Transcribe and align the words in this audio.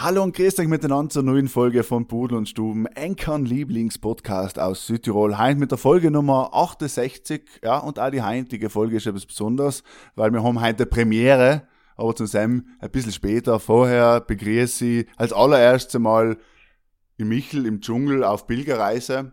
Hallo 0.00 0.22
und 0.22 0.36
grüßt 0.36 0.60
euch 0.60 0.68
miteinander 0.68 1.10
zur 1.10 1.24
neuen 1.24 1.48
Folge 1.48 1.82
von 1.82 2.06
Pudel 2.06 2.38
und 2.38 2.48
Stuben, 2.48 2.86
Enkern 2.86 3.44
Lieblingspodcast 3.44 4.60
aus 4.60 4.86
Südtirol. 4.86 5.38
Heint 5.38 5.58
mit 5.58 5.72
der 5.72 5.78
Folge 5.78 6.12
Nummer 6.12 6.50
68, 6.54 7.42
ja, 7.64 7.78
und 7.78 7.98
auch 7.98 8.08
die 8.08 8.22
heutige 8.22 8.70
Folge 8.70 8.98
ist 8.98 9.08
etwas 9.08 9.26
Besonderes, 9.26 9.82
weil 10.14 10.32
wir 10.32 10.44
haben 10.44 10.60
heute 10.60 10.86
Premiere, 10.86 11.66
aber 11.96 12.14
zusammen 12.14 12.76
ein 12.78 12.92
bisschen 12.92 13.10
später. 13.10 13.58
Vorher 13.58 14.20
begrüße 14.20 14.86
ich 14.86 15.06
als 15.16 15.32
allererstes 15.32 15.98
Mal 15.98 16.38
in 17.16 17.26
Michel 17.26 17.66
im 17.66 17.80
Dschungel 17.80 18.22
auf 18.22 18.46
Pilgerreise. 18.46 19.32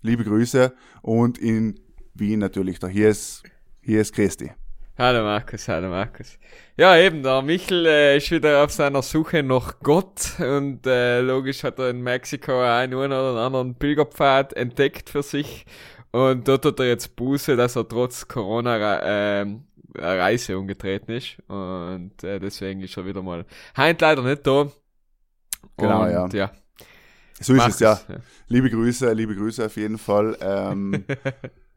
Liebe 0.00 0.24
Grüße 0.24 0.72
und 1.02 1.36
in 1.36 1.80
Wien 2.14 2.38
natürlich, 2.38 2.78
da 2.78 2.86
hier 2.86 3.10
ist, 3.10 3.42
hier 3.82 4.00
ist 4.00 4.14
Christi. 4.14 4.52
Hallo 5.00 5.22
Markus, 5.22 5.68
hallo 5.68 5.90
Markus. 5.90 6.40
Ja, 6.76 6.96
eben, 6.96 7.22
der 7.22 7.40
Michel 7.42 7.86
äh, 7.86 8.16
ist 8.16 8.32
wieder 8.32 8.64
auf 8.64 8.72
seiner 8.72 9.00
Suche 9.00 9.44
nach 9.44 9.78
Gott 9.78 10.40
und 10.40 10.84
äh, 10.88 11.20
logisch 11.20 11.62
hat 11.62 11.78
er 11.78 11.90
in 11.90 12.00
Mexiko 12.00 12.60
einen 12.60 12.94
oder 12.94 13.36
anderen 13.36 13.76
Pilgerpfad 13.76 14.54
entdeckt 14.54 15.08
für 15.08 15.22
sich 15.22 15.66
und 16.10 16.48
dort 16.48 16.64
hat 16.64 16.80
er 16.80 16.88
jetzt 16.88 17.14
Buße, 17.14 17.54
dass 17.54 17.76
er 17.76 17.86
trotz 17.86 18.26
Corona 18.26 18.76
äh, 18.96 19.46
Reise 19.94 20.58
umgetreten 20.58 21.12
ist 21.12 21.36
und 21.46 22.24
äh, 22.24 22.40
deswegen 22.40 22.80
ist 22.80 22.96
er 22.96 23.06
wieder 23.06 23.22
mal 23.22 23.46
heint 23.76 24.00
leider 24.00 24.22
nicht 24.22 24.44
da. 24.44 24.66
Genau, 25.76 26.02
und, 26.02 26.10
ja. 26.10 26.48
ja. 26.48 26.50
So 27.38 27.52
ist 27.52 27.58
Markus, 27.58 27.74
es, 27.76 27.80
ja. 27.80 28.00
ja. 28.08 28.16
Liebe 28.48 28.68
Grüße, 28.68 29.12
liebe 29.12 29.36
Grüße 29.36 29.64
auf 29.64 29.76
jeden 29.76 29.98
Fall. 29.98 30.36
Ähm, 30.40 31.04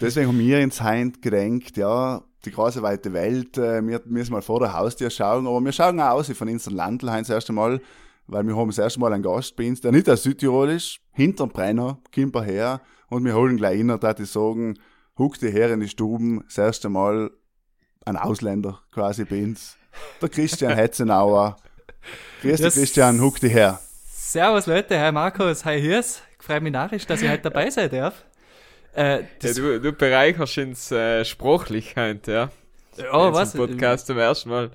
deswegen 0.00 0.28
haben 0.28 0.38
wir 0.38 0.60
ins 0.60 0.80
Heint 0.80 1.22
gedenkt, 1.22 1.76
ja, 1.76 2.22
die 2.44 2.52
große 2.52 2.82
weite 2.82 3.12
Welt, 3.12 3.58
äh, 3.58 3.86
wir 3.86 4.00
müssen 4.06 4.32
mal 4.32 4.42
vor 4.42 4.60
der 4.60 4.72
Haustür 4.72 5.10
schauen, 5.10 5.46
aber 5.46 5.60
wir 5.60 5.72
schauen 5.72 6.00
auch 6.00 6.12
aus 6.12 6.30
von 6.30 6.48
unseren 6.48 6.74
Landl 6.74 7.06
das 7.06 7.28
erste 7.28 7.52
Mal, 7.52 7.80
weil 8.26 8.44
wir 8.44 8.56
haben 8.56 8.68
das 8.68 8.78
erste 8.78 9.00
Mal 9.00 9.12
einen 9.12 9.22
Gast 9.22 9.56
bei 9.56 9.68
uns, 9.68 9.80
der 9.80 9.92
nicht 9.92 10.08
aus 10.08 10.22
Südtirol 10.22 10.70
ist, 10.70 10.98
hinterm 11.12 11.50
Brenner, 11.50 11.98
kommt 12.14 12.34
er 12.36 12.42
her 12.42 12.80
und 13.08 13.24
wir 13.24 13.34
holen 13.34 13.56
gleich 13.56 13.80
inner, 13.80 13.98
da 13.98 14.14
die 14.14 14.24
sagen, 14.24 14.78
huck 15.18 15.38
die 15.38 15.50
her 15.50 15.72
in 15.72 15.80
die 15.80 15.88
Stuben, 15.88 16.42
das 16.46 16.58
erste 16.58 16.88
Mal 16.88 17.30
ein 18.04 18.16
Ausländer 18.16 18.80
quasi 18.92 19.24
bei 19.24 19.42
uns, 19.42 19.76
der 20.20 20.28
Christian 20.28 20.74
Hetzenauer. 20.76 21.56
Grüß 22.42 22.60
dich 22.60 22.74
Christian, 22.74 23.20
huck 23.20 23.40
die 23.40 23.48
her. 23.48 23.80
Servus 24.08 24.66
Leute, 24.66 24.98
hi 25.00 25.10
Markus, 25.12 25.64
hi 25.64 25.80
Hirs. 25.80 26.20
Freue 26.38 26.60
mich 26.60 26.72
narrisch, 26.72 27.06
dass 27.06 27.22
ich 27.22 27.28
heute 27.28 27.44
dabei 27.44 27.70
sein 27.70 27.90
darf. 27.90 28.24
Äh, 28.96 29.24
Ja, 29.42 29.52
du, 29.52 29.80
du 29.80 29.92
bereicherst 29.92 30.58
ins 30.58 30.90
äh, 30.90 31.24
Sprachlichkeit, 31.24 32.26
ja. 32.28 32.50
oh, 33.12 33.26
in 33.28 33.34
was? 33.34 33.52
Podcast 33.52 34.06
zum 34.06 34.18
ersten 34.18 34.48
Mal. 34.48 34.70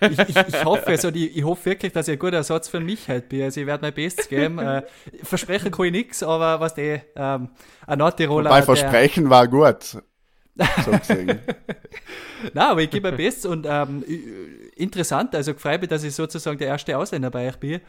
Ich, 0.00 0.18
ich, 0.18 0.36
ich 0.36 0.64
hoffe, 0.64 0.86
also 0.86 1.10
die, 1.10 1.28
ich 1.28 1.44
hoffe 1.44 1.66
wirklich, 1.66 1.92
dass 1.92 2.08
ich 2.08 2.12
ein 2.14 2.18
guter 2.18 2.38
Ersatz 2.38 2.68
für 2.68 2.80
mich 2.80 3.06
heute 3.08 3.26
bin. 3.28 3.42
Also 3.42 3.60
ich 3.60 3.66
werde 3.66 3.82
mein 3.84 3.92
Bestes 3.92 4.28
geben. 4.28 4.58
Äh, 4.58 4.82
versprechen 5.22 5.70
kann 5.70 5.84
ich 5.86 5.92
nichts, 5.92 6.22
aber 6.22 6.58
was 6.58 6.74
die, 6.74 7.00
ähm, 7.14 7.50
ein 7.86 7.98
Nordtiroler. 7.98 8.48
Bei 8.48 8.56
der- 8.56 8.64
Versprechen 8.64 9.28
war 9.28 9.46
gut. 9.46 9.98
So 10.86 10.90
gesehen. 10.90 11.38
Nein, 12.54 12.66
aber 12.66 12.80
ich 12.80 12.88
gebe 12.88 13.10
mein 13.10 13.16
Bestes 13.18 13.44
und 13.44 13.66
ähm, 13.68 14.02
interessant, 14.74 15.34
also 15.34 15.52
freue 15.52 15.78
mich, 15.78 15.90
dass 15.90 16.02
ich 16.02 16.14
sozusagen 16.14 16.56
der 16.56 16.68
erste 16.68 16.96
Ausländer 16.96 17.30
bei 17.30 17.48
euch 17.48 17.56
bin. 17.56 17.80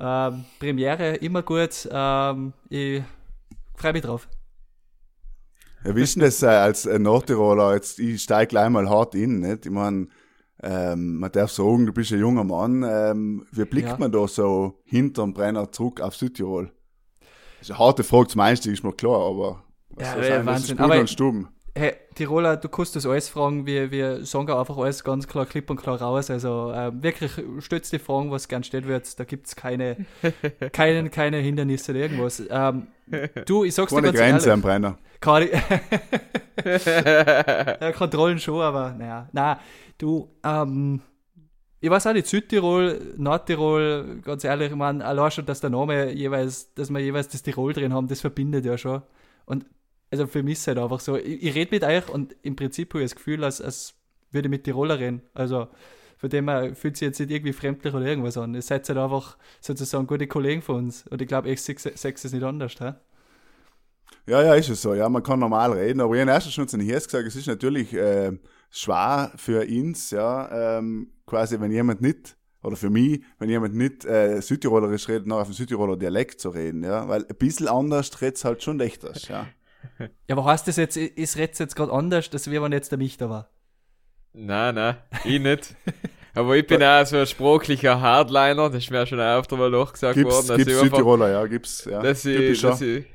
Ähm, 0.00 0.46
Premiere, 0.58 1.16
immer 1.16 1.42
gut. 1.42 1.86
Ähm, 1.92 2.54
ich 2.70 3.02
freue 3.76 3.92
mich 3.92 4.00
drauf. 4.00 4.26
Ist 5.94 6.16
denn 6.16 6.22
das 6.22 6.42
äh, 6.42 6.46
als 6.46 6.86
äh, 6.86 6.98
Nordtiroler? 6.98 7.74
Jetzt, 7.74 7.98
ich 7.98 8.22
steige 8.22 8.48
gleich 8.48 8.68
mal 8.70 8.88
hart 8.88 9.14
in, 9.14 9.40
nicht? 9.40 9.66
Ich 9.66 9.72
meine, 9.72 10.08
ähm, 10.62 11.18
man 11.18 11.30
darf 11.32 11.50
sagen, 11.50 11.86
du 11.86 11.92
bist 11.92 12.12
ein 12.12 12.18
junger 12.20 12.44
Mann. 12.44 12.82
Ähm, 12.88 13.46
wie 13.52 13.64
blickt 13.64 13.88
Ja. 13.88 13.96
man 13.98 14.10
da 14.10 14.26
so 14.26 14.80
hinterm 14.84 15.32
Brenner 15.32 15.70
zurück 15.70 16.00
auf 16.00 16.16
Südtirol? 16.16 16.70
Das 17.58 17.68
ist 17.68 17.70
eine 17.70 17.78
harte 17.78 18.04
Frage 18.04 18.28
zum 18.28 18.40
Einstieg, 18.40 18.72
ist 18.72 18.84
mir 18.84 18.92
klar, 18.92 19.20
aber 19.30 19.62
was 19.90 20.06
Ja, 20.06 20.12
soll 20.14 20.22
ja, 20.24 20.28
sein, 20.28 20.38
das 20.38 20.46
Wahnsinn. 20.46 20.64
ist 20.76 20.76
Pudel 20.78 20.92
Aber- 20.92 21.00
und 21.00 21.10
Stuben. 21.10 21.48
Hey, 21.78 21.92
Tiroler, 22.14 22.56
du 22.56 22.70
kannst 22.70 22.96
das 22.96 23.04
alles 23.04 23.28
fragen, 23.28 23.66
wir, 23.66 23.90
wir 23.90 24.24
sagen 24.24 24.48
auch 24.50 24.60
einfach 24.60 24.78
alles 24.78 25.04
ganz 25.04 25.28
klar, 25.28 25.44
klipp 25.44 25.68
und 25.68 25.76
klar 25.76 26.00
raus. 26.00 26.30
Also 26.30 26.72
ähm, 26.74 27.02
wirklich 27.02 27.32
stützt 27.58 27.92
die 27.92 27.98
Fragen, 27.98 28.30
was 28.30 28.48
gern 28.48 28.64
stellt 28.64 28.86
wird. 28.86 29.20
Da 29.20 29.24
gibt's 29.24 29.54
keine, 29.56 30.06
keine, 30.72 31.10
keine 31.10 31.36
Hindernisse 31.36 31.92
oder 31.92 32.00
irgendwas. 32.00 32.42
Ähm, 32.48 32.86
du, 33.44 33.64
ich 33.64 33.74
sag's 33.74 33.92
dir 33.92 34.00
Keine 34.00 34.14
ganz 34.14 34.18
Grenze 34.18 34.52
am 34.54 34.62
ehrlich. 34.62 34.64
Brenner. 34.64 34.98
Keine, 35.20 35.50
ja, 37.82 37.92
Kontrollen 37.92 38.38
schon, 38.38 38.62
aber 38.62 38.94
naja. 38.98 39.28
Na, 39.32 39.60
du, 39.98 40.30
ähm, 40.44 41.02
ich 41.78 41.90
weiß 41.90 42.06
auch 42.06 42.14
nicht, 42.14 42.26
Südtirol, 42.26 43.14
Nordtirol, 43.18 44.22
ganz 44.22 44.44
ehrlich, 44.44 44.70
ich 44.70 44.76
meine, 44.76 45.04
allein 45.04 45.30
schon, 45.30 45.44
dass 45.44 45.60
der 45.60 45.68
Name 45.68 46.10
jeweils, 46.12 46.72
dass 46.72 46.88
wir 46.88 47.00
jeweils 47.00 47.28
das 47.28 47.42
Tirol 47.42 47.74
drin 47.74 47.92
haben, 47.92 48.08
das 48.08 48.22
verbindet 48.22 48.64
ja 48.64 48.78
schon. 48.78 49.02
Und 49.44 49.66
also 50.10 50.26
für 50.26 50.42
mich 50.42 50.54
ist 50.54 50.60
es 50.60 50.66
halt 50.68 50.78
einfach 50.78 51.00
so, 51.00 51.16
ich, 51.16 51.42
ich 51.42 51.54
rede 51.54 51.74
mit 51.74 51.84
euch 51.84 52.08
und 52.08 52.36
im 52.42 52.56
Prinzip 52.56 52.92
habe 52.94 53.02
ich 53.02 53.10
das 53.10 53.16
Gefühl, 53.16 53.44
als, 53.44 53.60
als 53.60 53.94
würde 54.30 54.46
ich 54.46 54.50
mit 54.50 54.64
Tiroler 54.64 54.98
reden. 54.98 55.22
Also 55.34 55.68
von 56.18 56.30
dem 56.30 56.48
her 56.48 56.74
fühlt 56.74 56.96
sich 56.96 57.06
jetzt 57.06 57.20
nicht 57.20 57.30
irgendwie 57.30 57.52
fremdlich 57.52 57.92
oder 57.92 58.06
irgendwas 58.06 58.38
an. 58.38 58.54
Ihr 58.54 58.62
seid 58.62 58.88
halt 58.88 58.98
einfach 58.98 59.36
sozusagen 59.60 60.06
gute 60.06 60.26
Kollegen 60.26 60.62
von 60.62 60.76
uns. 60.76 61.06
Und 61.08 61.20
ich 61.20 61.28
glaube, 61.28 61.50
ich 61.50 61.62
sehe 61.62 61.76
es 61.76 62.32
nicht 62.32 62.42
anders. 62.42 62.74
Hä? 62.78 62.94
Ja, 64.26 64.42
ja, 64.42 64.54
ist 64.54 64.68
es 64.68 64.82
so. 64.82 64.94
Ja, 64.94 65.08
man 65.08 65.22
kann 65.22 65.38
normal 65.38 65.72
reden, 65.72 66.00
aber 66.00 66.14
ich 66.14 66.20
habe 66.20 66.30
erst 66.30 66.52
schon 66.52 66.66
zu 66.66 66.76
den 66.76 66.86
gesagt, 66.86 67.14
es 67.14 67.36
ist 67.36 67.46
natürlich 67.46 67.92
äh, 67.92 68.32
schwer 68.70 69.32
für 69.36 69.64
uns, 69.66 70.10
ja, 70.10 70.78
ähm, 70.78 71.12
quasi, 71.26 71.60
wenn 71.60 71.70
jemand 71.70 72.00
nicht, 72.00 72.36
oder 72.62 72.76
für 72.76 72.90
mich, 72.90 73.22
wenn 73.38 73.48
jemand 73.48 73.74
nicht 73.74 74.04
äh, 74.04 74.40
Südtirolerisch 74.40 75.08
redet, 75.08 75.28
noch 75.28 75.38
auf 75.38 75.48
dem 75.48 75.54
Südtiroler 75.54 75.96
Dialekt 75.96 76.40
zu 76.40 76.50
reden, 76.50 76.82
ja, 76.82 77.08
weil 77.08 77.24
ein 77.24 77.36
bisschen 77.36 77.68
anders 77.68 78.20
redet 78.20 78.44
halt 78.44 78.62
schon 78.62 78.80
echtes, 78.80 79.28
ja. 79.28 79.46
Ja, 79.98 80.36
aber 80.36 80.44
heißt 80.44 80.68
das 80.68 80.76
jetzt, 80.76 80.96
ist 80.96 81.36
Retz 81.36 81.58
jetzt 81.58 81.76
gerade 81.76 81.92
anders, 81.92 82.30
als 82.32 82.50
wenn 82.50 82.72
jetzt 82.72 82.90
der 82.90 82.98
mich 82.98 83.16
da 83.16 83.30
war? 83.30 83.50
Nein, 84.32 84.74
nein, 84.74 84.96
ich 85.24 85.40
nicht. 85.40 85.74
Aber 86.34 86.54
ich 86.54 86.66
bin 86.66 86.82
auch 86.82 87.06
so 87.06 87.16
ein 87.16 87.26
sprachlicher 87.26 87.98
Hardliner, 87.98 88.68
das 88.68 88.84
ist 88.84 88.90
mir 88.90 89.02
auch 89.02 89.06
schon 89.06 89.18
öfter 89.18 89.56
mal 89.56 89.70
nachgesagt 89.70 90.16
worden, 90.16 90.28
Gibt's, 90.28 90.46
dass 90.46 90.56
gibt's 90.58 90.72
ich 90.72 90.78
einfach, 90.78 90.96
Südtiroler, 90.96 91.30
ja, 91.30 91.46
gibt's, 91.46 91.84
ja. 91.90 92.02
dass 92.02 92.24
ich, 92.26 92.60
dass 92.60 92.82
ich, 92.82 93.06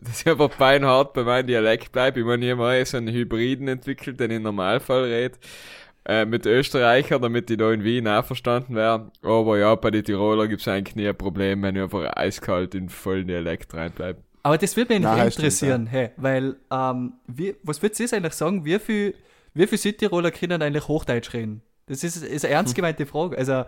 dass 0.00 0.20
ich 0.20 0.28
einfach 0.28 0.50
beinhart 0.50 1.12
bei 1.12 1.24
meinem 1.24 1.48
Dialekt 1.48 1.90
bleibe. 1.90 2.20
Ich 2.20 2.26
meine, 2.26 2.44
ich 2.44 2.52
habe 2.52 2.60
mal 2.60 2.86
so 2.86 2.96
einen 2.96 3.08
Hybriden 3.08 3.66
entwickelt, 3.66 4.20
den 4.20 4.30
ich 4.30 4.36
im 4.36 4.44
Normalfall 4.44 5.04
rede, 5.04 5.38
äh, 6.06 6.24
mit 6.24 6.46
Österreicher, 6.46 7.18
damit 7.18 7.50
ich 7.50 7.58
da 7.58 7.72
in 7.72 7.82
Wien 7.82 8.06
auch 8.06 8.24
verstanden 8.24 8.76
wäre. 8.76 9.10
Aber 9.22 9.58
ja, 9.58 9.74
bei 9.74 9.90
den 9.90 10.04
Tiroler 10.04 10.46
gibt's 10.46 10.68
eigentlich 10.68 10.94
nie 10.94 11.08
ein 11.08 11.18
Problem, 11.18 11.62
wenn 11.62 11.74
ich 11.74 11.82
einfach 11.82 12.16
eiskalt 12.16 12.76
in 12.76 12.88
vollen 12.88 13.26
Dialekt 13.26 13.74
reinbleibe. 13.74 14.20
Aber 14.42 14.58
das 14.58 14.76
würde 14.76 14.94
mich 14.94 15.02
Nein, 15.02 15.20
eigentlich 15.20 15.34
stimmt, 15.34 15.44
interessieren, 15.44 15.86
hey, 15.86 16.10
weil, 16.16 16.56
ähm, 16.70 17.14
wie, 17.26 17.56
was 17.62 17.82
würdest 17.82 17.98
du 17.98 18.04
jetzt 18.04 18.14
eigentlich 18.14 18.34
sagen, 18.34 18.64
wie 18.64 18.78
viel, 18.78 19.14
wie 19.54 19.66
viel 19.66 19.78
Südtiroler 19.78 20.30
können 20.30 20.62
eigentlich 20.62 20.88
Hochdeutsch 20.88 21.32
reden? 21.32 21.62
Das 21.86 22.04
ist, 22.04 22.16
ist 22.16 22.44
eine 22.44 22.54
ernst 22.54 22.74
gemeinte 22.74 23.06
Frage. 23.06 23.36
Also, 23.36 23.64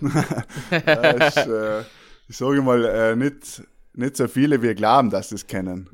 ist, 0.00 1.36
äh, 1.36 1.80
ich 2.28 2.36
sage 2.36 2.62
mal, 2.62 2.84
äh, 2.84 3.16
nicht, 3.16 3.62
nicht 3.92 4.16
so 4.16 4.28
viele, 4.28 4.62
wir 4.62 4.74
glauben, 4.74 5.10
dass 5.10 5.30
sie 5.30 5.34
es 5.34 5.46
kennen. 5.46 5.90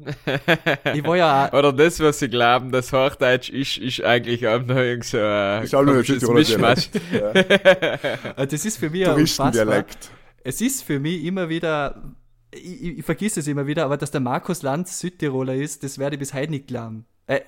ich 0.94 1.04
war 1.04 1.16
ja 1.16 1.52
Oder 1.52 1.72
das, 1.72 1.98
was 2.00 2.18
sie 2.18 2.28
glauben, 2.28 2.70
dass 2.70 2.92
Hochdeutsch 2.92 3.48
ist, 3.48 3.78
ist 3.78 4.02
eigentlich 4.02 4.46
auch 4.46 4.62
noch 4.62 4.76
irgend 4.76 5.04
so 5.04 5.18
ein 5.18 5.62
Ist 5.62 5.74
auch 5.74 5.82
nur 5.82 5.96
ein 5.96 6.34
Mischmasch. 6.34 6.90
Dialekt. 6.90 7.12
Ja. 7.12 8.42
äh, 8.42 8.46
das 8.46 8.64
ist 8.64 8.76
für 8.76 8.90
mich 8.90 9.00
unfassbar. 9.06 9.52
Touristendialekt. 9.52 10.10
Es 10.44 10.60
ist 10.60 10.84
für 10.84 11.00
mich 11.00 11.24
immer 11.24 11.48
wieder, 11.48 12.14
ich, 12.56 12.82
ich, 12.82 12.98
ich 12.98 13.04
vergiss 13.04 13.36
es 13.36 13.46
immer 13.46 13.66
wieder, 13.66 13.84
aber 13.84 13.96
dass 13.96 14.10
der 14.10 14.20
Markus 14.20 14.62
Lanz 14.62 14.98
Südtiroler 14.98 15.54
ist, 15.54 15.82
das 15.82 15.98
werde 15.98 16.16
ich 16.16 16.20
bis 16.20 16.34
heute 16.34 16.50
nicht 16.50 16.66
glauben. 16.66 17.06
Äh, 17.26 17.40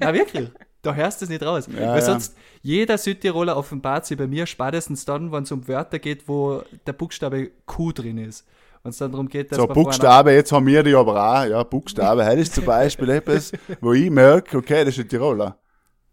na 0.00 0.14
wirklich, 0.14 0.50
da 0.82 0.94
hörst 0.94 1.20
du 1.20 1.24
es 1.24 1.28
nicht 1.30 1.42
raus. 1.42 1.66
Ja, 1.66 1.88
Weil 1.88 1.98
ja. 1.98 2.00
sonst, 2.00 2.36
jeder 2.62 2.98
Südtiroler 2.98 3.56
offenbart 3.56 4.06
sich 4.06 4.16
bei 4.16 4.26
mir 4.26 4.46
spätestens 4.46 5.04
dann, 5.04 5.32
wenn 5.32 5.42
es 5.44 5.52
um 5.52 5.66
Wörter 5.68 5.98
geht, 5.98 6.28
wo 6.28 6.62
der 6.86 6.92
Buchstabe 6.92 7.50
Q 7.66 7.92
drin 7.92 8.18
ist. 8.18 8.46
Wenn 8.82 8.90
es 8.90 8.98
dann 8.98 9.12
darum 9.12 9.28
geht, 9.28 9.52
dass 9.52 9.58
So, 9.58 9.66
Buchstabe, 9.66 10.32
jetzt 10.32 10.52
haben 10.52 10.66
wir 10.66 10.82
die 10.82 10.94
aber 10.94 11.14
auch, 11.14 11.44
ja, 11.44 11.62
Buchstabe. 11.62 12.24
Heute 12.24 12.40
ist 12.40 12.54
zum 12.54 12.64
Beispiel 12.64 13.10
etwas, 13.10 13.52
wo 13.80 13.92
ich 13.92 14.10
merke, 14.10 14.56
okay, 14.56 14.84
das 14.84 14.96
ist 14.96 15.04
ein 15.04 15.08
Tiroler. 15.08 15.58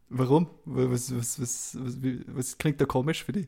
Warum? 0.10 0.50
Was, 0.66 1.16
was, 1.16 1.42
was, 1.42 1.78
was, 1.80 1.98
was 2.28 2.58
klingt 2.58 2.82
da 2.82 2.86
komisch 2.86 3.24
für 3.24 3.32
dich? 3.32 3.48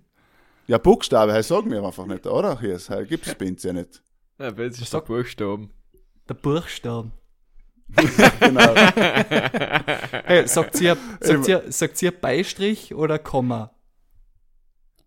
Ja, 0.67 0.77
Buchstabe, 0.77 1.33
das 1.33 1.47
sagen 1.47 1.71
wir 1.71 1.83
einfach 1.83 2.05
nicht, 2.05 2.27
oder? 2.27 2.59
Hier, 2.59 2.73
das 2.73 2.89
gibt's 3.07 3.33
bei 3.35 3.47
uns 3.47 3.63
ja 3.63 3.73
nicht. 3.73 4.01
Ja, 4.39 4.51
das 4.51 4.79
ist 4.79 4.93
der 4.93 5.01
Buchstaben. 5.01 5.69
Der 6.29 6.33
Buchstaben. 6.33 7.11
genau. 8.39 8.73
Hey, 10.23 10.47
sagt 10.47 10.79
ihr, 10.79 10.95
sagt 11.19 11.47
ihr, 11.49 11.63
sagt 11.67 12.01
ihr 12.01 12.11
Beistrich 12.11 12.95
oder 12.95 13.19
Komma? 13.19 13.71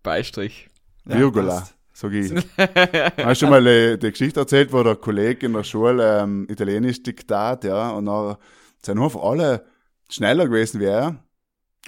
Beistrich. 0.03 0.69
Ja, 1.07 1.19
Virgula, 1.19 1.61
passt. 1.61 1.75
sag 1.95 2.13
ich. 2.13 2.31
Hast 2.59 3.41
du 3.41 3.47
schon 3.47 3.51
mal 3.51 3.67
äh, 3.67 3.97
die 3.97 4.11
Geschichte 4.11 4.41
erzählt, 4.41 4.71
wo 4.71 4.83
der 4.83 4.97
Kollege 4.97 5.47
in 5.47 5.55
der 5.55 5.65
Schule 5.65 6.21
ähm, 6.21 6.47
Italienisch 6.51 7.03
Diktat, 7.03 7.65
ja, 7.65 7.91
und 7.91 8.05
dann 8.07 8.37
sind 8.85 8.99
einfach 8.99 9.23
alle 9.23 9.65
schneller 10.11 10.47
gewesen 10.47 10.79
wie 10.81 10.87
er. 10.87 11.25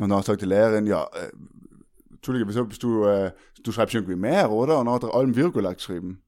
Und 0.00 0.08
dann 0.08 0.22
sagt 0.22 0.40
die 0.40 0.46
Lehrerin, 0.46 0.86
ja, 0.86 1.04
äh, 1.12 1.30
Entschuldige, 2.10 2.48
wieso 2.48 2.64
bist 2.64 2.82
du, 2.82 3.04
äh, 3.04 3.32
du 3.62 3.70
schreibst 3.70 3.94
irgendwie 3.94 4.16
mehr, 4.16 4.50
oder? 4.50 4.78
Und 4.78 4.86
dann 4.86 4.94
hat 4.94 5.02
er 5.02 5.14
allem 5.14 5.36
Virgula 5.36 5.74
geschrieben. 5.74 6.23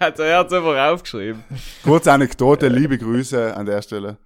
Also 0.00 0.22
er 0.22 0.38
hat 0.38 0.46
es 0.46 0.52
einfach 0.52 0.92
aufgeschrieben. 0.92 1.44
Kurze 1.82 2.12
Anekdote, 2.12 2.68
liebe 2.68 2.96
Grüße 2.96 3.54
an 3.54 3.66
der 3.66 3.82
Stelle. 3.82 4.16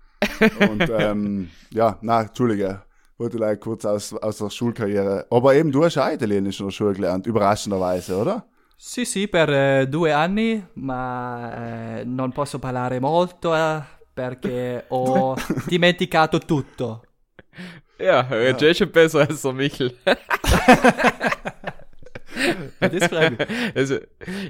Und 0.60 0.88
ähm, 0.88 1.50
ja, 1.70 1.98
na, 2.02 2.22
Entschuldige, 2.22 2.82
wollte 3.18 3.36
gleich 3.36 3.58
kurz 3.58 3.84
aus, 3.84 4.14
aus 4.14 4.38
der 4.38 4.50
Schulkarriere. 4.50 5.26
Aber 5.30 5.54
eben, 5.54 5.72
du 5.72 5.84
hast 5.84 5.98
auch 5.98 6.10
Italienisch 6.12 6.60
in 6.60 6.66
der 6.66 6.72
Schule 6.72 6.92
gelernt, 6.92 7.26
überraschenderweise, 7.26 8.16
oder? 8.16 8.46
Sì, 8.76 9.04
sì, 9.04 9.28
per 9.28 9.48
eh, 9.50 9.86
due 9.88 10.12
anni, 10.12 10.64
ma 10.74 11.98
eh, 11.98 12.04
non 12.04 12.32
posso 12.32 12.58
parlare 12.58 13.00
molto 13.00 13.54
eh, 13.54 13.80
perché 14.12 14.84
ho 14.88 15.36
dimenticato 15.66 16.38
tutto. 16.38 17.02
Ja, 17.98 18.26
ja. 18.28 18.56
ist 18.56 18.78
schon 18.78 18.90
besser 18.90 19.20
als 19.20 19.42
der 19.42 19.52
Michel. 19.52 19.96
Ja, 22.80 22.88
das. 22.88 23.10
Also, 23.74 23.98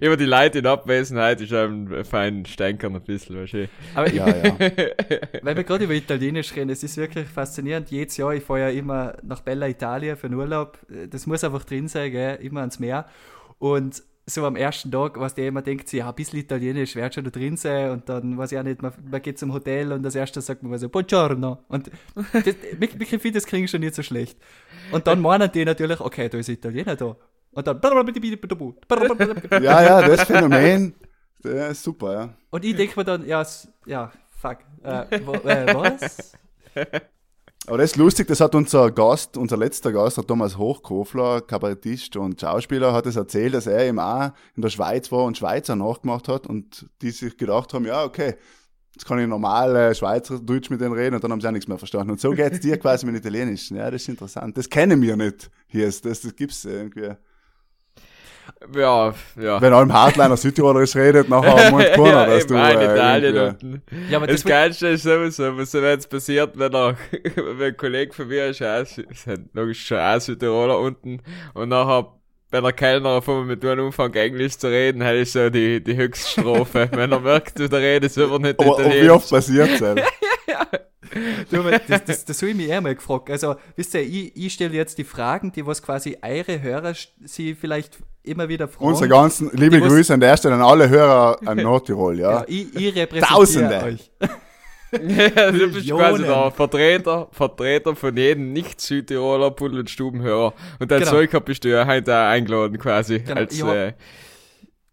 immer 0.00 0.16
die 0.16 0.24
Leute 0.24 0.60
in 0.60 0.66
Abwesenheit 0.66 1.40
ist 1.40 1.52
ein 1.52 2.04
fein 2.04 2.44
Stänkern 2.46 2.94
ein 2.94 3.02
bisschen, 3.02 3.36
wahrscheinlich. 3.36 3.70
Aber 3.94 4.06
ich, 4.06 4.14
Ja, 4.14 4.28
ja. 4.28 4.58
weil 5.42 5.56
wir 5.56 5.64
gerade 5.64 5.84
über 5.84 5.94
Italienisch 5.94 6.54
reden, 6.54 6.70
es 6.70 6.82
ist 6.82 6.96
wirklich 6.96 7.28
faszinierend. 7.28 7.90
Jedes 7.90 8.16
Jahr, 8.16 8.34
ich 8.34 8.42
fahre 8.42 8.60
ja 8.60 8.68
immer 8.68 9.16
nach 9.22 9.40
Bella 9.40 9.68
Italia 9.68 10.16
für 10.16 10.28
den 10.28 10.38
Urlaub. 10.38 10.78
Das 11.10 11.26
muss 11.26 11.44
einfach 11.44 11.64
drin 11.64 11.88
sein, 11.88 12.10
gell? 12.10 12.38
immer 12.40 12.60
ans 12.60 12.78
Meer. 12.78 13.06
Und 13.58 14.02
so 14.26 14.44
am 14.46 14.56
ersten 14.56 14.90
Tag, 14.90 15.18
was 15.18 15.34
der 15.34 15.48
immer 15.48 15.62
denkt, 15.62 15.88
sie, 15.88 15.98
ja, 15.98 16.08
ein 16.08 16.14
bisschen 16.14 16.38
Italienisch 16.38 16.94
wird 16.94 17.14
schon 17.14 17.24
da 17.24 17.30
drin 17.30 17.56
sein. 17.56 17.90
Und 17.90 18.08
dann 18.08 18.38
weiß 18.38 18.52
ich 18.52 18.58
auch 18.58 18.62
nicht, 18.62 18.80
man, 18.80 18.92
man 19.10 19.20
geht 19.20 19.38
zum 19.38 19.52
Hotel 19.52 19.92
und 19.92 20.02
das 20.02 20.14
erste 20.14 20.40
sagt 20.40 20.62
man 20.62 20.78
so, 20.78 20.88
Buongiorno. 20.88 21.58
Und 21.68 21.90
das, 22.14 22.54
mich, 22.78 22.94
mich 22.94 23.08
finde, 23.08 23.32
das 23.32 23.46
klingt 23.46 23.68
schon 23.68 23.80
nicht 23.80 23.94
so 23.94 24.02
schlecht. 24.02 24.38
Und 24.92 25.06
dann 25.06 25.20
meinen 25.20 25.50
die 25.50 25.64
natürlich, 25.64 26.00
okay, 26.00 26.28
da 26.28 26.38
ist 26.38 26.48
ein 26.48 26.54
Italiener 26.54 26.96
da. 26.96 27.16
Und 27.52 27.66
dann. 27.66 27.80
Ja, 29.62 29.82
ja, 29.82 30.08
das 30.08 30.24
Phänomen, 30.24 30.94
der 31.44 31.68
ist 31.68 31.82
super, 31.82 32.12
ja. 32.14 32.34
Und 32.50 32.64
ich 32.64 32.74
denke 32.74 32.98
mir 32.98 33.04
dann, 33.04 33.26
ja, 33.26 33.44
ja, 33.86 34.10
fuck. 34.30 34.58
Äh, 34.82 35.20
wo, 35.24 35.34
äh, 35.34 35.74
was? 35.74 36.32
Aber 37.66 37.78
das 37.78 37.92
ist 37.92 37.96
lustig, 37.96 38.26
das 38.26 38.40
hat 38.40 38.56
unser 38.56 38.90
Gast, 38.90 39.36
unser 39.36 39.56
letzter 39.56 39.92
Gast, 39.92 40.16
der 40.16 40.26
Thomas 40.26 40.58
Hochkofler, 40.58 41.42
Kabarettist 41.42 42.16
und 42.16 42.40
Schauspieler, 42.40 42.92
hat 42.92 43.06
es 43.06 43.14
erzählt, 43.14 43.54
dass 43.54 43.68
er 43.68 43.86
eben 43.86 44.00
auch 44.00 44.32
in 44.56 44.62
der 44.62 44.70
Schweiz 44.70 45.12
war 45.12 45.24
und 45.24 45.38
Schweizer 45.38 45.76
nachgemacht 45.76 46.26
hat 46.26 46.48
und 46.48 46.86
die 47.02 47.10
sich 47.10 47.36
gedacht 47.36 47.72
haben, 47.72 47.84
ja, 47.84 48.02
okay, 48.02 48.34
jetzt 48.94 49.06
kann 49.06 49.20
ich 49.20 49.28
normal 49.28 49.76
äh, 49.76 49.94
Schweizerdeutsch 49.94 50.70
mit 50.70 50.80
denen 50.80 50.94
reden 50.94 51.14
und 51.14 51.22
dann 51.22 51.30
haben 51.30 51.40
sie 51.40 51.46
auch 51.46 51.52
nichts 51.52 51.68
mehr 51.68 51.78
verstanden. 51.78 52.10
Und 52.10 52.20
so 52.20 52.32
geht's 52.32 52.60
dir 52.60 52.78
quasi 52.78 53.06
mit 53.06 53.14
Italienischen. 53.14 53.76
Ja, 53.76 53.90
das 53.90 54.02
ist 54.02 54.08
interessant. 54.08 54.58
Das 54.58 54.68
kennen 54.68 55.00
wir 55.00 55.16
nicht 55.16 55.50
hier. 55.68 55.86
Das, 55.86 56.00
das 56.00 56.34
gibt's 56.34 56.64
irgendwie. 56.64 57.14
Ja, 58.74 59.14
ja. 59.40 59.60
Wenn 59.60 59.72
allem 59.72 59.92
Hardliner 59.92 60.36
Südtirolerisch 60.36 60.94
redet, 60.96 61.28
nachher 61.28 61.70
meint 61.70 61.92
keiner, 61.92 62.06
ja, 62.06 62.26
dass 62.26 62.44
eben 62.44 62.54
du 62.54 62.60
auch 62.62 62.70
in 62.70 62.78
äh, 62.80 62.84
Italien 62.94 63.38
unten. 63.38 63.82
Ja, 64.08 64.16
aber 64.18 64.26
Das, 64.26 64.36
das, 64.36 64.44
wird- 64.44 64.52
Geilste 64.52 64.88
ist 64.88 65.02
sowieso, 65.02 65.56
was 65.58 65.72
jetzt 65.72 66.10
passiert, 66.10 66.58
wenn 66.58 66.72
er, 66.74 66.96
wenn 67.34 67.62
ein 67.72 67.76
Kollege 67.76 68.12
von 68.12 68.28
mir 68.28 68.46
ist, 68.48 68.62
auch, 68.62 68.84
logisch 69.52 69.86
schon 69.86 69.98
auch 69.98 70.20
Südtiroler 70.20 70.78
unten, 70.78 71.20
und 71.54 71.68
nachher, 71.68 72.12
wenn 72.50 72.62
der 72.64 72.72
Kellner 72.72 73.08
auf 73.10 73.28
einmal 73.28 73.44
mit 73.46 73.64
einem 73.64 73.86
Umfang 73.86 74.12
Englisch 74.14 74.58
zu 74.58 74.68
reden, 74.68 75.00
das 75.00 75.14
ist 75.14 75.32
so 75.32 75.50
die, 75.50 75.82
die 75.82 75.96
Höchststrophe. 75.96 76.88
wenn 76.92 77.10
er 77.12 77.20
merkt, 77.20 77.58
du 77.58 77.68
der 77.68 77.80
redest 77.80 78.16
über 78.16 78.38
nicht 78.38 78.60
Aber, 78.60 78.78
aber 78.78 78.90
wie 78.92 79.10
oft 79.10 79.28
passiert 79.30 79.80
das? 79.80 79.96
Du, 81.50 81.62
das, 81.62 82.04
das, 82.06 82.24
das 82.24 82.40
habe 82.40 82.52
ich 82.52 82.56
mich 82.56 82.70
eh 82.70 82.80
mal 82.80 82.94
gefragt. 82.94 83.28
Also, 83.28 83.56
wisst 83.76 83.92
ihr, 83.92 84.00
ich, 84.00 84.34
ich 84.34 84.52
stelle 84.54 84.72
jetzt 84.74 84.96
die 84.96 85.04
Fragen, 85.04 85.52
die 85.52 85.66
was 85.66 85.82
quasi 85.82 86.16
eure 86.22 86.62
Hörer 86.62 86.94
sie 87.24 87.54
vielleicht 87.54 87.98
immer 88.24 88.48
wieder 88.48 88.68
fragen. 88.68 88.86
Unsere 88.86 89.08
ganzen 89.08 89.50
liebe 89.52 89.80
Die 89.80 89.86
Grüße 89.86 90.14
an 90.14 90.20
der 90.20 90.36
Stelle 90.36 90.54
an 90.54 90.62
alle 90.62 90.88
Hörer 90.88 91.38
an 91.44 91.56
Nordtirol, 91.62 92.18
ja. 92.18 92.30
ja, 92.40 92.44
ich, 92.46 92.74
ich 92.74 92.94
repräsentiere 92.96 93.20
Tausende. 93.38 93.82
euch. 93.82 94.10
Ja, 94.92 95.50
du 95.50 95.72
bist 95.72 95.88
quasi 95.88 96.22
der 96.22 96.50
Vertreter, 96.50 97.26
Vertreter 97.32 97.96
von 97.96 98.14
jedem 98.14 98.52
Nicht-Südtiroler 98.52 99.50
Puddel- 99.52 99.78
und 99.80 99.88
Stubenhörer. 99.88 100.52
Und 100.80 100.92
als 100.92 101.04
Genau. 101.04 101.12
solcher 101.12 101.40
bist 101.40 101.64
du 101.64 101.70
ja 101.70 101.86
heute 101.86 102.14
eingeladen, 102.14 102.76
quasi. 102.78 103.20
Genau, 103.20 103.40
Als, 103.40 103.54
ich 103.54 103.62
hab- 103.62 103.74
äh, 103.74 103.94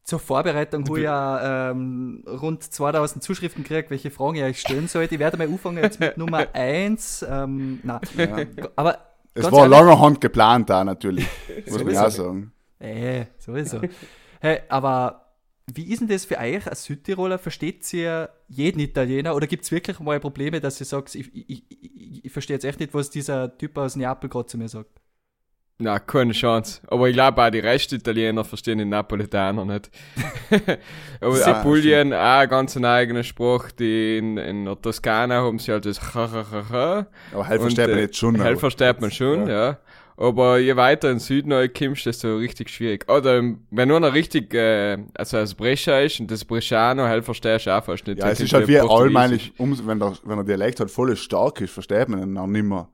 Zur 0.05 0.19
Vorbereitung 0.19 0.85
habe 0.87 0.99
ich 0.99 1.03
ja 1.03 1.71
ähm, 1.71 2.23
rund 2.25 2.63
2000 2.63 3.21
Zuschriften 3.21 3.65
gekriegt, 3.65 3.91
welche 3.91 4.09
Fragen 4.09 4.35
ich 4.37 4.43
euch 4.43 4.61
stellen 4.61 4.87
sollte. 4.87 5.15
Ich 5.15 5.19
werde 5.19 5.35
mal 5.35 5.47
anfangen 5.49 5.83
jetzt 5.83 5.99
mit 5.99 6.15
Nummer 6.17 6.47
1. 6.53 7.25
Ähm, 7.29 7.81
na, 7.83 7.99
aber 8.77 8.99
Es 9.33 9.51
war 9.51 9.65
ehrlich- 9.65 9.69
langer 9.71 9.99
Hand 9.99 10.21
geplant 10.21 10.69
da 10.69 10.85
natürlich, 10.85 11.27
muss 11.65 11.71
man 11.75 11.79
Sowieso. 11.79 12.01
auch 12.05 12.09
sagen. 12.09 12.53
Äh, 12.79 13.25
sowieso. 13.37 13.81
hey, 14.39 14.61
aber 14.69 15.25
wie 15.73 15.91
ist 15.91 15.99
denn 15.99 16.07
das 16.07 16.25
für 16.25 16.37
euch 16.37 16.65
als 16.67 16.85
Südtiroler? 16.85 17.37
Versteht 17.37 17.91
ihr 17.93 18.29
jeden 18.47 18.79
Italiener 18.79 19.35
oder 19.35 19.47
gibt 19.47 19.65
es 19.65 19.71
wirklich 19.71 19.99
mal 19.99 20.19
Probleme, 20.19 20.59
dass 20.59 20.79
ihr 20.79 20.85
sagt, 20.85 21.13
ich, 21.15 21.29
ich, 21.35 21.49
ich, 21.69 22.25
ich, 22.25 22.31
verstehe 22.31 22.55
jetzt 22.55 22.63
echt 22.63 22.79
nicht, 22.79 22.93
was 22.93 23.09
dieser 23.09 23.55
Typ 23.57 23.77
aus 23.77 23.95
Neapel 23.95 24.29
gerade 24.29 24.47
zu 24.47 24.57
mir 24.57 24.67
sagt? 24.69 24.99
na, 25.81 25.97
keine 25.97 26.33
Chance. 26.33 26.81
Aber 26.87 27.07
ich 27.07 27.13
glaube 27.13 27.41
auch 27.41 27.49
die 27.49 27.59
Rest-Italiener 27.59 28.43
verstehen 28.43 28.79
den 28.79 28.89
Napoletaner 28.89 29.63
nicht. 29.63 29.89
Aber 31.21 31.47
Apulien 31.47 32.13
auch 32.13 32.47
ganz 32.49 32.75
einen 32.75 32.83
eigenen 32.85 33.23
Spruch, 33.23 33.71
die 33.71 34.17
in, 34.17 34.37
in 34.37 34.65
der 34.65 34.79
Toskana 34.81 35.35
haben 35.35 35.57
sie 35.57 35.71
halt 35.71 35.85
das 35.85 36.01
Aber 36.13 37.49
Und, 37.49 37.61
versteht 37.61 37.87
man 37.87 37.97
äh, 37.97 38.01
jetzt 38.01 38.17
schon. 38.17 38.35
Hell 38.35 38.51
aber- 38.51 38.59
versteht 38.59 38.99
man 38.99 39.09
schon, 39.09 39.47
Ja. 39.47 39.69
ja. 39.69 39.77
Aber 40.21 40.59
je 40.59 40.75
weiter 40.75 41.07
in 41.09 41.15
den 41.15 41.19
Süden 41.21 41.51
du 41.51 41.69
kommst, 41.69 42.05
desto 42.05 42.35
richtig 42.35 42.69
schwierig. 42.69 43.09
Oder 43.09 43.41
wenn 43.71 43.87
nur 43.87 44.01
noch 44.01 44.13
richtig, 44.13 44.53
äh, 44.53 44.97
also 45.13 45.37
als 45.37 45.55
Brescia 45.55 45.97
ist 46.01 46.19
und 46.19 46.29
das 46.29 46.43
Bresciano, 46.43 47.05
hell 47.07 47.21
verstehst 47.21 47.67
du 47.67 47.77
auch 47.77 47.85
fast 47.85 48.05
nicht. 48.05 48.19
Ja, 48.19 48.29
es 48.29 48.41
ist 48.41 48.51
halt 48.51 48.67
wie 48.67 48.77
allmählich, 48.79 49.53
um, 49.57 49.87
wenn, 49.87 49.97
der, 49.97 50.17
wenn 50.25 50.35
der 50.35 50.43
Dialekt 50.43 50.81
halt 50.81 50.91
voll 50.91 51.15
stark 51.15 51.61
ist, 51.61 51.71
versteht 51.71 52.09
man 52.09 52.21
ihn 52.21 52.37
auch 52.37 52.47
nicht 52.47 52.65
mehr. 52.65 52.89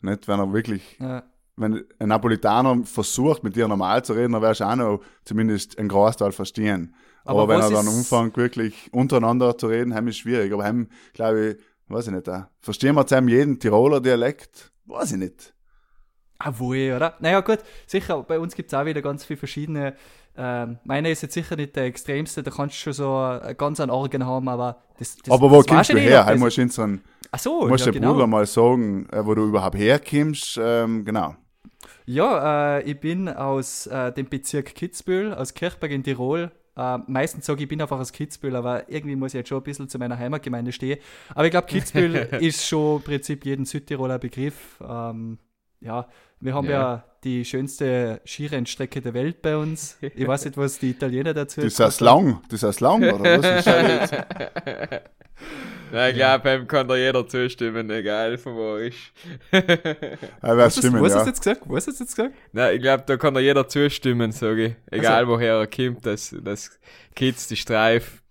Nicht, 0.00 0.26
wenn 0.28 0.40
er 0.40 0.50
wirklich, 0.50 0.96
Ja. 0.98 1.24
wenn 1.56 1.84
ein 1.98 2.08
Napolitaner 2.08 2.82
versucht, 2.86 3.44
mit 3.44 3.54
dir 3.54 3.68
normal 3.68 4.02
zu 4.02 4.14
reden, 4.14 4.32
dann 4.32 4.40
wirst 4.40 4.60
du 4.60 4.64
auch 4.64 4.76
noch 4.76 5.00
zumindest 5.26 5.78
einen 5.78 5.90
Großteil 5.90 6.32
verstehen. 6.32 6.94
Aber, 7.26 7.42
Aber 7.42 7.52
wenn 7.52 7.58
was 7.58 7.70
er 7.70 7.76
dann 7.76 7.88
anfängt, 7.88 8.38
wirklich 8.38 8.88
untereinander 8.94 9.58
zu 9.58 9.66
reden, 9.66 9.94
heim 9.94 10.08
ist 10.08 10.16
schwierig. 10.16 10.50
Aber 10.54 10.64
heim, 10.64 10.88
glaube 11.12 11.50
ich, 11.50 11.56
weiß 11.94 12.06
ich 12.06 12.14
nicht, 12.14 12.30
auch. 12.30 12.44
verstehen 12.60 12.94
wir 12.94 13.06
zusammen 13.06 13.28
jeden 13.28 13.58
Tiroler 13.60 14.00
Dialekt? 14.00 14.72
Weiß 14.86 15.12
ich 15.12 15.18
nicht. 15.18 15.52
Ah, 16.44 16.52
wohl, 16.58 16.92
oder? 16.96 17.14
Naja, 17.20 17.40
gut, 17.40 17.58
sicher, 17.86 18.22
bei 18.22 18.38
uns 18.38 18.54
gibt 18.56 18.72
es 18.72 18.74
auch 18.78 18.84
wieder 18.84 19.00
ganz 19.02 19.24
viele 19.24 19.36
verschiedene. 19.36 19.94
Ähm, 20.36 20.78
meine 20.84 21.10
ist 21.10 21.22
jetzt 21.22 21.34
sicher 21.34 21.56
nicht 21.56 21.76
der 21.76 21.84
extremste, 21.84 22.42
da 22.42 22.50
kannst 22.50 22.74
du 22.76 22.80
schon 22.80 22.92
so 22.94 23.38
äh, 23.42 23.54
ganz 23.54 23.78
einen 23.80 23.90
Organ 23.90 24.24
haben, 24.26 24.48
aber 24.48 24.82
das. 24.98 25.16
das 25.16 25.30
Aber 25.30 25.50
wo 25.50 25.58
das 25.58 25.66
kommst 25.66 25.90
du 25.92 25.98
ich 25.98 26.04
her? 26.04 26.24
Heim 26.24 26.34
das- 26.34 26.40
musst 26.40 26.56
du 26.58 26.62
unseren, 26.62 27.00
Ach 27.30 27.38
so, 27.38 27.68
musst 27.68 27.86
ja, 27.86 27.92
genau. 27.92 28.12
Bruder 28.14 28.26
mal 28.26 28.46
sagen, 28.46 29.06
äh, 29.12 29.24
wo 29.24 29.34
du 29.34 29.44
überhaupt 29.46 29.76
herkommst. 29.76 30.58
Ähm, 30.62 31.04
genau. 31.04 31.36
Ja, 32.06 32.78
äh, 32.78 32.82
ich 32.90 32.98
bin 32.98 33.28
aus 33.28 33.86
äh, 33.86 34.12
dem 34.12 34.28
Bezirk 34.28 34.74
Kitzbühel, 34.74 35.34
aus 35.34 35.54
Kirchberg 35.54 35.92
in 35.92 36.02
Tirol. 36.02 36.50
Äh, 36.76 36.98
meistens 37.06 37.46
sage 37.46 37.58
ich, 37.58 37.62
ich 37.64 37.68
bin 37.68 37.80
einfach 37.82 38.00
aus 38.00 38.12
Kitzbühel, 38.12 38.56
aber 38.56 38.88
irgendwie 38.88 39.14
muss 39.16 39.34
ich 39.34 39.38
jetzt 39.38 39.48
schon 39.48 39.58
ein 39.58 39.64
bisschen 39.64 39.88
zu 39.88 39.98
meiner 39.98 40.18
Heimatgemeinde 40.18 40.72
stehen. 40.72 40.98
Aber 41.34 41.44
ich 41.44 41.50
glaube, 41.50 41.66
Kitzbühel 41.66 42.14
ist 42.40 42.66
schon 42.66 42.96
im 42.96 43.02
Prinzip 43.02 43.44
jeden 43.44 43.64
Südtiroler 43.66 44.18
Begriff. 44.18 44.80
Ähm, 44.86 45.38
ja, 45.80 46.06
wir 46.42 46.54
haben 46.54 46.66
ja. 46.68 46.72
Ja. 46.72 47.04
die 47.24 47.44
schönste 47.44 48.20
Skirennstrecke 48.26 49.00
der 49.00 49.14
Welt 49.14 49.42
bei 49.42 49.56
uns. 49.56 49.96
Ich 50.00 50.26
weiß 50.26 50.44
nicht, 50.44 50.56
was 50.56 50.78
die 50.78 50.90
Italiener 50.90 51.32
dazu 51.32 51.60
Das 51.60 51.72
ist 51.72 51.80
das 51.80 52.00
lang, 52.00 52.42
das 52.48 52.62
ist 52.62 52.80
lang, 52.80 53.02
oder 53.04 53.38
was? 53.38 53.66
Ist 53.66 54.12
das? 54.12 55.02
Ja, 55.92 56.08
ich 56.08 56.14
glaube, 56.14 56.54
ihm 56.54 56.66
kann 56.66 56.88
da 56.88 56.96
jeder 56.96 57.28
zustimmen, 57.28 57.90
egal 57.90 58.38
von 58.38 58.54
wo 58.54 58.76
er 58.76 58.86
ist. 58.86 58.96
Ja, 59.52 60.56
Was 60.56 60.78
stimmen, 60.78 61.02
hast 61.02 61.14
du 61.14 61.18
ja. 61.18 61.26
jetzt 61.26 61.42
gesagt? 61.42 61.60
Was 61.66 61.86
hast 61.86 62.00
du 62.00 62.04
jetzt 62.04 62.16
gesagt? 62.16 62.34
Nein, 62.52 62.76
ich 62.76 62.82
glaube, 62.82 63.04
da 63.06 63.16
kann 63.18 63.34
da 63.34 63.40
jeder 63.40 63.68
zustimmen, 63.68 64.32
sage 64.32 64.64
ich. 64.64 64.74
Egal 64.90 65.28
woher 65.28 65.56
er 65.56 65.66
kommt, 65.66 66.06
dass, 66.06 66.34
dass 66.42 66.78
Kids, 67.14 67.46
die 67.48 67.56
Streif, 67.56 68.22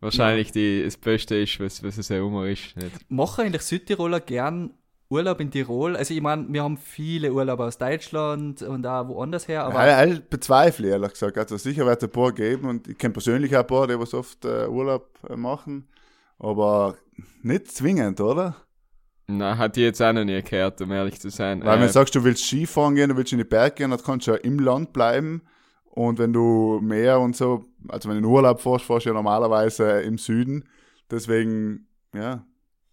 wahrscheinlich 0.00 0.52
die, 0.52 0.84
das 0.84 0.96
Beste 0.96 1.34
ist, 1.36 1.58
was, 1.58 1.82
was 1.82 1.98
es 1.98 2.08
herum 2.08 2.44
ist. 2.44 2.76
Nicht? 2.76 3.10
Machen 3.10 3.46
eigentlich 3.46 3.62
Südtiroler 3.62 4.20
gern 4.20 4.70
Urlaub 5.10 5.40
in 5.40 5.50
Tirol, 5.50 5.96
also 5.96 6.12
ich 6.12 6.20
meine, 6.20 6.46
wir 6.50 6.62
haben 6.62 6.76
viele 6.76 7.32
Urlaube 7.32 7.64
aus 7.64 7.78
Deutschland 7.78 8.60
und 8.60 8.86
auch 8.86 9.08
woanders 9.08 9.48
her, 9.48 9.64
aber 9.64 9.86
Ja, 9.86 10.04
ich 10.04 10.22
bezweifle 10.28 10.88
ehrlich 10.88 11.12
gesagt. 11.12 11.38
Also 11.38 11.56
sicher 11.56 11.86
wird 11.86 12.02
es 12.02 12.08
ein 12.08 12.12
paar 12.12 12.32
geben 12.32 12.68
und 12.68 12.88
ich 12.88 12.98
kenne 12.98 13.14
persönlich 13.14 13.56
auch 13.56 13.60
ein 13.60 13.66
paar, 13.66 13.86
die 13.86 13.98
was 13.98 14.12
oft 14.12 14.44
äh, 14.44 14.66
Urlaub 14.68 15.08
äh, 15.28 15.36
machen. 15.36 15.88
Aber 16.38 16.96
nicht 17.42 17.68
zwingend, 17.72 18.20
oder? 18.20 18.56
Na, 19.26 19.56
hat 19.58 19.76
die 19.76 19.80
jetzt 19.82 20.00
auch 20.02 20.12
noch 20.12 20.24
nie 20.24 20.42
gehört, 20.42 20.80
um 20.82 20.92
ehrlich 20.92 21.20
zu 21.20 21.30
sein. 21.30 21.64
Weil 21.64 21.76
wenn 21.78 21.84
Äh, 21.84 21.86
du 21.86 21.92
sagst, 21.92 22.14
du 22.14 22.22
willst 22.24 22.44
Skifahren 22.44 22.94
gehen, 22.94 23.08
du 23.10 23.16
willst 23.16 23.32
in 23.32 23.38
die 23.38 23.44
Berge 23.44 23.76
gehen, 23.76 23.90
dann 23.90 24.02
kannst 24.02 24.26
du 24.26 24.32
ja 24.32 24.36
im 24.38 24.58
Land 24.58 24.92
bleiben. 24.92 25.42
Und 25.86 26.18
wenn 26.18 26.32
du 26.32 26.80
Meer 26.82 27.18
und 27.20 27.34
so, 27.34 27.64
also 27.88 28.08
wenn 28.08 28.16
du 28.22 28.28
in 28.28 28.34
Urlaub 28.34 28.60
fährst, 28.60 28.84
fährst 28.84 29.06
du 29.06 29.10
ja 29.10 29.14
normalerweise 29.14 30.00
im 30.02 30.16
Süden. 30.18 30.64
Deswegen, 31.10 31.88
ja. 32.14 32.44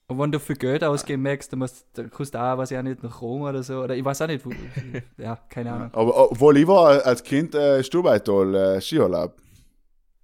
Wenn 0.08 0.32
du 0.32 0.40
viel 0.40 0.56
Geld 0.56 0.84
ausgeben 0.84 1.24
möchtest, 1.24 1.52
dann 1.54 1.60
musst, 1.60 1.86
da 1.94 2.04
kostet 2.04 2.40
auch, 2.40 2.58
was 2.58 2.70
ja 2.70 2.84
nicht, 2.84 3.02
nach 3.04 3.22
Rom 3.22 3.42
oder 3.42 3.64
so, 3.64 3.82
oder 3.84 3.96
ich 3.96 4.06
weiß 4.06 4.22
auch 4.22 4.28
nicht, 4.28 4.46
wo, 4.46 4.52
ja, 5.22 5.36
keine 5.50 5.72
Ahnung. 5.74 5.90
Aber 5.94 6.32
obwohl 6.32 6.58
ich 6.58 6.68
war 6.68 7.04
als 7.06 7.24
Kind 7.24 7.56
äh, 7.56 7.84
Stubaital, 7.84 8.54
äh, 8.56 8.82
Skiurlaub. 8.82 9.34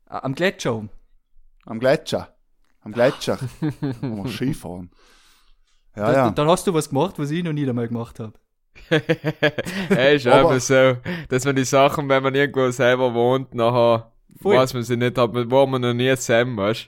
Ah, 0.07 0.19
Am 0.19 0.35
Gletscher 0.35 0.75
oben. 0.75 0.89
Am 1.65 1.79
Gletscher. 1.79 2.27
Am 2.81 2.91
Gletscher. 2.91 3.37
Wo 4.01 4.23
wir 4.23 4.29
Skifahren. 4.31 4.91
Ja, 5.95 6.05
Da- 6.07 6.13
ja. 6.13 6.29
Dann 6.31 6.47
hast 6.47 6.67
du 6.67 6.73
was 6.73 6.89
gemacht, 6.89 7.17
was 7.17 7.31
ich 7.31 7.43
noch 7.43 7.53
nie 7.53 7.67
einmal 7.67 7.87
gemacht 7.87 8.19
habe. 8.19 8.33
Hey, 9.89 10.15
ist 10.15 10.27
Aber- 10.27 10.49
einfach 10.51 10.61
so, 10.61 10.97
dass 11.29 11.45
man 11.45 11.55
die 11.55 11.63
Sachen, 11.65 12.07
wenn 12.09 12.23
man 12.23 12.35
irgendwo 12.35 12.69
selber 12.71 13.13
wohnt, 13.13 13.53
nachher 13.53 14.11
Voll. 14.41 14.55
weiß 14.57 14.73
man 14.73 14.83
sie 14.83 14.97
nicht, 14.97 15.17
hat 15.17 15.33
man, 15.33 15.49
war 15.51 15.67
man 15.67 15.81
noch 15.81 15.93
nie 15.93 16.15
zusammen, 16.15 16.57
weißt 16.57 16.87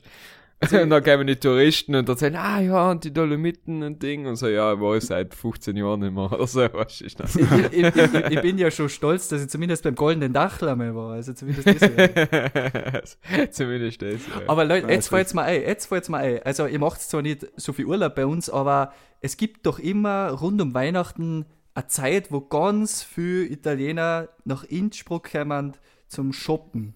Also 0.60 0.80
Und 0.80 0.90
dann 0.90 1.04
kommen 1.04 1.28
die 1.28 1.36
Touristen 1.36 1.94
und 1.96 2.08
erzählen, 2.08 2.38
ah 2.38 2.62
ja, 2.62 2.92
und 2.92 3.04
die 3.04 3.14
Dolomiten 3.14 3.84
und 3.84 4.02
Ding 4.02 4.26
und 4.28 4.38
so, 4.38 4.48
ja, 4.48 4.74
ich 4.74 4.80
war 4.80 5.00
seit 5.02 5.34
15 5.34 5.76
Jahren 5.76 6.00
nicht 6.00 6.14
mehr 6.14 6.32
oder 6.32 6.48
so, 6.48 6.62
weißt 6.62 7.02
du. 7.02 7.06
ich, 7.06 7.74
ich, 7.74 7.96
ich, 7.96 8.14
ich 8.32 8.42
bin 8.42 8.58
ja 8.58 8.72
schon 8.72 8.88
stolz, 8.88 9.28
dass 9.28 9.42
ich 9.42 9.50
zumindest 9.50 9.84
beim 9.84 9.96
Goldenen 9.96 10.32
Dachel 10.32 10.70
einmal 10.70 10.96
war. 10.96 11.14
Also 11.14 11.34
zumindest 11.34 11.68
das. 11.68 13.18
ja. 13.32 13.52
Zumindest 13.52 14.02
das. 14.02 14.22
Ja. 14.28 14.42
Aber 14.48 14.64
Leute, 14.64 14.88
jetzt 14.88 15.10
fällt's 15.10 15.34
mir 15.34 15.44
ein, 15.44 15.62
jetzt 15.62 15.88
fällt's 15.88 16.08
mir 16.08 16.18
ein. 16.18 16.44
Also 16.44 16.66
ihr 16.66 16.80
macht 16.80 17.02
zwar 17.02 17.22
nicht 17.22 17.46
so 17.58 17.74
viel 17.74 17.86
Urlaub 17.86 18.16
bei 18.16 18.26
uns, 18.26 18.50
aber 18.50 18.94
es 19.20 19.38
gibt 19.38 19.66
doch 19.66 19.80
immer 19.80 20.30
rund 20.30 20.62
um 20.62 20.74
Weihnachten 20.74 21.46
eine 21.76 21.88
Zeit, 21.88 22.32
wo 22.32 22.42
ganz 22.42 23.04
viele 23.04 23.46
Italiener 23.46 24.30
nach 24.46 24.64
Innsbruck 24.64 25.32
kommen 25.32 25.74
zum 26.08 26.32
Shoppen. 26.32 26.96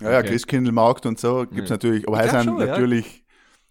Ja, 0.00 0.10
ja, 0.12 0.18
Okay. 0.18 0.28
Christkindlmarkt 0.28 1.06
und 1.06 1.18
so 1.18 1.46
gibt's 1.50 1.70
Ja. 1.70 1.74
natürlich, 1.76 2.06
aber 2.06 2.16
Ich 2.18 2.22
heißt 2.24 2.30
glaub 2.32 2.42
sind 2.44 2.50
schon, 2.58 2.60
ja. 2.60 2.72
natürlich, 2.72 3.24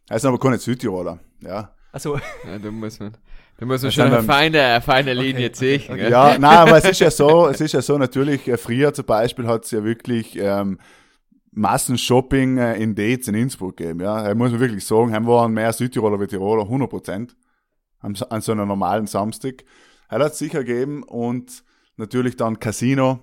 heißt 0.09 0.25
aber 0.25 0.39
keine 0.39 0.57
Südtiroler, 0.57 1.19
ja. 1.41 1.71
Also, 1.91 2.15
ja, 2.17 2.57
da 2.61 2.71
muss 2.71 2.99
man, 2.99 3.11
da 3.57 3.65
muss 3.65 3.81
man 3.81 3.87
Das 3.87 3.93
schon 3.93 4.03
eine 4.05 4.23
feine, 4.23 4.61
eine 4.61 4.81
feine 4.81 5.13
Linie 5.13 5.47
okay, 5.47 5.51
ziehen. 5.51 5.81
okay. 5.87 5.97
gell? 5.97 6.11
Ja, 6.11 6.37
nein, 6.39 6.57
aber 6.57 6.77
es 6.77 6.85
ist 6.85 6.99
ja 6.99 7.09
so, 7.11 7.47
es 7.47 7.61
ist 7.61 7.73
ja 7.73 7.81
so 7.81 7.97
natürlich, 7.97 8.47
äh, 8.47 8.57
früher 8.57 8.93
zum 8.93 9.05
Beispiel 9.05 9.47
hat 9.47 9.65
es 9.65 9.71
ja 9.71 9.83
wirklich 9.83 10.35
ähm, 10.37 10.79
Massenshopping 11.51 12.57
äh, 12.57 12.75
in 12.81 12.95
Dates 12.95 13.27
in 13.27 13.35
Innsbruck 13.35 13.77
gegeben, 13.77 14.01
ja. 14.01 14.23
Da 14.27 14.35
muss 14.35 14.51
man 14.51 14.59
wirklich 14.59 14.85
sagen, 14.85 15.13
haben 15.13 15.25
waren 15.27 15.53
mehr 15.53 15.71
Südtiroler 15.71 16.19
wie 16.19 16.27
Tiroler, 16.27 16.63
100 16.63 16.89
Prozent. 16.89 17.35
An, 17.99 18.13
so- 18.13 18.27
an 18.29 18.41
so 18.41 18.51
einem 18.51 18.67
normalen 18.67 19.07
Samstag. 19.07 19.63
Er 20.09 20.19
hat 20.19 20.33
es 20.33 20.37
sicher 20.37 20.63
gegeben 20.63 21.01
und 21.03 21.63
natürlich 21.97 22.35
dann 22.35 22.59
Casino. 22.59 23.19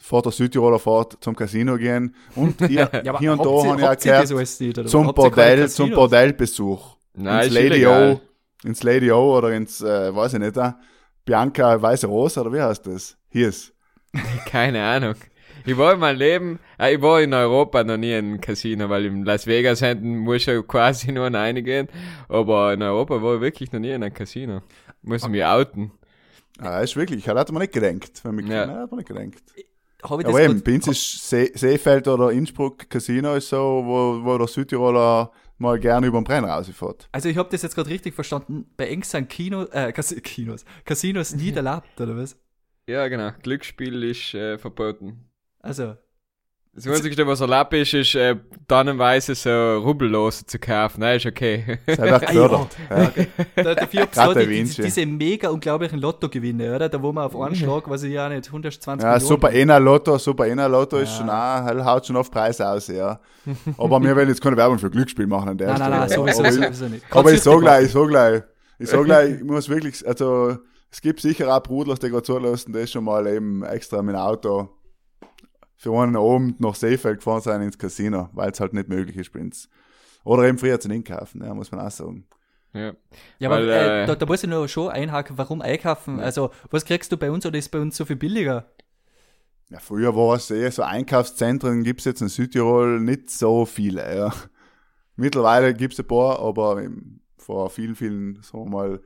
Vor 0.00 0.22
der 0.22 0.32
Südtiroler 0.32 0.78
Fahrt 0.78 1.18
zum 1.20 1.34
Casino 1.34 1.76
gehen. 1.76 2.14
Und 2.34 2.60
ihr, 2.70 2.88
ja, 3.04 3.18
hier 3.18 3.32
und 3.32 3.44
da 3.44 3.44
habe 3.44 3.80
ich 3.80 3.86
auch 3.86 3.98
gehört, 3.98 4.60
nicht, 4.60 4.88
zum 4.88 5.12
Bordell, 5.14 5.68
zum? 5.68 5.90
Bordellbesuch. 5.90 6.96
Nein, 7.14 7.44
ins 7.46 7.54
Lady. 7.54 7.86
O, 7.86 8.20
ins 8.64 8.82
Lady 8.82 9.10
O 9.10 9.36
oder 9.36 9.52
ins, 9.52 9.80
äh, 9.80 10.14
weiß 10.14 10.34
ich 10.34 10.40
nicht, 10.40 10.56
äh, 10.56 10.72
Bianca 11.24 11.82
Weiße 11.82 12.06
Rose 12.06 12.40
oder 12.40 12.52
wie 12.52 12.60
heißt 12.60 12.86
das? 12.86 13.18
Hier 13.28 13.48
ist. 13.48 13.74
Keine 14.46 14.82
Ahnung. 14.82 15.16
Ich 15.66 15.76
war 15.76 15.92
in 15.92 15.98
meinem 16.00 16.16
Leben, 16.18 16.58
äh, 16.78 16.94
ich 16.94 17.02
war 17.02 17.20
in 17.20 17.34
Europa 17.34 17.84
noch 17.84 17.96
nie 17.98 18.12
in 18.12 18.24
einem 18.24 18.40
Casino, 18.40 18.88
weil 18.88 19.04
in 19.04 19.24
Las 19.24 19.46
Vegas 19.46 19.80
hinten 19.80 20.16
muss 20.16 20.46
ja 20.46 20.62
quasi 20.62 21.12
nur 21.12 21.26
reingehen. 21.32 21.88
Aber 22.28 22.72
in 22.72 22.82
Europa 22.82 23.20
war 23.20 23.34
ich 23.34 23.40
wirklich 23.40 23.72
noch 23.72 23.80
nie 23.80 23.90
in 23.90 24.02
einem 24.02 24.14
Casino. 24.14 24.62
Muss 25.02 25.24
ich 25.24 25.28
mich 25.28 25.44
outen. 25.44 25.92
Ah, 26.58 26.80
ist 26.80 26.96
wirklich, 26.96 27.24
das 27.24 27.36
hat 27.36 27.52
man 27.52 27.60
nicht 27.62 27.72
gedenkt. 27.74 28.20
Wenn 28.24 28.36
mich, 28.36 28.46
Ja. 28.48 28.66
Nein, 28.66 28.76
hat 28.78 28.90
man 28.90 28.98
nicht 28.98 29.08
gedenkt. 29.08 29.42
Hab 30.02 30.20
ich 30.20 30.26
das 30.26 30.34
Aber 30.34 30.42
eben, 30.42 30.62
bei 30.62 30.74
uns 30.74 30.86
ist 30.86 31.28
See, 31.28 31.50
Seefeld 31.54 32.06
oder 32.08 32.30
Innsbruck 32.30 32.88
Casino 32.88 33.34
ist 33.34 33.48
so, 33.48 33.82
wo, 33.84 34.24
wo 34.24 34.38
der 34.38 34.46
Südtiroler 34.46 35.32
mal 35.58 35.78
gerne 35.78 36.06
über 36.06 36.20
den 36.20 36.24
Brenner 36.24 36.48
rausfährt. 36.48 37.08
Also 37.12 37.28
ich 37.28 37.36
habe 37.36 37.48
das 37.50 37.62
jetzt 37.62 37.74
gerade 37.74 37.90
richtig 37.90 38.14
verstanden. 38.14 38.70
Bei 38.76 38.88
Engs 38.88 39.10
sind 39.10 39.28
Kino, 39.28 39.64
äh, 39.64 39.92
Kinos, 40.22 40.64
Casinos 40.84 41.34
nie 41.36 41.52
erlaubt, 41.52 42.00
oder 42.00 42.16
was? 42.16 42.36
Ja, 42.88 43.08
genau. 43.08 43.32
Glücksspiel 43.42 44.02
ist 44.04 44.34
äh, 44.34 44.56
verboten. 44.56 45.28
Also, 45.60 45.96
Das 46.84 46.86
Einzige, 46.96 47.26
was 47.26 47.40
erlaubt 47.40 47.72
ist, 47.74 47.92
ist 47.94 48.14
äh, 48.14 48.36
tonnenweise 48.66 49.34
so 49.34 49.78
Rubellose 49.78 50.46
zu 50.46 50.58
kaufen. 50.58 51.00
Nein, 51.00 51.16
ist 51.16 51.26
okay. 51.26 51.78
Das 51.86 51.98
hat 51.98 52.12
auch 52.12 52.20
gefördert. 52.20 52.76
ja. 52.90 53.10
da, 53.64 53.74
dafür 53.74 54.06
Gerade 54.12 54.32
so 54.34 54.38
die, 54.40 54.46
der 54.46 54.64
die, 54.64 54.82
diese 54.82 55.06
mega 55.06 55.48
unglaublichen 55.48 55.98
Lottogewinne, 56.00 56.74
oder? 56.76 56.88
Da 56.88 57.02
wo 57.02 57.12
man 57.12 57.24
auf 57.24 57.36
einen 57.40 57.54
Schlag, 57.54 57.88
was 57.90 58.02
ich 58.02 58.12
ja 58.12 58.28
nicht, 58.28 58.46
120 58.46 59.02
Ja, 59.02 59.12
Millionen. 59.14 59.28
Super 59.28 59.52
Ena 59.52 59.78
Lotto, 59.78 60.18
Super 60.18 60.46
Ena 60.46 60.66
Lotto 60.66 60.98
ist 60.98 61.10
Ja. 61.10 61.16
schon 61.18 61.30
auch, 61.80 61.84
haut 61.86 62.06
schon 62.06 62.16
auf 62.16 62.30
Preis 62.30 62.60
aus, 62.60 62.86
ja. 62.88 63.18
Aber 63.76 64.00
wir 64.02 64.14
wollen 64.14 64.28
jetzt 64.28 64.40
keine 64.42 64.56
Werbung 64.56 64.78
für 64.78 64.90
Glücksspiel 64.90 65.26
machen 65.26 65.48
an 65.50 65.58
der 65.58 65.68
Nein, 65.68 65.78
nein, 65.78 65.90
nein, 65.90 66.08
Stelle. 66.08 66.32
sowieso, 66.32 66.40
aber, 66.42 66.52
sowieso 66.52 66.84
nicht. 66.88 67.04
aber 67.10 67.32
ich 67.32 67.40
sag 67.42 67.60
gleich, 67.60 67.84
ich 67.86 67.92
sag 67.92 68.08
gleich, 68.08 68.42
ich 68.78 68.88
sag 68.88 69.04
gleich, 69.04 69.30
ich 69.36 69.42
muss 69.44 69.68
wirklich, 69.68 70.06
also, 70.06 70.56
es 70.90 71.00
gibt 71.00 71.20
sicher 71.20 71.54
auch 71.54 71.62
Brudlers, 71.62 71.98
die 71.98 72.08
gerade 72.08 72.22
zulassen, 72.22 72.72
die 72.72 72.86
schon 72.86 73.04
mal 73.04 73.26
eben 73.26 73.62
extra 73.64 74.00
mit 74.02 74.14
dem 74.14 74.20
Auto 74.20 74.68
für 75.78 75.96
einen 75.98 76.16
Abend 76.16 76.60
nach 76.60 76.74
Seefeld 76.74 77.18
gefahren 77.18 77.40
sein 77.40 77.62
ins 77.62 77.78
Casino, 77.78 78.28
weil 78.32 78.50
es 78.50 78.58
halt 78.60 78.72
nicht 78.74 78.88
möglich 78.88 79.16
ist 79.16 79.32
bei 79.32 79.40
uns. 79.40 79.70
Oder 80.24 80.42
eben 80.44 80.58
früher 80.58 80.78
zu 80.80 80.90
einkaufen, 80.90 81.42
ja, 81.42 81.54
muss 81.54 81.70
man 81.70 81.80
auch 81.80 81.90
sagen. 81.90 82.26
ja. 82.74 82.92
Ja, 83.38 83.48
aber 83.48 83.60
Weil, 83.60 83.68
äh, 83.68 84.02
äh, 84.02 84.06
da, 84.06 84.16
da 84.16 84.26
muss 84.26 84.42
ich 84.42 84.50
nur 84.50 84.66
schon 84.68 84.90
einhaken, 84.90 85.38
warum 85.38 85.62
einkaufen? 85.62 86.18
Also, 86.20 86.50
was 86.70 86.84
kriegst 86.84 87.12
du 87.12 87.16
bei 87.16 87.30
uns 87.30 87.46
oder 87.46 87.56
ist 87.56 87.70
bei 87.70 87.78
uns 87.80 87.96
so 87.96 88.04
viel 88.04 88.16
billiger? 88.16 88.66
Ja, 89.70 89.78
früher 89.78 90.16
war 90.16 90.34
es 90.36 90.50
eh 90.50 90.68
so 90.70 90.82
Einkaufszentren, 90.82 91.84
gibt's 91.84 92.04
jetzt 92.06 92.22
in 92.22 92.28
Südtirol 92.28 93.00
nicht 93.00 93.30
so 93.30 93.64
viele, 93.64 94.16
ja. 94.16 94.34
Mittlerweile 95.16 95.74
gibt's 95.74 95.98
ein 96.00 96.06
paar, 96.06 96.40
aber 96.40 96.82
vor 97.36 97.70
vielen, 97.70 97.94
vielen, 97.94 98.42
sagen 98.42 98.64
wir 98.64 98.70
mal, 98.70 99.00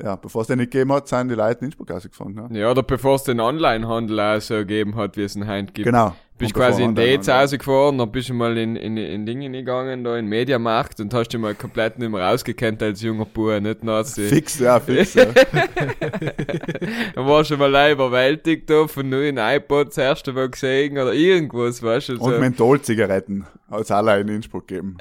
ja, 0.00 0.16
bevor 0.16 0.42
es 0.42 0.48
den 0.48 0.58
nicht 0.58 0.70
gegeben 0.70 0.92
hat, 0.92 1.08
sind 1.08 1.28
die 1.28 1.34
Leute 1.34 1.60
in 1.60 1.66
Innsbruck 1.66 1.90
rausgefahren. 1.90 2.48
Ja. 2.50 2.58
Ja, 2.58 2.70
oder 2.70 2.82
bevor 2.82 3.16
es 3.16 3.24
den 3.24 3.40
Onlinehandel 3.40 4.18
auch 4.20 4.40
so 4.40 4.54
gegeben 4.54 4.96
hat, 4.96 5.16
wie 5.16 5.24
es 5.24 5.36
ihn 5.36 5.46
heute 5.46 5.72
gibt. 5.72 5.86
Genau. 5.86 6.14
Bist 6.38 6.56
Und 6.56 6.60
quasi 6.60 6.82
in 6.82 6.94
Dates 6.94 7.28
rausgefahren, 7.28 7.98
dann 7.98 8.10
bist 8.10 8.30
du 8.30 8.34
mal 8.34 8.56
in, 8.56 8.74
in, 8.74 8.96
in 8.96 9.26
Dinge 9.26 9.50
gegangen, 9.50 10.02
da 10.02 10.16
in 10.16 10.26
Mediamarkt 10.26 10.98
und 10.98 11.12
hast 11.14 11.28
dich 11.28 11.38
mal 11.38 11.54
komplett 11.54 11.98
nicht 11.98 12.10
mehr 12.10 12.22
rausgekannt 12.22 12.82
als 12.82 13.02
junger 13.02 13.26
Bub, 13.26 13.60
nicht 13.60 13.84
Nazi. 13.84 14.26
Fix, 14.28 14.58
ja, 14.58 14.80
fix, 14.80 15.14
ja. 15.14 15.26
Dann 17.14 17.26
warst 17.26 17.50
du 17.50 17.56
mal 17.58 17.70
live 17.70 17.92
überwältigt 17.92 18.68
da 18.70 18.88
von 18.88 19.08
neuen 19.08 19.36
iPods 19.36 19.94
das 19.94 20.04
erste 20.04 20.32
Mal 20.32 20.48
gesehen 20.48 20.94
oder 20.94 21.12
irgendwas, 21.12 21.82
weißt 21.82 22.08
du. 22.08 22.12
Und 22.14 22.32
So. 22.32 22.40
Mentholzigaretten 22.40 23.46
hat 23.70 23.82
es 23.82 23.90
alle 23.90 24.18
in 24.20 24.28
Innsbruck 24.28 24.66
gegeben. 24.66 24.96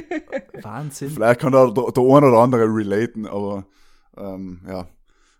Wahnsinn. 0.62 1.10
Vielleicht 1.10 1.40
kann 1.40 1.52
da 1.52 1.70
der, 1.70 1.92
der 1.92 2.02
eine 2.02 2.26
oder 2.26 2.38
andere 2.38 2.64
relaten, 2.64 3.26
aber 3.26 3.64
ähm, 4.20 4.60
ja, 4.68 4.86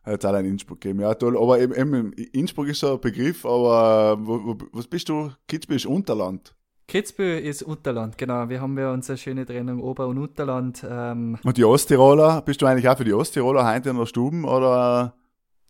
hat 0.02 0.20
es 0.20 0.24
alle 0.24 0.40
in 0.40 0.46
Innsbruck 0.46 0.80
gegeben. 0.80 1.00
Ja, 1.00 1.14
toll. 1.14 1.36
Aber 1.36 1.60
eben, 1.60 1.74
eben 1.74 2.12
Innsbruck 2.12 2.68
ist 2.68 2.80
so 2.80 2.94
ein 2.94 3.00
Begriff, 3.00 3.44
aber 3.44 4.18
wo, 4.20 4.44
wo, 4.44 4.56
was 4.72 4.86
bist 4.86 5.08
du? 5.08 5.30
Kitzbühel 5.48 5.76
ist 5.76 5.86
Unterland. 5.86 6.54
Kitzbühel 6.88 7.38
ist 7.38 7.62
Unterland, 7.62 8.18
genau. 8.18 8.48
Wir 8.48 8.60
haben 8.60 8.76
ja 8.76 8.92
unsere 8.92 9.16
schöne 9.16 9.46
Trennung 9.46 9.80
Ober- 9.80 10.08
und 10.08 10.18
Unterland. 10.18 10.84
Ähm, 10.88 11.38
Und 11.44 11.56
die 11.56 11.64
Osttiroler, 11.64 12.42
bist 12.42 12.60
du 12.62 12.66
eigentlich 12.66 12.88
auch 12.88 12.96
für 12.96 13.04
die 13.04 13.12
Osttiroler 13.12 13.64
heute 13.72 13.90
in 13.90 13.96
der 13.96 14.06
Stuben 14.06 14.44
oder? 14.44 15.14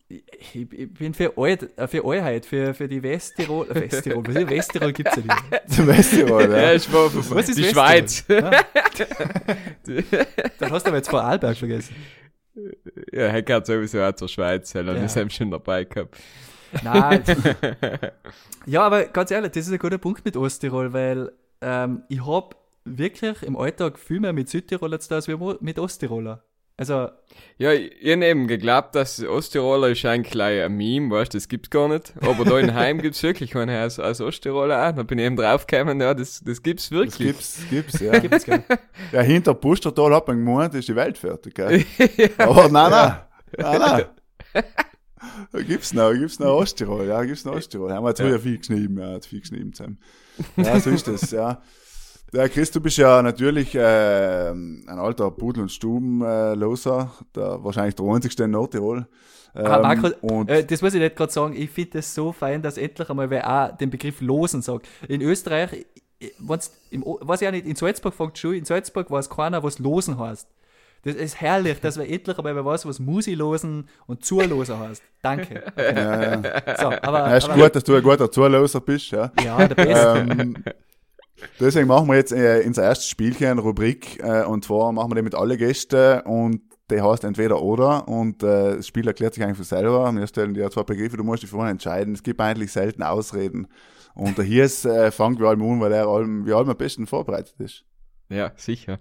ich, 0.08 0.56
ich 0.56 0.92
bin 0.94 1.14
für, 1.14 1.36
Alt, 1.36 1.76
äh, 1.78 1.86
für 1.86 2.04
Allheit, 2.04 2.44
für, 2.46 2.74
für 2.74 2.88
die 2.88 3.00
Westtirol. 3.02 3.66
Westtirol, 3.70 4.26
was 4.26 4.34
ist 4.36 4.50
Westtirol 4.50 4.92
gibt's 4.92 5.16
ja 5.16 5.22
nicht. 5.22 5.62
Zum 5.70 5.86
Westtirol, 5.86 6.42
Ja, 6.50 6.56
ja. 6.58 6.72
ich 6.72 6.92
war 6.92 7.14
Was 7.14 7.48
ist 7.48 7.58
die 7.58 7.62
Westtirol? 7.64 7.74
Schweiz. 7.74 8.24
Dann 10.58 10.70
hast 10.72 10.84
du 10.86 10.88
aber 10.88 10.96
jetzt 10.96 11.10
vor 11.10 11.22
Arlberg 11.22 11.56
vergessen. 11.56 11.94
Ja, 13.12 13.26
er 13.26 13.42
gehört 13.42 13.66
sowieso 13.66 14.02
auch 14.02 14.14
zur 14.14 14.28
Schweiz, 14.28 14.74
weil 14.74 14.88
er 14.88 14.96
Ja. 14.96 15.04
ist 15.04 15.16
eben 15.16 15.30
schon 15.30 15.50
dabei 15.50 15.84
gehabt. 15.84 16.16
Nein. 16.82 17.22
ja, 18.66 18.82
aber 18.82 19.04
ganz 19.06 19.30
ehrlich, 19.30 19.52
das 19.52 19.66
ist 19.66 19.72
ein 19.72 19.78
guter 19.78 19.98
Punkt 19.98 20.24
mit 20.24 20.36
Osttirol, 20.36 20.92
weil 20.92 21.32
ähm, 21.60 22.02
ich 22.08 22.24
habe 22.24 22.56
wirklich 22.84 23.42
im 23.42 23.56
Alltag 23.56 23.98
viel 23.98 24.20
mehr 24.20 24.32
mit 24.32 24.48
Südtiroler 24.48 25.00
zu 25.00 25.08
tun 25.08 25.16
als 25.16 25.28
wir 25.28 25.58
mit 25.60 25.78
Osttiroler. 25.78 26.42
Also, 26.80 27.08
Ja, 27.58 27.74
ich 27.74 27.92
ich 28.00 28.10
hab 28.10 28.22
eben 28.22 28.46
geglaubt, 28.46 28.94
dass 28.94 29.22
Osttiroler 29.22 29.90
ist 29.90 30.02
eigentlich 30.06 30.32
gleich 30.32 30.62
ein 30.62 30.74
Meme, 30.78 31.10
weißt 31.14 31.34
du, 31.34 31.36
das 31.36 31.46
gibt's 31.46 31.68
gar 31.68 31.88
nicht. 31.88 32.14
Aber 32.22 32.46
da 32.46 32.58
in 32.58 32.72
Heim 32.74 33.02
gibt's 33.02 33.22
wirklich 33.22 33.54
einen 33.54 33.68
als, 33.76 33.98
als 34.00 34.22
Osttiroler 34.22 34.88
auch. 34.88 34.92
Da 34.94 35.02
bin 35.02 35.18
ich 35.18 35.26
eben 35.26 35.36
draufgekommen, 35.36 36.00
ja, 36.00 36.14
das, 36.14 36.42
das 36.42 36.62
gibt's 36.62 36.84
Das 36.88 36.98
wirklich. 36.98 37.18
gibt's, 37.18 37.60
gibt's, 37.68 38.00
ja. 38.00 38.18
gibt's 38.18 38.46
gell? 38.46 38.64
ja, 39.12 39.20
hinter 39.20 39.52
Pustertal 39.52 40.14
hat 40.14 40.26
man 40.28 40.42
gemeint, 40.42 40.74
ist 40.74 40.88
die 40.88 40.96
Welt 40.96 41.18
fertig, 41.18 41.54
gell? 41.54 41.84
Aber 42.38 42.68
nein, 42.70 42.90
nein. 42.90 43.16
Nein, 43.58 43.80
nein. 43.80 44.04
Da 45.52 45.60
gibt's 45.60 45.92
noch, 45.92 46.12
gibt's 46.14 46.38
noch 46.38 46.54
Osttirol, 46.56 47.06
ja, 47.06 47.22
gibt's 47.24 47.44
noch 47.44 47.56
Osttirol. 47.56 47.92
Haben 47.92 48.04
wir 48.04 48.08
jetzt 48.10 48.20
Ja. 48.20 48.26
wieder 48.26 48.38
viel 48.40 48.56
geschrieben, 48.56 48.98
ja, 48.98 49.10
hat 49.12 49.26
viel 49.26 49.40
geschrieben 49.42 49.74
zusammen. 49.74 49.98
Ja, 50.56 50.80
so 50.80 50.88
ist 50.88 51.06
das, 51.06 51.30
ja. 51.30 51.60
Ja, 52.32 52.48
Chris, 52.48 52.70
du 52.70 52.80
bist 52.80 52.96
ja 52.96 53.22
natürlich 53.22 53.74
äh, 53.74 54.50
ein 54.50 54.86
alter 54.88 55.30
Pudel- 55.32 55.62
und 55.62 55.72
Stubenloser, 55.72 57.10
der 57.34 57.62
wahrscheinlich 57.64 57.96
der 57.96 58.06
einzigste 58.06 58.44
in 58.44 58.52
Nordtirol. 58.52 59.06
Ähm, 59.54 59.66
Ah, 59.66 59.78
Marco, 59.80 60.08
und 60.20 60.48
Äh, 60.48 60.64
das 60.64 60.80
muss 60.80 60.94
ich 60.94 61.00
nicht 61.00 61.16
gerade 61.16 61.32
sagen. 61.32 61.54
Ich 61.56 61.70
finde 61.70 61.98
es 61.98 62.14
so 62.14 62.30
fein, 62.30 62.62
dass 62.62 62.78
endlich 62.78 63.10
einmal 63.10 63.30
wer 63.30 63.50
auch 63.72 63.76
den 63.76 63.90
Begriff 63.90 64.20
Losen 64.20 64.62
sagt. 64.62 64.86
In 65.08 65.22
Österreich, 65.22 65.86
äh, 66.20 66.28
wenn's 66.38 66.70
im, 66.90 67.02
weiß 67.04 67.42
ich 67.42 67.48
auch 67.48 67.52
nicht, 67.52 67.66
in 67.66 67.74
Salzburg 67.74 68.14
fängt 68.14 68.38
schon, 68.38 68.54
in 68.54 68.64
Salzburg 68.64 69.10
weiß 69.10 69.28
keiner, 69.28 69.62
was 69.64 69.80
Losen 69.80 70.16
heißt. 70.18 70.46
Das 71.02 71.14
ist 71.16 71.40
herrlich, 71.40 71.80
dass 71.80 71.98
wir 71.98 72.08
endlich 72.08 72.38
einmal 72.38 72.54
wer 72.54 72.64
weiß, 72.64 72.86
was 72.86 73.00
Musi 73.00 73.34
losen 73.34 73.88
und 74.06 74.24
Zulosen 74.24 74.78
heißt. 74.78 75.02
Danke. 75.22 75.64
ja, 75.76 76.32
ja. 76.34 76.76
So, 76.78 76.86
aber, 77.02 77.18
Ja, 77.30 77.36
ist 77.38 77.48
aber 77.48 77.60
gut, 77.60 77.74
dass 77.74 77.84
du 77.84 77.94
ein 77.96 78.02
guter 78.02 78.30
Zuloser 78.30 78.80
bist, 78.82 79.10
ja. 79.10 79.32
ja, 79.42 79.66
der 79.66 79.74
Beste. 79.74 80.26
ähm, 80.28 80.62
deswegen 81.58 81.88
machen 81.88 82.08
wir 82.08 82.16
jetzt 82.16 82.32
äh, 82.32 82.62
unser 82.66 82.84
erstes 82.84 83.08
Spielchen, 83.08 83.48
eine 83.48 83.60
Rubrik, 83.60 84.22
äh, 84.22 84.44
und 84.44 84.64
zwar 84.64 84.92
machen 84.92 85.10
wir 85.10 85.16
den 85.16 85.24
mit 85.24 85.34
alle 85.34 85.56
Gästen 85.56 86.20
und 86.22 86.62
der 86.90 87.04
heißt 87.04 87.24
entweder 87.24 87.62
oder 87.62 88.08
und 88.08 88.42
äh, 88.42 88.76
das 88.76 88.86
Spiel 88.86 89.06
erklärt 89.06 89.34
sich 89.34 89.44
eigentlich 89.44 89.56
von 89.56 89.64
selber. 89.64 90.12
Wir 90.12 90.26
stellen 90.26 90.54
dir 90.54 90.70
zwei 90.70 90.82
Begriffe, 90.82 91.16
du 91.16 91.24
musst 91.24 91.42
dich 91.42 91.50
vorher 91.50 91.70
entscheiden. 91.70 92.14
Es 92.14 92.22
gibt 92.22 92.40
eigentlich 92.40 92.72
selten 92.72 93.02
Ausreden. 93.02 93.68
Und 94.14 94.38
der 94.38 94.44
Hies 94.44 94.84
äh, 94.84 95.12
fängt 95.12 95.38
wie 95.38 95.46
allem 95.46 95.62
an, 95.62 95.80
weil 95.80 95.92
er 95.92 96.08
allem, 96.08 96.46
wie 96.46 96.52
allem 96.52 96.68
am 96.68 96.76
besten 96.76 97.06
vorbereitet 97.06 97.54
ist. 97.60 97.84
Ja, 98.28 98.50
sicher. 98.56 98.98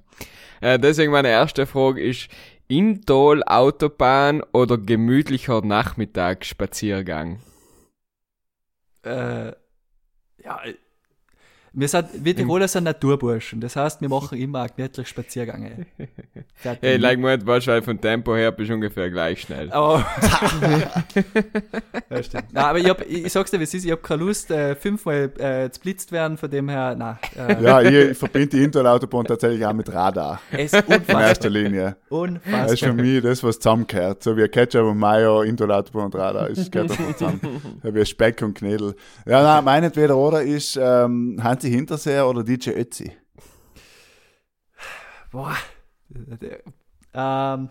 Äh, 0.61 0.77
deswegen 0.77 1.11
meine 1.11 1.29
erste 1.29 1.65
Frage 1.65 2.01
ist, 2.01 2.29
Intal 2.67 3.41
Autobahn 3.43 4.43
oder 4.53 4.77
gemütlicher 4.77 5.61
Nachmittagsspaziergang? 5.61 7.39
äh, 9.03 9.47
ja, 10.43 10.61
wir 11.73 11.87
sind, 11.87 12.07
wir 12.13 12.35
Tiroler 12.35 12.67
sind 12.67 12.83
Naturburschen. 12.85 13.61
Das 13.61 13.75
heißt, 13.75 14.01
wir 14.01 14.09
machen 14.09 14.37
immer 14.37 14.63
auch 14.63 14.75
gemütlich 14.75 15.07
Spaziergänge. 15.07 15.85
Ich 16.81 16.99
like 16.99 17.19
mir 17.19 17.45
wahrscheinlich 17.45 17.85
von 17.85 17.99
Tempo 18.01 18.35
her 18.35 18.51
bist 18.51 18.69
du 18.69 18.73
ungefähr 18.73 19.09
gleich 19.09 19.41
schnell. 19.41 19.71
Aber. 19.71 19.99
ja, 22.09 22.23
stimmt. 22.23 22.45
Nein, 22.53 22.63
aber 22.65 22.79
ich, 22.79 22.89
hab, 22.89 23.01
ich, 23.01 23.25
ich 23.25 23.31
sag's 23.31 23.51
dir, 23.51 23.59
wie 23.59 23.63
es 23.63 23.73
ist, 23.73 23.85
ich 23.85 23.91
hab 23.91 24.03
keine 24.03 24.23
Lust, 24.23 24.51
äh, 24.51 24.75
fünfmal 24.75 25.31
äh, 25.37 25.69
zblitzt 25.71 26.11
werden, 26.11 26.37
von 26.37 26.49
dem 26.49 26.69
her, 26.69 26.95
nein. 26.97 27.17
Äh, 27.37 27.63
Ja, 27.63 27.81
ich 27.81 28.17
verbinde 28.17 28.47
die 28.57 28.63
Interautobahn 28.63 29.25
tatsächlich 29.25 29.65
auch 29.65 29.73
mit 29.73 29.91
Radar. 29.93 30.41
Es 30.51 30.73
ist 30.73 30.87
In 30.87 30.93
unfassbar. 30.95 31.21
erster 31.27 31.49
Linie. 31.49 31.83
Das 31.83 31.91
ist 31.91 31.99
für 32.09 32.15
unfassbar. 32.17 32.93
mich 32.93 33.21
das, 33.23 33.43
was 33.43 33.55
zusammengehört. 33.59 34.23
So 34.23 34.35
wie 34.35 34.47
Ketchup 34.47 34.85
und 34.85 34.97
Mayo, 34.97 35.41
Interautobahn 35.43 36.05
und 36.05 36.15
Radar. 36.15 36.49
Es 36.49 36.69
gehört 36.69 36.91
einfach 36.91 37.15
zusammen. 37.15 37.39
So 37.83 37.93
wie 37.95 38.05
Speck 38.05 38.41
und 38.41 38.55
Knädel. 38.55 38.95
Ja, 39.25 39.41
nein, 39.43 39.63
mein 39.63 39.83
entweder 39.83 40.17
oder 40.17 40.41
ist 40.41 40.77
ähm, 40.81 41.39
Hansi 41.59 41.71
Hinterseher 41.71 42.25
oder 42.25 42.41
DJ 42.41 42.69
Ötzi. 42.69 43.11
Boah. 45.29 45.57
Ähm, 47.13 47.69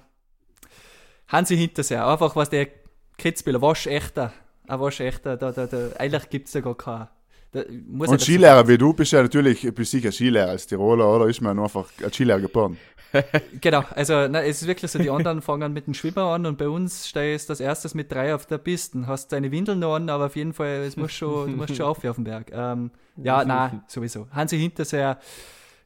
Hansi 1.28 1.56
Hinterseher, 1.56 2.06
einfach 2.06 2.36
was 2.36 2.50
der 2.50 2.68
Kitzbühler, 3.16 3.62
waschechter. 3.62 4.34
Ein 4.66 4.80
waschechter, 4.80 5.38
da, 5.38 5.52
da, 5.52 5.66
da, 5.66 5.88
eigentlich 5.98 6.28
gibt's 6.28 6.52
da 6.52 6.60
gar 6.60 6.76
keinen. 6.76 7.08
Da, 7.52 7.62
muss 7.86 8.08
Und 8.08 8.20
Skilehrer 8.20 8.68
wie 8.68 8.76
du 8.76 8.92
bist 8.92 9.12
ja 9.12 9.22
natürlich, 9.22 9.62
du 9.62 9.72
bist 9.72 9.90
sicher 9.90 10.12
Skilehrer 10.12 10.50
als 10.50 10.66
Tiroler, 10.66 11.08
oder? 11.08 11.26
Ist 11.26 11.40
man 11.40 11.56
nur 11.56 11.64
einfach 11.64 11.86
als 12.02 12.14
Skilehrer 12.14 12.40
geboren. 12.40 12.76
Genau, 13.62 13.84
also 13.94 14.28
na, 14.28 14.42
es 14.42 14.60
ist 14.60 14.68
wirklich 14.68 14.90
so, 14.90 14.98
die 14.98 15.08
anderen 15.08 15.40
fangen 15.40 15.72
mit 15.72 15.86
dem 15.86 15.94
Schwimmer 15.94 16.24
an 16.24 16.44
und 16.44 16.58
bei 16.58 16.68
uns 16.68 17.08
stehst 17.08 17.48
du 17.48 17.52
als 17.52 17.60
erstes 17.60 17.94
mit 17.94 18.12
drei 18.12 18.34
auf 18.34 18.44
der 18.44 18.58
Piste. 18.58 19.06
Hast 19.06 19.32
deine 19.32 19.50
Windeln 19.50 19.78
noch 19.78 19.94
an, 19.94 20.10
aber 20.10 20.26
auf 20.26 20.36
jeden 20.36 20.52
Fall, 20.52 20.84
es 20.86 20.96
muss 20.96 21.12
schon, 21.12 21.52
du 21.52 21.56
musst 21.56 21.74
schon 21.74 21.86
auf 21.86 22.04
auf 22.04 22.16
den 22.16 22.24
Berg. 22.24 22.50
Ähm, 22.52 22.90
ja, 23.16 23.44
nein, 23.44 23.82
sowieso. 23.88 24.28
Hansi 24.30 24.58
Hinterseher 24.58 25.18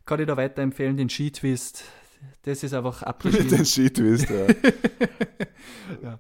kann 0.05 0.19
ich 0.21 0.27
da 0.27 0.37
weiterempfehlen, 0.37 0.97
den 0.97 1.09
Skitwist. 1.09 1.85
Das 2.43 2.63
ist 2.63 2.75
einfach 2.75 2.99
Den 3.03 3.09
abgeschrieben. 3.09 3.65
Skitwist, 3.65 4.29
ja. 6.03 6.19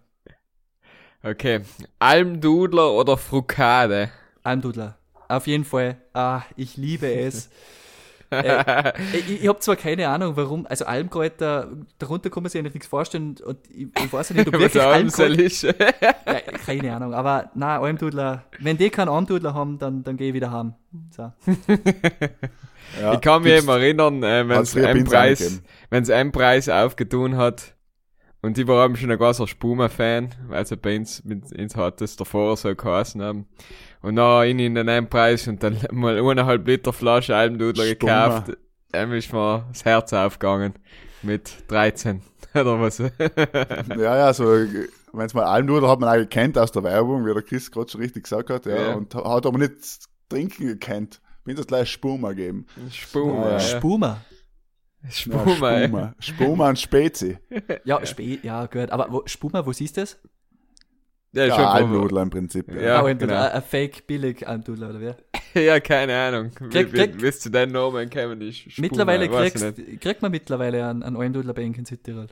Okay. 1.24 1.60
Almdudler 1.98 2.92
oder 2.92 3.16
Frukade? 3.16 4.10
Almdudler. 4.42 4.98
Auf 5.32 5.46
jeden 5.46 5.64
Fall. 5.64 5.96
Ah, 6.12 6.42
ich 6.56 6.76
liebe 6.76 7.10
es. 7.10 7.48
äh, 8.30 8.92
ich 9.16 9.42
ich 9.42 9.48
habe 9.48 9.60
zwar 9.60 9.76
keine 9.76 10.06
Ahnung, 10.08 10.36
warum, 10.36 10.66
also 10.66 10.84
Almkräuter, 10.84 11.68
darunter 11.98 12.28
kann 12.28 12.42
man 12.42 12.50
sich 12.50 12.58
eigentlich 12.58 12.74
nichts 12.74 12.86
vorstellen 12.86 13.36
und 13.42 13.58
ich, 13.70 13.88
ich 14.04 14.12
weiß 14.12 14.28
ja 14.28 14.36
nicht, 14.36 14.48
ob 14.48 14.52
wirklich 14.58 14.82
Almkräuter, 14.82 15.74
ja, 16.26 16.40
keine 16.66 16.94
Ahnung, 16.94 17.14
aber 17.14 17.50
na 17.54 17.80
Almdudler, 17.80 18.44
wenn 18.58 18.76
die 18.76 18.90
keinen 18.90 19.08
Almdudler 19.08 19.54
haben, 19.54 19.78
dann, 19.78 20.02
dann 20.04 20.18
gehe 20.18 20.28
ich 20.28 20.34
wieder 20.34 20.50
heim. 20.50 20.74
So. 21.10 21.32
ja. 23.00 23.14
Ich 23.14 23.20
kann 23.22 23.42
mich 23.42 23.54
eben 23.54 23.68
erinnern, 23.68 24.22
äh, 24.22 24.46
wenn 24.46 24.60
es 24.60 24.74
Preis, 25.08 25.62
es 25.90 26.10
einen 26.10 26.32
Preis 26.32 26.68
aufgetun 26.68 27.38
hat 27.38 27.74
und 28.42 28.58
ich 28.58 28.66
war 28.66 28.84
eben 28.84 28.96
schon 28.96 29.10
ein 29.10 29.18
großer 29.18 29.46
Spuma-Fan, 29.46 30.34
also 30.50 30.76
bei 30.76 30.96
uns, 30.96 31.24
mit 31.24 31.52
uns 31.56 31.76
hat 31.76 32.00
das 32.00 32.16
davor 32.16 32.56
so 32.56 32.74
geheißen 32.74 33.22
haben. 33.22 33.46
Und 34.02 34.16
dann 34.16 34.46
in 34.48 34.58
in 34.58 34.74
den 34.74 34.88
einen 34.88 35.08
Preis 35.08 35.46
und 35.48 35.62
dann 35.62 35.78
mal 35.92 36.18
eineinhalb 36.18 36.66
Liter 36.66 36.92
Flasche 36.92 37.34
Almdudler 37.36 37.84
Spuma. 37.84 38.26
gekauft, 38.28 38.58
dann 38.90 39.12
ist 39.12 39.32
mir 39.32 39.64
das 39.70 39.84
Herz 39.84 40.12
aufgegangen. 40.12 40.74
Mit 41.22 41.52
13 41.68 42.20
oder 42.54 42.80
was. 42.80 42.98
Ja, 42.98 43.12
ja, 43.96 44.32
so, 44.34 44.44
wenn 44.44 45.26
es 45.26 45.34
mal 45.34 45.44
Almdudler 45.44 45.88
hat 45.88 46.00
man 46.00 46.08
auch 46.08 46.14
gekannt 46.20 46.58
aus 46.58 46.72
der 46.72 46.82
Werbung, 46.82 47.24
wie 47.24 47.32
der 47.32 47.42
Chris 47.42 47.70
gerade 47.70 47.88
schon 47.90 48.00
richtig 48.00 48.24
gesagt 48.24 48.50
hat, 48.50 48.66
ja, 48.66 48.74
Ja. 48.88 48.94
und 48.94 49.14
hat 49.14 49.46
aber 49.46 49.58
nicht 49.58 49.72
trinken 50.28 50.66
gekannt. 50.66 51.20
Bin 51.44 51.56
das 51.56 51.66
gleich 51.66 51.90
Spuma 51.90 52.32
geben. 52.32 52.66
Spuma. 52.90 53.44
Ja. 53.44 53.52
Ja. 53.52 53.58
Spuma. 53.60 54.20
Spuma, 55.10 55.70
ey. 55.72 55.86
Spuma. 55.88 56.14
Spuma 56.20 56.68
und 56.70 56.78
Spezi. 56.78 57.38
Ja, 57.84 58.04
Spä 58.06 58.38
ja, 58.42 58.66
gut, 58.66 58.90
aber 58.90 59.08
wo, 59.10 59.22
Spuma, 59.26 59.64
wo 59.66 59.72
siehst 59.72 59.96
du 59.96 60.02
das? 60.02 60.18
Ja, 61.34 61.46
Ja, 61.46 61.70
Almdudler 61.70 62.22
im 62.22 62.30
Prinzip. 62.30 62.68
Ja. 62.72 62.80
Ja, 62.80 62.96
Ah, 63.00 63.04
Almdudler, 63.04 63.26
genau. 63.36 63.46
ein- 63.48 63.52
ein 63.52 63.62
Fake 63.62 64.06
billig 64.06 64.46
Almdudler, 64.46 64.90
oder 64.90 65.00
wie? 65.00 65.12
Ja, 65.60 65.80
keine 65.80 66.16
Ahnung. 66.16 66.50
Wie, 66.60 66.68
Krieg- 66.68 66.92
wie, 66.92 66.96
krieg- 66.98 67.22
wie 67.22 67.30
du 67.44 67.50
deinen 67.50 67.72
Namen 67.72 68.08
kennen. 68.10 68.52
Spuma, 68.52 68.72
Mittlerweile 68.86 69.24
ich 69.26 69.30
kriegst, 69.30 69.78
nicht. 69.78 70.00
kriegt 70.00 70.22
man 70.22 70.30
mittlerweile 70.30 70.86
einen, 70.88 71.02
einen 71.02 71.16
Almdudler 71.16 71.52
bei 71.52 71.62
Ihnen 71.62 71.74
in 71.74 71.84
Südtirol. 71.84 72.28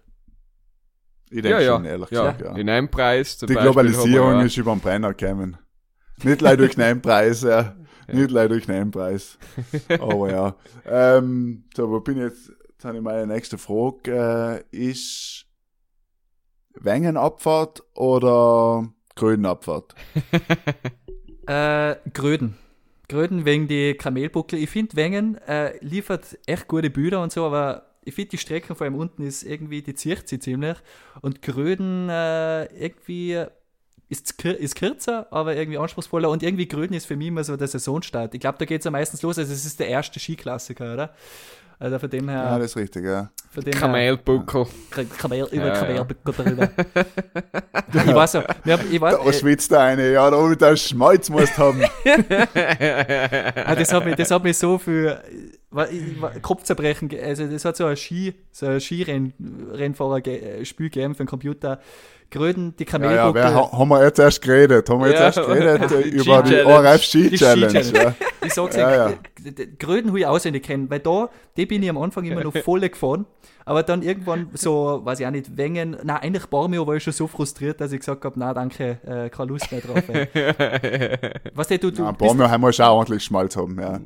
Ich 1.30 1.42
denke 1.42 1.48
Ja, 1.50 1.60
ja. 1.60 1.72
schon, 1.76 1.84
ehrlich 1.84 2.10
ja. 2.10 2.32
gesagt, 2.32 2.40
ja. 2.42 2.56
In 2.56 2.68
einem 2.68 2.88
Preis 2.90 3.38
zum 3.38 3.46
Die 3.48 3.54
Beispiel 3.54 3.72
Globalisierung 3.72 4.40
ist 4.40 4.56
über 4.56 4.72
den 4.74 4.80
Brenner 4.80 5.14
gekommen. 5.14 5.56
Nicht 6.22 6.40
leider 6.40 6.56
durch 6.58 6.74
den 6.76 7.00
Preis, 7.02 7.42
ja. 7.42 7.74
Nicht 8.12 8.30
leider 8.30 8.48
durch 8.50 8.66
den 8.66 8.90
Preis. 8.90 9.38
Aber 10.00 10.30
ja. 10.30 10.56
Ähm, 10.86 11.64
so, 11.76 11.88
wo 11.90 12.00
bin 12.00 12.16
ich 12.16 12.22
jetzt? 12.24 12.52
Jetzt 12.80 12.86
habe 12.86 12.96
ich 12.96 13.04
meine 13.04 13.26
nächste 13.26 13.58
Frage. 13.58 14.64
Äh, 14.72 14.74
ist 14.74 15.44
Wengenabfahrt 16.72 17.82
oder 17.94 18.88
Grünabfahrt? 19.16 19.94
Äh, 21.46 21.96
Gröden. 22.14 22.56
Gröden 23.08 23.44
wegen 23.44 23.66
die 23.66 23.94
Kamelbuckel. 23.94 24.58
Ich 24.58 24.70
finde, 24.70 24.94
Wengen 24.94 25.36
äh, 25.48 25.76
liefert 25.84 26.38
echt 26.46 26.68
gute 26.68 26.90
Bilder 26.90 27.22
und 27.22 27.32
so, 27.32 27.44
aber 27.44 27.86
ich 28.04 28.14
finde, 28.14 28.30
die 28.30 28.38
Strecken 28.38 28.76
vor 28.76 28.84
allem 28.84 28.94
unten 28.94 29.26
ist 29.26 29.42
irgendwie, 29.42 29.82
die 29.82 29.94
zieht 29.94 30.28
sie 30.28 30.38
ziemlich. 30.38 30.76
Und 31.20 31.42
Gröden 31.42 32.08
äh, 32.08 32.66
irgendwie 32.66 33.44
ist, 34.08 34.42
ist 34.42 34.76
kürzer, 34.76 35.26
aber 35.32 35.56
irgendwie 35.56 35.78
anspruchsvoller. 35.78 36.30
Und 36.30 36.42
irgendwie 36.44 36.68
Gröden 36.68 36.94
ist 36.94 37.06
für 37.06 37.16
mich 37.16 37.28
immer 37.28 37.42
so 37.42 37.56
der 37.56 37.68
Saisonstart. 37.68 38.32
Ich 38.34 38.40
glaube, 38.40 38.58
da 38.58 38.64
geht 38.64 38.80
es 38.80 38.84
ja 38.84 38.90
meistens 38.90 39.22
los. 39.22 39.38
Also, 39.38 39.52
es 39.52 39.66
ist 39.66 39.80
der 39.80 39.88
erste 39.88 40.20
Skiklassiker, 40.20 40.94
oder? 40.94 41.14
Also, 41.82 41.98
von 41.98 42.10
dem 42.10 42.28
her. 42.28 42.42
Ja, 42.44 42.58
das 42.58 42.72
ist 42.72 42.76
richtig, 42.76 43.06
ja. 43.06 43.30
von 43.50 43.64
dem 43.64 43.72
her 43.72 43.80
Kamelbuckel. 43.80 44.66
Kamel, 45.18 45.48
über 45.50 45.66
Ja, 45.66 45.72
Kamel 45.72 45.96
ja. 45.96 46.04
drüber. 46.32 46.68
ich 47.94 48.14
weiß 48.14 48.34
haben- 48.34 48.44
ich 48.90 49.00
weiß, 49.00 49.16
Da 49.24 49.32
schwitzt 49.32 49.70
der 49.72 49.80
eine, 49.80 50.12
ja, 50.12 50.30
da 50.30 50.42
mit 50.46 50.60
der 50.60 50.76
Schmalz 50.76 51.30
musst 51.30 51.56
du 51.56 51.62
haben. 51.62 51.82
Ah, 53.64 53.74
das, 53.74 53.92
hat 53.94 54.04
mich, 54.04 54.14
das 54.16 54.30
hat 54.30 54.44
mich 54.44 54.58
so 54.58 54.76
für 54.78 55.22
Kopfzerbrechen, 56.42 57.10
also 57.24 57.46
das 57.46 57.64
hat 57.64 57.76
so 57.76 57.86
ein 57.86 57.96
Ski, 57.96 58.34
so 58.52 58.66
ein 58.66 58.78
Skirennfahrer-Spiel 58.80 60.90
gegeben 60.90 61.14
für 61.14 61.22
den 61.24 61.28
Computer. 61.28 61.80
Gröden, 62.30 62.76
die 62.76 62.84
Ja, 62.84 62.90
Kamelbuckel. 62.90 63.42
ja, 63.42 63.48
wer, 63.50 63.54
ha- 63.54 63.72
haben 63.72 63.88
wir 63.88 64.04
jetzt 64.04 64.18
erst 64.18 64.40
geredet? 64.42 64.88
Haben 64.88 65.00
wir 65.00 65.08
jetzt 65.08 65.18
Ja. 65.18 65.24
erst 65.26 65.38
geredet 65.46 65.90
äh, 65.92 66.02
Die 66.04 66.08
über 66.10 66.42
die. 66.42 66.62
ORF 66.62 67.00
Die 67.10 67.26
Ski 67.28 67.36
Challenge? 67.36 67.82
Ski-Challenge. 67.84 68.14
Ja. 68.20 68.46
ich 68.46 68.54
sag's 68.54 68.76
Ja, 68.76 68.90
ja, 68.94 69.08
ja. 69.10 69.16
Gröden 69.78 70.10
habe 70.10 70.20
ich 70.20 70.26
auswendig 70.26 70.62
kennen, 70.64 70.88
weil 70.90 71.00
da, 71.00 71.28
die 71.56 71.66
bin 71.66 71.82
ich 71.82 71.90
am 71.90 71.98
Anfang 71.98 72.24
immer 72.24 72.44
noch 72.44 72.56
voll 72.64 72.80
gefahren. 72.88 73.26
Aber 73.64 73.82
dann 73.82 74.02
irgendwann 74.02 74.48
so, 74.54 75.00
weiß 75.04 75.20
ich 75.20 75.26
auch 75.26 75.30
nicht, 75.30 75.56
Wengen, 75.56 75.96
na 76.02 76.16
eigentlich 76.16 76.46
Bormio 76.46 76.86
war 76.86 76.94
ich 76.96 77.02
schon 77.04 77.12
so 77.12 77.26
frustriert, 77.26 77.80
dass 77.80 77.92
ich 77.92 78.00
gesagt 78.00 78.24
habe, 78.24 78.38
na 78.38 78.52
danke, 78.54 78.98
äh, 79.06 79.28
keine 79.30 79.48
Lust 79.50 79.70
mehr 79.70 79.80
drauf. 79.80 80.02
Ey. 80.08 80.28
Was 81.54 81.68
du, 81.68 81.78
du, 81.78 82.02
Ja, 82.02 82.08
bist, 82.12 82.18
Bormio 82.18 82.48
haben 82.48 82.62
wir 82.62 82.72
schon 82.72 82.86
auch 82.86 82.96
ordentlich 82.96 83.22
Schmalz 83.22 83.56
haben, 83.56 83.78
ja. 83.80 84.00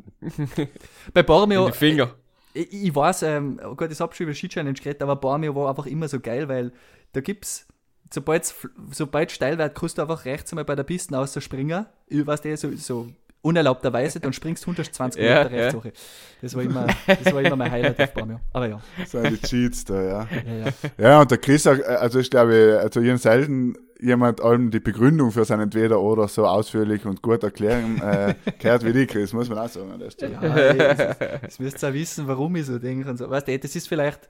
bei 1.12 1.22
Bormio, 1.22 1.66
In 1.66 1.72
die 1.72 1.78
Finger. 1.78 2.10
ich, 2.52 2.72
ich 2.84 2.94
weiß, 2.94 3.22
ähm, 3.22 3.60
oh 3.64 3.74
Gott, 3.74 3.90
das 3.90 4.00
habe 4.00 4.14
schon 4.14 4.24
über 4.24 4.34
Ski-Challenge 4.34 4.74
geredet, 4.74 5.02
aber 5.02 5.16
Bormio 5.16 5.54
war 5.54 5.68
einfach 5.70 5.86
immer 5.86 6.08
so 6.08 6.20
geil, 6.20 6.48
weil 6.48 6.72
da 7.12 7.20
gibt's, 7.20 7.66
sobald 8.14 8.54
sobald 8.92 9.32
steil 9.32 9.58
wird, 9.58 9.74
kannst 9.74 9.98
du 9.98 10.02
einfach 10.02 10.24
rechts 10.24 10.52
einmal 10.52 10.64
bei 10.64 10.76
der 10.76 10.84
Piste 10.84 11.18
ausspringen, 11.18 11.86
was 12.10 12.40
der 12.40 12.56
so, 12.56 12.70
so 12.76 13.08
unerlaubterweise, 13.42 14.20
dann 14.20 14.32
springst 14.32 14.64
du 14.64 14.70
120 14.70 15.22
Ja, 15.22 15.44
Meter 15.44 15.50
rechts 15.50 15.74
ja. 15.74 15.78
hoch. 15.78 15.92
Das 16.40 16.54
war 16.54 16.62
immer, 16.62 16.86
das 17.06 17.34
war 17.34 17.42
immer 17.42 17.56
mein 17.56 17.70
Highlight 17.70 18.00
auf 18.00 18.14
Bormio. 18.14 18.40
Aber 18.54 18.68
ja, 18.68 18.80
Das 18.98 19.10
sind 19.10 19.30
die 19.30 19.40
Cheats 19.46 19.84
da, 19.84 20.02
ja. 20.02 20.28
ja, 20.30 20.64
ja. 20.64 20.72
Ja, 20.96 21.20
und 21.20 21.30
der 21.30 21.38
Chris, 21.38 21.66
auch, 21.66 21.76
äh, 21.76 21.82
also 21.82 22.20
ich 22.20 22.30
glaube, 22.30 22.80
also 22.82 23.00
ich 23.02 23.08
habe 23.08 23.18
selten 23.18 23.74
jemand 24.00 24.40
allem 24.40 24.70
die 24.70 24.80
Begründung 24.80 25.30
für 25.30 25.44
sein 25.44 25.60
Entweder 25.60 26.00
oder 26.00 26.26
so 26.26 26.46
ausführlich 26.46 27.04
und 27.04 27.20
gut 27.20 27.42
erklären 27.42 28.00
äh, 28.00 28.34
gehört 28.58 28.84
wie 28.84 28.92
die, 28.94 29.06
Chris, 29.06 29.32
muss 29.34 29.48
man 29.50 29.58
auch 29.58 29.68
sagen 29.68 29.92
an 29.92 30.00
der 30.00 30.10
Stelle. 30.10 30.38
ja 30.40 30.56
ey, 30.56 30.78
das, 30.78 31.18
das 31.42 31.58
müsst 31.58 31.84
ihr 31.84 31.88
auch 31.90 31.92
wissen, 31.92 32.26
warum 32.26 32.56
ich 32.56 32.64
so 32.66 32.78
denke 32.78 33.10
und 33.10 33.18
so. 33.18 33.28
Weißt 33.28 33.46
du, 33.46 33.58
das 33.58 33.76
ist 33.76 33.88
vielleicht, 33.88 34.26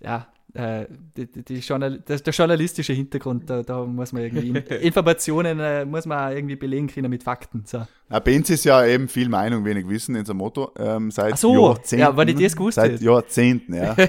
ja, 0.00 0.26
äh, 0.54 0.86
die, 1.16 1.30
die, 1.30 1.44
die 1.44 1.58
Journal 1.58 2.02
das, 2.04 2.22
der 2.22 2.32
journalistische 2.32 2.92
Hintergrund, 2.92 3.48
da, 3.48 3.62
da 3.62 3.84
muss 3.84 4.12
man 4.12 4.22
irgendwie 4.22 4.58
Informationen, 4.80 5.60
äh, 5.60 5.84
muss 5.84 6.06
man 6.06 6.18
auch 6.18 6.34
irgendwie 6.36 6.56
belegen 6.56 6.88
können 6.88 7.10
mit 7.10 7.22
Fakten. 7.22 7.64
So. 7.66 7.86
Ja, 8.10 8.18
bei 8.18 8.36
uns 8.36 8.50
ist 8.50 8.64
ja 8.64 8.84
eben 8.84 9.08
viel 9.08 9.28
Meinung, 9.28 9.64
wenig 9.64 9.88
Wissen 9.88 10.14
in 10.14 10.20
unserem 10.20 10.38
Motto. 10.38 10.72
Ähm, 10.78 11.10
seit 11.10 11.34
Ach 11.34 11.38
so, 11.38 11.68
Jahrzehnten. 11.68 12.02
ja, 12.02 12.16
wenn 12.16 12.28
ich 12.28 12.36
das 12.36 12.56
gewusst 12.56 12.76
Seit 12.76 12.92
hätte. 12.92 13.04
Jahrzehnten, 13.04 13.74
ja. 13.74 13.96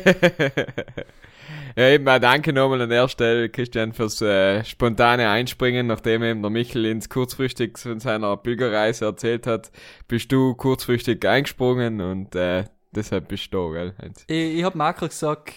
Ja, 1.75 1.87
eben 1.89 2.07
auch 2.07 2.19
danke 2.19 2.51
nochmal 2.51 2.81
an 2.81 2.89
der 2.89 3.07
Stelle, 3.07 3.49
Christian, 3.49 3.93
fürs 3.93 4.21
äh, 4.21 4.63
spontane 4.65 5.29
Einspringen, 5.29 5.87
nachdem 5.87 6.21
eben 6.23 6.41
der 6.41 6.51
Michel 6.51 6.85
ins 6.85 7.07
kurzfristig 7.07 7.77
von 7.77 7.99
seiner 7.99 8.35
Pilgerreise 8.37 9.05
erzählt 9.05 9.47
hat, 9.47 9.71
bist 10.07 10.31
du 10.31 10.53
kurzfristig 10.55 11.25
eingesprungen 11.25 12.01
und 12.01 12.35
äh, 12.35 12.65
deshalb 12.93 13.29
bist 13.29 13.53
du 13.53 13.73
da, 13.73 13.73
gell? 13.73 13.93
Ich, 14.27 14.57
ich 14.59 14.63
habe 14.63 14.77
Marco 14.77 15.07
gesagt, 15.07 15.53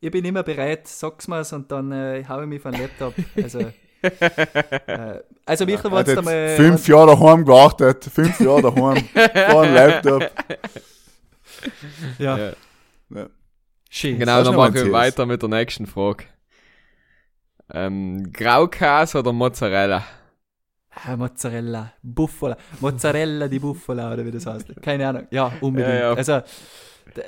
ich 0.00 0.10
bin 0.10 0.24
immer 0.24 0.42
bereit, 0.42 0.86
sag's 0.86 1.28
mir's 1.28 1.52
und 1.52 1.70
dann 1.70 1.92
äh, 1.92 2.24
hau 2.28 2.40
ich 2.42 2.46
mich 2.48 2.62
von 2.62 2.72
Laptop. 2.72 3.14
Also, 3.42 3.60
äh, 4.02 5.20
also 5.44 5.64
Michael, 5.66 5.90
hat 5.92 6.08
jetzt 6.08 6.18
einmal. 6.18 6.56
fünf 6.56 6.88
Jahre 6.88 7.16
daheim 7.16 7.44
gewartet, 7.44 8.04
fünf 8.04 8.38
Jahre 8.40 8.62
daheim, 8.62 9.08
vor 9.50 9.62
einem 9.62 9.74
Laptop. 9.74 10.22
ja, 12.18 12.38
Ja. 12.38 12.52
Ja. 13.10 13.26
schön. 13.90 14.18
Genau, 14.18 14.42
dann 14.42 14.56
machen 14.56 14.74
wir 14.74 14.92
weiter 14.92 15.26
mit 15.26 15.42
der 15.42 15.48
nächsten 15.48 15.86
Frage. 15.86 16.24
Ähm, 17.72 18.32
Graukäse 18.32 19.18
oder 19.18 19.32
Mozzarella? 19.32 20.04
Ah, 20.90 21.16
Mozzarella, 21.16 21.92
Buffola, 22.02 22.56
Mozzarella 22.80 23.48
di 23.48 23.58
Buffola 23.58 24.12
oder 24.12 24.24
wie 24.24 24.30
das 24.30 24.46
heißt. 24.46 24.80
Keine 24.82 25.06
Ahnung. 25.08 25.26
Ja, 25.30 25.52
unbedingt. 25.60 25.92
Ja, 25.92 26.00
ja. 26.00 26.12
Also 26.14 26.40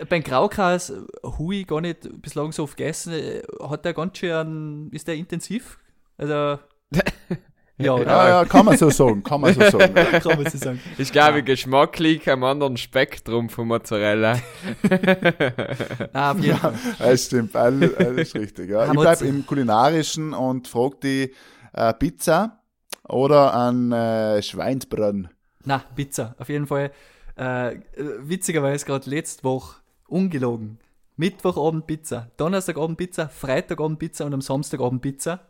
beim 0.08 0.22
Graukas 0.22 0.92
hui 1.22 1.64
gar 1.64 1.80
nicht 1.80 2.08
bislang 2.22 2.52
so 2.52 2.64
oft 2.64 2.76
gegessen. 2.76 3.14
Hat 3.62 3.84
der 3.84 3.94
ganz 3.94 4.18
schön, 4.18 4.90
ist 4.92 5.08
der 5.08 5.14
intensiv? 5.14 5.78
Also 6.16 6.58
ja, 7.78 7.92
oder? 7.92 8.06
Ja, 8.06 8.28
ja, 8.28 8.44
kann 8.44 8.64
man 8.66 8.76
so 8.76 8.90
sagen, 8.90 9.22
kann 9.22 9.40
man 9.40 9.54
so 9.54 9.60
sagen. 9.60 9.94
Ja. 9.94 10.04
Kann 10.20 10.42
man 10.42 10.50
so 10.50 10.58
sagen. 10.58 10.80
Ich 10.98 11.12
glaube, 11.12 11.42
geschmacklich 11.44 12.28
am 12.28 12.42
anderen 12.44 12.76
Spektrum 12.76 13.48
von 13.48 13.68
Mozzarella. 13.68 14.40
Ah, 16.12 16.34
Fall. 16.34 16.74
Das 16.98 17.26
stimmt, 17.26 17.54
alles, 17.54 17.96
alles 17.96 18.34
richtig. 18.34 18.70
Ja. 18.70 18.86
Ich 18.86 18.92
bleib 18.92 19.18
Mozza- 19.20 19.26
im 19.26 19.46
Kulinarischen 19.46 20.32
und 20.34 20.66
frag 20.68 21.00
die 21.00 21.32
äh, 21.72 21.94
Pizza 21.94 22.60
oder 23.08 23.54
ein 23.54 23.92
äh, 23.92 24.42
Schweinsbraten. 24.42 25.28
Na, 25.64 25.82
Pizza, 25.94 26.34
auf 26.38 26.48
jeden 26.48 26.66
Fall. 26.66 26.90
Äh, 27.38 27.74
äh, 27.74 27.81
witzigerweise 28.20 28.85
gerade 28.85 29.09
letzte 29.09 29.44
Woche, 29.44 29.81
ungelogen. 30.09 30.79
Mittwochabend 31.16 31.87
Pizza, 31.87 32.31
Donnerstagabend 32.37 32.96
Pizza, 32.96 33.29
Freitagabend 33.29 33.98
Pizza 33.98 34.24
und 34.24 34.35
am 34.35 34.40
Samstagabend 34.40 35.03
Pizza. 35.03 35.40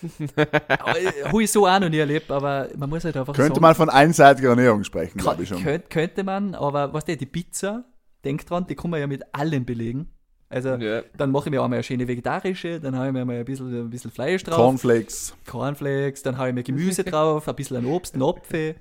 Habe 0.36 1.42
ich 1.42 1.50
so 1.50 1.66
auch 1.66 1.80
noch 1.80 1.88
nie 1.88 1.98
erlebt, 1.98 2.30
aber 2.30 2.68
man 2.76 2.88
muss 2.88 3.04
halt 3.04 3.16
einfach 3.16 3.34
Könnte 3.34 3.54
sagen, 3.54 3.62
man 3.62 3.74
von 3.74 3.90
einseitiger 3.90 4.50
Ernährung 4.50 4.84
sprechen, 4.84 5.18
glaube 5.18 5.42
ich 5.42 5.48
schon. 5.48 5.62
Könnt, 5.62 5.90
könnte 5.90 6.24
man, 6.24 6.54
aber 6.54 6.92
was 6.92 7.04
der, 7.04 7.16
die 7.16 7.26
Pizza, 7.26 7.84
denkt 8.24 8.48
dran, 8.48 8.66
die 8.66 8.74
kann 8.74 8.90
man 8.90 9.00
ja 9.00 9.06
mit 9.06 9.34
allem 9.34 9.64
belegen. 9.64 10.10
Also, 10.50 10.70
Ja. 10.76 11.02
dann 11.16 11.30
mache 11.30 11.48
ich 11.48 11.50
mir 11.50 11.62
auch 11.62 11.68
mal 11.68 11.76
eine 11.76 11.82
schöne 11.82 12.06
vegetarische, 12.08 12.80
dann 12.80 12.96
habe 12.96 13.08
ich 13.08 13.12
mir 13.12 13.24
mal 13.24 13.36
ein 13.36 13.44
bisschen, 13.44 13.74
ein 13.74 13.90
bisschen 13.90 14.10
Fleisch 14.10 14.44
drauf. 14.44 14.56
Cornflakes. 14.56 15.34
Cornflakes, 15.46 16.22
dann 16.22 16.38
habe 16.38 16.50
ich 16.50 16.54
mir 16.54 16.62
Gemüse 16.62 17.04
drauf, 17.04 17.48
ein 17.48 17.56
bisschen 17.56 17.76
an 17.78 17.86
Obst, 17.86 18.14
einen 18.14 18.22
Apfel. 18.22 18.76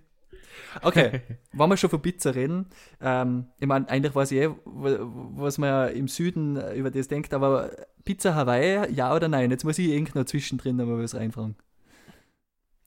Okay, 0.81 1.21
wenn 1.53 1.69
wir 1.69 1.77
schon 1.77 1.89
von 1.89 2.01
Pizza 2.01 2.35
reden, 2.35 2.67
ähm, 3.01 3.45
ich 3.59 3.67
meine, 3.67 3.87
eigentlich 3.89 4.13
weiß 4.15 4.31
ich 4.31 4.39
eh, 4.39 4.49
wa- 4.65 4.97
was 5.35 5.57
man 5.57 5.69
ja 5.69 5.85
im 5.87 6.07
Süden 6.07 6.57
über 6.75 6.91
das 6.91 7.07
denkt, 7.07 7.33
aber 7.33 7.71
Pizza 8.05 8.35
Hawaii, 8.35 8.91
ja 8.93 9.15
oder 9.15 9.27
nein? 9.27 9.51
Jetzt 9.51 9.63
muss 9.63 9.77
ich 9.79 9.89
irgendwo 9.89 10.23
zwischendrin 10.23 10.75
noch 10.77 10.85
mal 10.85 11.01
was 11.01 11.15
reinfragen. 11.15 11.55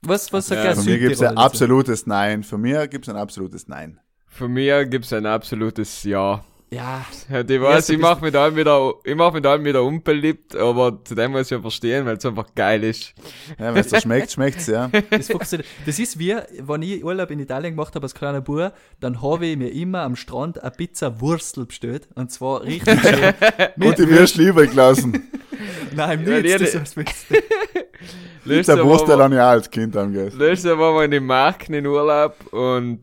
Was, 0.01 0.33
was 0.33 0.47
sagt 0.47 0.59
Ja, 0.63 0.67
der 0.67 0.75
von 0.75 0.85
mir 0.85 0.97
gibt 0.99 1.15
es 1.15 1.21
ein 1.21 1.37
absolutes 1.37 2.07
Nein. 2.07 2.43
Von 2.43 2.61
mir 2.61 2.87
gibt 2.87 3.07
es 3.07 3.13
ein 3.13 3.19
absolutes 3.19 3.67
Nein. 3.67 3.99
Von 4.25 4.51
mir 4.51 4.85
gibt's 4.85 5.13
ein 5.13 5.25
absolutes 5.25 6.03
Ja. 6.03 6.43
Ja, 6.73 7.05
Ja, 7.29 7.41
Ich 7.41 7.61
weiß, 7.61 7.89
ich 7.89 7.97
mach 7.99 8.21
mit 8.21 8.33
allem 8.33 8.55
wieder, 8.55 8.93
ich 9.03 9.13
mach 9.13 9.33
mit 9.33 9.45
allem 9.45 9.65
wieder 9.65 9.83
unbeliebt, 9.83 10.55
aber 10.55 11.03
zu 11.03 11.15
dem 11.15 11.31
muss 11.31 11.47
ich 11.47 11.51
ja 11.51 11.59
verstehen, 11.59 12.05
weil 12.05 12.15
es 12.15 12.25
einfach 12.25 12.47
geil 12.55 12.85
ist. 12.85 13.13
Ja, 13.59 13.73
wenn 13.73 13.83
es 13.83 14.01
schmeckt, 14.01 14.31
schmeckt's 14.31 14.67
ja. 14.67 14.89
das, 15.09 15.27
funktioniert. 15.27 15.67
das 15.85 15.99
ist 15.99 16.17
wie, 16.17 16.33
wenn 16.59 16.81
ich 16.81 17.03
Urlaub 17.03 17.29
in 17.29 17.39
Italien 17.39 17.73
gemacht 17.73 17.93
habe 17.95 18.05
als 18.05 18.13
kleiner 18.15 18.39
Bub, 18.39 18.71
dann 19.01 19.21
habe 19.21 19.47
ich 19.47 19.57
mir 19.57 19.67
immer 19.67 20.03
am 20.03 20.15
Strand 20.15 20.61
eine 20.63 20.71
Pizza 20.71 21.19
Wurstel 21.19 21.65
bestellt. 21.65 22.07
Und 22.15 22.31
zwar 22.31 22.61
richtig 22.63 23.01
schön. 23.01 23.33
Und 23.85 23.97
die 23.99 24.09
wirst 24.09 24.37
lieber 24.37 24.65
gelassen. 24.65 25.29
Nein, 25.93 26.25
Ja, 26.25 26.39
nichts, 26.39 26.57
die- 26.57 26.63
das 26.63 26.81
was 26.81 26.95
willst 26.95 27.25
du? 27.29 27.33
Pizza 27.35 28.45
Letztes 28.45 28.79
Wurst 28.79 29.07
Mal, 29.07 29.17
dann 29.17 29.33
ja 29.33 29.49
als 29.49 29.69
Kind 29.69 29.95
angegessen. 29.97 30.39
letztes 30.39 30.71
Mal 30.71 30.79
waren 30.79 30.95
wir 30.95 31.03
in 31.03 31.11
den 31.11 31.25
Marken 31.25 31.73
in 31.73 31.85
Urlaub 31.85 32.35
und 32.53 33.01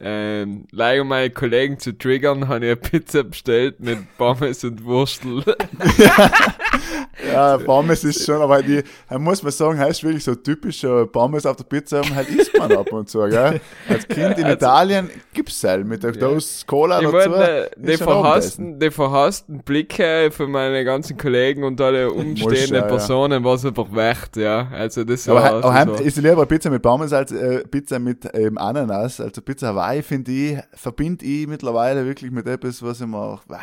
ähm, 0.00 0.66
leider 0.70 1.02
um 1.02 1.08
meine 1.08 1.30
Kollegen 1.30 1.78
zu 1.78 1.96
triggern, 1.96 2.48
habe 2.48 2.64
ich 2.64 2.72
eine 2.72 2.76
Pizza 2.76 3.24
bestellt 3.24 3.80
mit 3.80 3.98
Pommes 4.16 4.64
und 4.64 4.84
Wurstel. 4.84 5.44
Ja, 7.26 7.58
Pommes 7.58 8.04
ist 8.04 8.24
schon, 8.24 8.40
aber 8.40 8.62
die, 8.62 8.82
muss 9.18 9.42
man 9.42 9.52
sagen, 9.52 9.78
heißt 9.78 10.02
wirklich 10.04 10.24
so 10.24 10.34
typischer 10.34 11.06
Pommes 11.06 11.46
auf 11.46 11.56
der 11.56 11.64
Pizza 11.64 11.98
haben, 11.98 12.14
halt 12.14 12.28
isst 12.28 12.56
man 12.56 12.72
ab 12.72 12.92
und 12.92 13.08
zu, 13.08 13.20
gell? 13.28 13.60
Als 13.88 14.06
Kind 14.08 14.38
in 14.38 14.46
Italien 14.46 15.10
gibt's 15.32 15.62
halt 15.64 15.86
mit 15.86 16.02
der 16.02 16.12
Dose 16.12 16.64
Cola 16.66 17.00
Ich 17.00 17.10
dazu. 17.10 17.30
meine, 17.30 17.66
äh, 17.66 17.70
die, 17.76 17.96
verhassten, 17.96 18.78
die 18.78 18.90
verhassten 18.90 19.58
Blicke 19.62 20.30
von 20.30 20.50
meinen 20.50 20.84
ganzen 20.84 21.16
Kollegen 21.16 21.64
und 21.64 21.80
alle 21.80 22.10
umstehenden. 22.10 22.86
Personen 22.88 23.44
war 23.44 23.54
es 23.54 23.64
einfach 23.64 23.92
wert, 23.92 24.36
ja. 24.36 24.68
Also 24.72 25.04
das 25.04 25.28
Aber, 25.28 25.42
war, 25.42 25.52
aber 25.54 25.74
heim 25.74 25.88
war 25.90 26.00
ist 26.00 26.16
lieber 26.16 26.46
Pizza 26.46 26.70
mit 26.70 26.82
Pommes 26.82 27.12
als 27.12 27.32
äh, 27.32 27.66
Pizza 27.68 27.98
mit 27.98 28.28
ähm, 28.34 28.58
Ananas. 28.58 29.20
Also 29.20 29.40
Pizza 29.42 29.68
Hawaii, 29.68 30.02
finde 30.02 30.30
ich, 30.30 30.58
verbinde 30.74 31.24
ich 31.24 31.46
mittlerweile 31.46 32.04
wirklich 32.04 32.30
mit 32.30 32.46
etwas, 32.46 32.82
was 32.82 33.00
ich 33.00 33.06
mir 33.06 33.18
auch, 33.18 33.44
bah, 33.44 33.60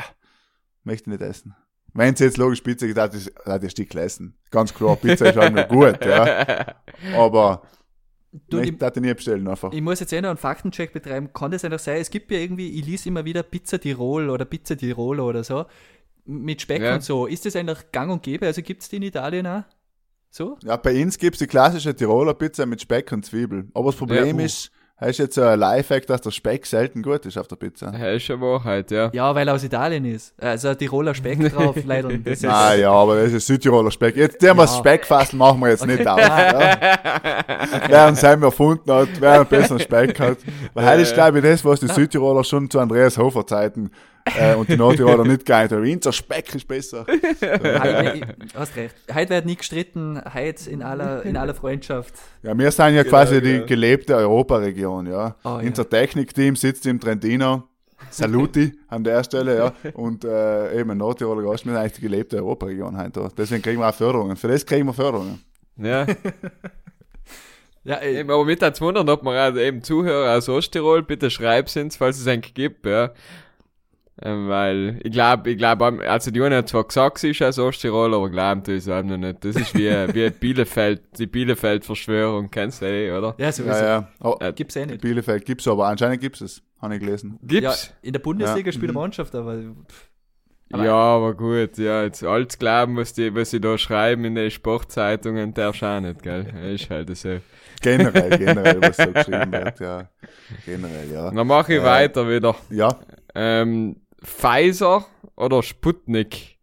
möchte 0.84 1.10
nicht 1.10 1.22
essen. 1.22 1.56
Wenn 1.98 2.14
es 2.14 2.20
jetzt 2.20 2.38
logisch 2.38 2.62
Pizza 2.62 2.86
geht, 2.86 2.96
ist 3.16 3.32
das 3.44 3.62
ein 3.64 3.70
Stück 3.72 3.96
essen. 3.96 4.36
Ganz 4.52 4.72
klar, 4.74 4.96
Pizza 4.98 5.30
ist 5.30 5.36
halt 5.38 5.54
nur 5.54 5.64
gut, 5.64 6.06
ja. 6.06 6.76
Aber 7.16 7.64
Du, 8.50 8.60
ich 8.60 8.70
ich, 8.70 8.78
darf 8.78 8.96
nie 8.98 9.12
bestellen 9.14 9.48
einfach. 9.48 9.72
ich 9.74 9.82
muss 9.82 10.00
jetzt 10.00 10.14
eh 10.14 10.22
noch 10.22 10.30
einen 10.30 10.38
Faktencheck 10.38 10.94
betreiben. 10.94 11.32
Kann 11.34 11.50
das 11.50 11.66
einfach 11.66 11.80
sein? 11.80 12.00
Es 12.00 12.12
gibt 12.12 12.30
ja 12.30 12.38
irgendwie, 12.38 12.70
ich 12.80 12.86
lese 12.86 13.10
immer 13.10 13.26
wieder 13.26 13.42
Pizza 13.42 13.80
Tirol 13.80 14.30
oder 14.30 14.46
Pizza 14.46 14.78
Tiroler 14.78 15.26
oder 15.26 15.44
so. 15.44 15.66
Mit 16.26 16.62
Speck 16.62 16.84
Ja. 16.84 16.94
und 16.96 17.04
so. 17.04 17.26
Ist 17.26 17.46
das 17.48 17.56
eigentlich 17.56 17.92
gang 17.92 18.12
und 18.12 18.22
gäbe? 18.22 18.46
Also 18.46 18.62
gibt 18.62 18.84
es 18.84 18.90
die 18.90 18.98
in 18.98 19.04
Italien 19.04 19.48
auch? 19.48 19.64
So? 20.30 20.58
Ja, 20.64 20.76
bei 20.78 21.02
uns 21.02 21.18
gibt's 21.18 21.40
die 21.40 21.48
klassische 21.48 21.96
Tiroler 21.96 22.36
Pizza 22.36 22.68
mit 22.68 22.80
Speck 22.82 23.12
und 23.12 23.26
Zwiebel. 23.26 23.70
Aber 23.74 23.88
das 23.88 23.96
Problem 23.96 24.28
Ja, 24.28 24.34
uh. 24.36 24.46
ist, 24.46 24.72
ist 25.06 25.20
jetzt 25.20 25.36
so 25.36 25.44
ein 25.44 25.60
Lifehack, 25.60 26.08
dass 26.08 26.22
der 26.22 26.32
Speck 26.32 26.66
selten 26.66 27.04
gut 27.04 27.24
ist 27.28 27.38
auf 27.38 27.48
der 27.48 27.56
Pizza. 27.56 27.94
Ja, 27.96 28.12
ist 28.12 28.24
schon 28.24 28.42
Wahrheit, 28.42 28.90
ja. 28.90 29.12
Ja, 29.14 29.36
weil 29.36 29.48
er 29.48 29.54
aus 29.54 29.64
Italien 29.64 30.06
ist. 30.06 30.34
Also 30.42 30.74
Tiroler 30.74 31.14
Speck 31.14 31.40
drauf, 31.54 31.76
leider. 31.86 32.10
Das 32.18 32.44
Ah 32.44 32.74
ja, 32.74 32.92
aber 32.92 33.22
das 33.22 33.34
ist 33.34 33.46
Südtiroler 33.46 33.92
Speck. 33.92 34.16
Jetzt 34.16 34.42
der 34.42 34.50
Ja. 34.50 34.56
das 34.56 34.78
Speckfassel 34.78 35.38
machen 35.38 35.60
wir 35.60 35.70
jetzt 35.70 35.86
nicht 35.86 36.08
aus. 36.08 36.20
Ja? 36.20 36.78
Wer 37.88 38.08
ihn 38.10 38.16
selber 38.16 38.48
erfunden 38.48 38.92
hat, 38.92 39.10
wer 39.20 39.34
einen 39.34 39.46
besseren 39.46 39.80
Speck 39.80 40.20
hat. 40.20 40.38
Weil 40.74 40.86
heute 40.90 41.02
ist, 41.02 41.14
glaube 41.14 41.38
ich, 41.40 41.44
das, 41.44 41.64
was 41.64 41.80
die 41.80 41.88
Südtiroler 41.88 42.44
schon 42.44 42.70
zu 42.70 42.80
Andreas 42.80 43.18
Hofer 43.18 43.46
Zeiten 43.46 43.92
äh, 44.36 44.56
und 44.56 44.70
die 44.70 44.78
Nordtiroler 44.78 45.26
nicht 45.26 45.46
geeint 45.46 45.72
haben. 45.72 45.82
Unser 45.82 46.12
Speck 46.12 46.54
ist 46.56 46.68
besser. 46.68 47.06
Heute, 47.42 48.22
hast 48.56 48.76
recht. 48.76 48.96
Heute 49.13 49.30
wird 49.30 49.46
nicht 49.46 49.60
gestritten, 49.60 50.22
heute 50.34 50.70
in 50.70 50.82
aller, 50.82 51.24
in 51.24 51.38
aller 51.38 51.54
Freundschaft. 51.54 52.13
Ja, 52.44 52.58
wir 52.58 52.72
sind 52.72 52.96
ja 52.96 53.04
quasi 53.04 53.42
die 53.42 53.54
genau. 53.54 53.66
gelebte 53.66 54.16
Europaregion, 54.16 55.08
ja. 55.08 55.36
Oh, 55.44 55.50
ja. 55.50 55.68
Unser 55.68 55.90
Technikteam 55.90 56.56
sitzt 56.56 56.86
im 56.86 57.00
Trentino 57.00 57.63
Saluti 58.10 58.74
an 58.88 59.04
der 59.04 59.24
Stelle, 59.24 59.58
ja. 59.58 59.92
Und 59.94 60.24
äh, 60.24 60.80
eben 60.80 60.98
Nordtiroler 60.98 61.44
Gast, 61.44 61.66
wir 61.66 61.74
sind 61.74 61.82
eigentlich 61.82 61.94
die 61.94 62.02
gelebte 62.02 62.38
Europaregion 62.38 62.98
heute. 62.98 63.30
Deswegen 63.38 63.62
kriegen 63.62 63.80
wir 63.80 63.90
auch 63.90 63.96
Förderungen. 63.96 64.36
Für 64.36 64.48
das 64.48 64.66
kriegen 64.66 64.86
wir 64.86 64.94
Förderungen. 64.94 65.42
Ja, 65.78 66.06
Ja, 67.88 68.02
eben, 68.02 68.30
aber 68.30 68.44
mit 68.44 68.62
als 68.62 68.82
wundern, 68.82 69.08
ob 69.08 69.24
man 69.24 69.38
auch 69.38 69.58
eben 69.58 69.82
Zuhörer 69.82 70.38
aus 70.38 70.50
Osttirol, 70.50 71.04
bitte 71.04 71.30
schreibt 71.30 71.74
uns, 71.78 71.96
falls 71.96 72.20
es 72.20 72.28
einen 72.28 72.42
gibt, 72.42 72.86
ja. 72.86 73.12
Ähm, 74.19 74.47
weil, 74.49 74.99
ich 75.03 75.12
glaube, 75.12 75.51
ich 75.51 75.58
glaube, 75.60 75.99
also 76.10 76.32
die 76.32 76.41
haben 76.41 76.65
zwar 76.65 76.84
gesagt, 76.86 77.19
sie 77.19 77.30
ist 77.30 77.41
aus 77.43 77.60
Osttirol, 77.60 78.15
aber 78.15 78.30
ich 78.71 78.77
es 78.77 78.89
auch 78.89 79.03
noch 79.03 79.17
nicht. 79.17 79.45
Das 79.45 79.56
ist 79.56 79.75
wie, 79.75 79.89
wie 80.13 80.30
Bielefeld, 80.32 81.01
die 81.19 81.27
Bielefeld-Verschwörung, 81.27 82.49
kennst 82.49 82.82
du 82.82 82.86
eh, 82.86 83.12
oder? 83.12 83.36
ja, 83.38 83.51
sowieso. 83.51 83.75
Ja, 83.77 83.86
ja. 83.88 84.08
Oh, 84.21 84.36
Äh, 84.39 84.53
Gibt's 84.53 84.75
eh 84.75 84.86
nicht. 84.88 85.01
Bielefeld 85.01 85.45
gibt's 85.45 85.67
aber 85.67 85.88
anscheinend 85.88 86.19
gibt's 86.19 86.41
es. 86.41 86.63
Habe 86.82 86.95
ich 86.95 86.99
gelesen. 86.99 87.38
Ja, 87.43 87.47
Gibt's? 87.60 87.93
in 88.01 88.13
der 88.13 88.19
Bundesliga 88.19 88.67
Ja, 88.67 88.71
spielt 88.73 88.89
eine 88.89 88.93
mhm. 88.93 88.99
Mannschaft, 89.03 89.36
aber 89.36 89.56
Ja, 89.56 90.77
aber- 90.80 90.89
aber, 90.93 91.34
gut, 91.36 91.77
ja, 91.77 92.03
jetzt 92.03 92.23
alles 92.23 92.58
glauben, 92.58 92.97
was 92.97 93.13
die, 93.13 93.34
was 93.36 93.51
sie 93.51 93.62
da 93.62 93.77
schreiben 93.77 94.25
in 94.25 94.34
den 94.34 94.49
Sportzeitungen, 94.51 95.53
darfst 95.53 95.84
du 95.84 95.86
auch 95.86 95.99
nicht, 96.01 96.23
gell? 96.23 96.45
Ist 96.73 96.89
halt 96.89 97.15
so. 97.15 97.38
Generell, 97.82 98.36
generell, 98.39 98.82
was 98.82 98.97
so 98.97 99.12
geschrieben 99.12 99.51
wird, 99.51 99.80
ja. 99.80 100.10
Generell, 100.65 101.12
ja. 101.13 101.30
Dann 101.30 101.45
mache 101.45 101.75
ich 101.75 101.80
Äh, 101.82 101.84
weiter 101.86 102.27
wieder. 102.27 102.56
Ja, 102.71 102.89
Ähm, 103.36 103.97
Pfizer 104.23 105.06
oder 105.36 105.63
Sputnik? 105.63 106.58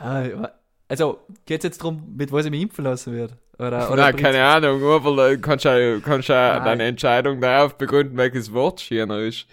ja, 0.00 0.52
also 0.88 1.20
geht's 1.44 1.64
jetzt 1.64 1.80
darum, 1.80 2.14
mit 2.16 2.32
was 2.32 2.46
ich 2.46 2.50
mich 2.50 2.62
impfen 2.62 2.84
lassen 2.84 3.14
werde? 3.14 3.36
Oder, 3.58 3.90
oder 3.92 4.02
Nein, 4.02 4.16
keine 4.16 4.44
Ahnung, 4.44 4.82
aber 4.82 5.30
du 5.30 5.40
kannst 5.40 5.64
ja, 5.64 5.98
kannst 6.00 6.28
ja 6.28 6.60
deine 6.60 6.84
Entscheidung 6.84 7.40
darauf 7.40 7.76
begründen, 7.76 8.16
welches 8.16 8.52
Wort 8.52 8.80
schöner 8.80 9.18
ist. 9.20 9.46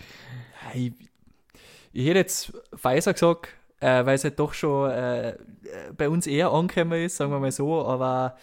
Ich, 0.74 0.94
ich 1.92 2.08
hätte 2.08 2.20
jetzt 2.20 2.54
Pfizer 2.76 3.14
gesagt, 3.14 3.50
äh, 3.80 4.06
weil 4.06 4.16
es 4.16 4.24
halt 4.24 4.40
doch 4.40 4.54
schon 4.54 4.92
äh, 4.92 5.30
äh, 5.30 5.36
bei 5.96 6.10
uns 6.10 6.28
eher 6.28 6.52
angekommen 6.52 7.04
ist, 7.04 7.18
sagen 7.18 7.32
wir 7.32 7.40
mal 7.40 7.52
so, 7.52 7.86
aber 7.86 8.38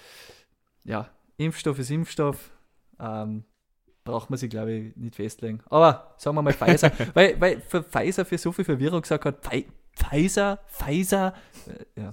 ja, 0.85 1.09
Impfstoff 1.37 1.79
ist 1.79 1.91
Impfstoff. 1.91 2.51
Ähm, 3.01 3.45
braucht 4.05 4.31
man 4.31 4.37
sich, 4.39 4.51
glaube 4.51 4.73
ich, 4.73 4.97
nicht 4.97 5.15
festlegen. 5.17 5.61
Aber 5.71 6.15
sagen 6.19 6.37
wir 6.37 6.43
mal 6.43 6.53
Pfizer, 6.53 6.91
weil, 7.15 7.41
weil 7.41 7.61
für 7.61 7.83
Pfizer 7.83 8.25
für 8.25 8.39
so 8.39 8.53
viel 8.53 8.65
Verwirrung 8.65 9.03
gesagt 9.03 9.25
hat, 9.25 9.45
Pfi- 9.47 9.67
Pfizer, 9.97 10.59
Pfizer, 10.69 11.35
äh, 11.97 12.01
ja, 12.01 12.13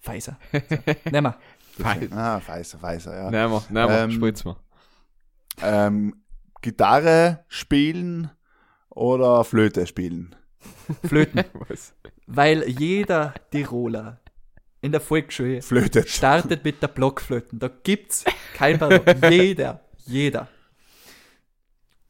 Pfizer. 0.00 0.38
So, 0.52 1.10
nehmen 1.10 1.32
wir. 1.32 1.38
Pfizer. 1.76 2.16
ah, 2.16 2.40
Pfizer, 2.40 2.78
Pfizer, 2.78 3.14
ja. 3.16 3.30
Nehmen 3.30 3.52
wir, 3.52 3.62
nehmen 3.70 3.88
wir, 3.88 3.98
Ähm, 4.04 4.10
spritz 4.12 4.44
mal. 4.44 4.56
Ähm, 5.62 6.22
Gitarre 6.62 7.44
spielen 7.48 8.30
oder 8.90 9.44
Flöte 9.44 9.86
spielen? 9.86 10.34
Flöten. 11.04 11.44
Was? 11.68 11.94
Weil 12.26 12.68
jeder 12.68 13.34
Tiroler 13.50 14.20
in 14.80 14.92
der 14.92 15.00
Volksschule 15.00 15.62
Flöte. 15.62 16.06
startet 16.06 16.64
mit 16.64 16.82
der 16.82 16.88
Blockflöten. 16.88 17.58
Da 17.58 17.68
gibt's 17.68 18.24
kein 18.54 18.78
Pardon. 18.78 19.02
jeder, 19.32 19.80
jeder. 20.06 20.48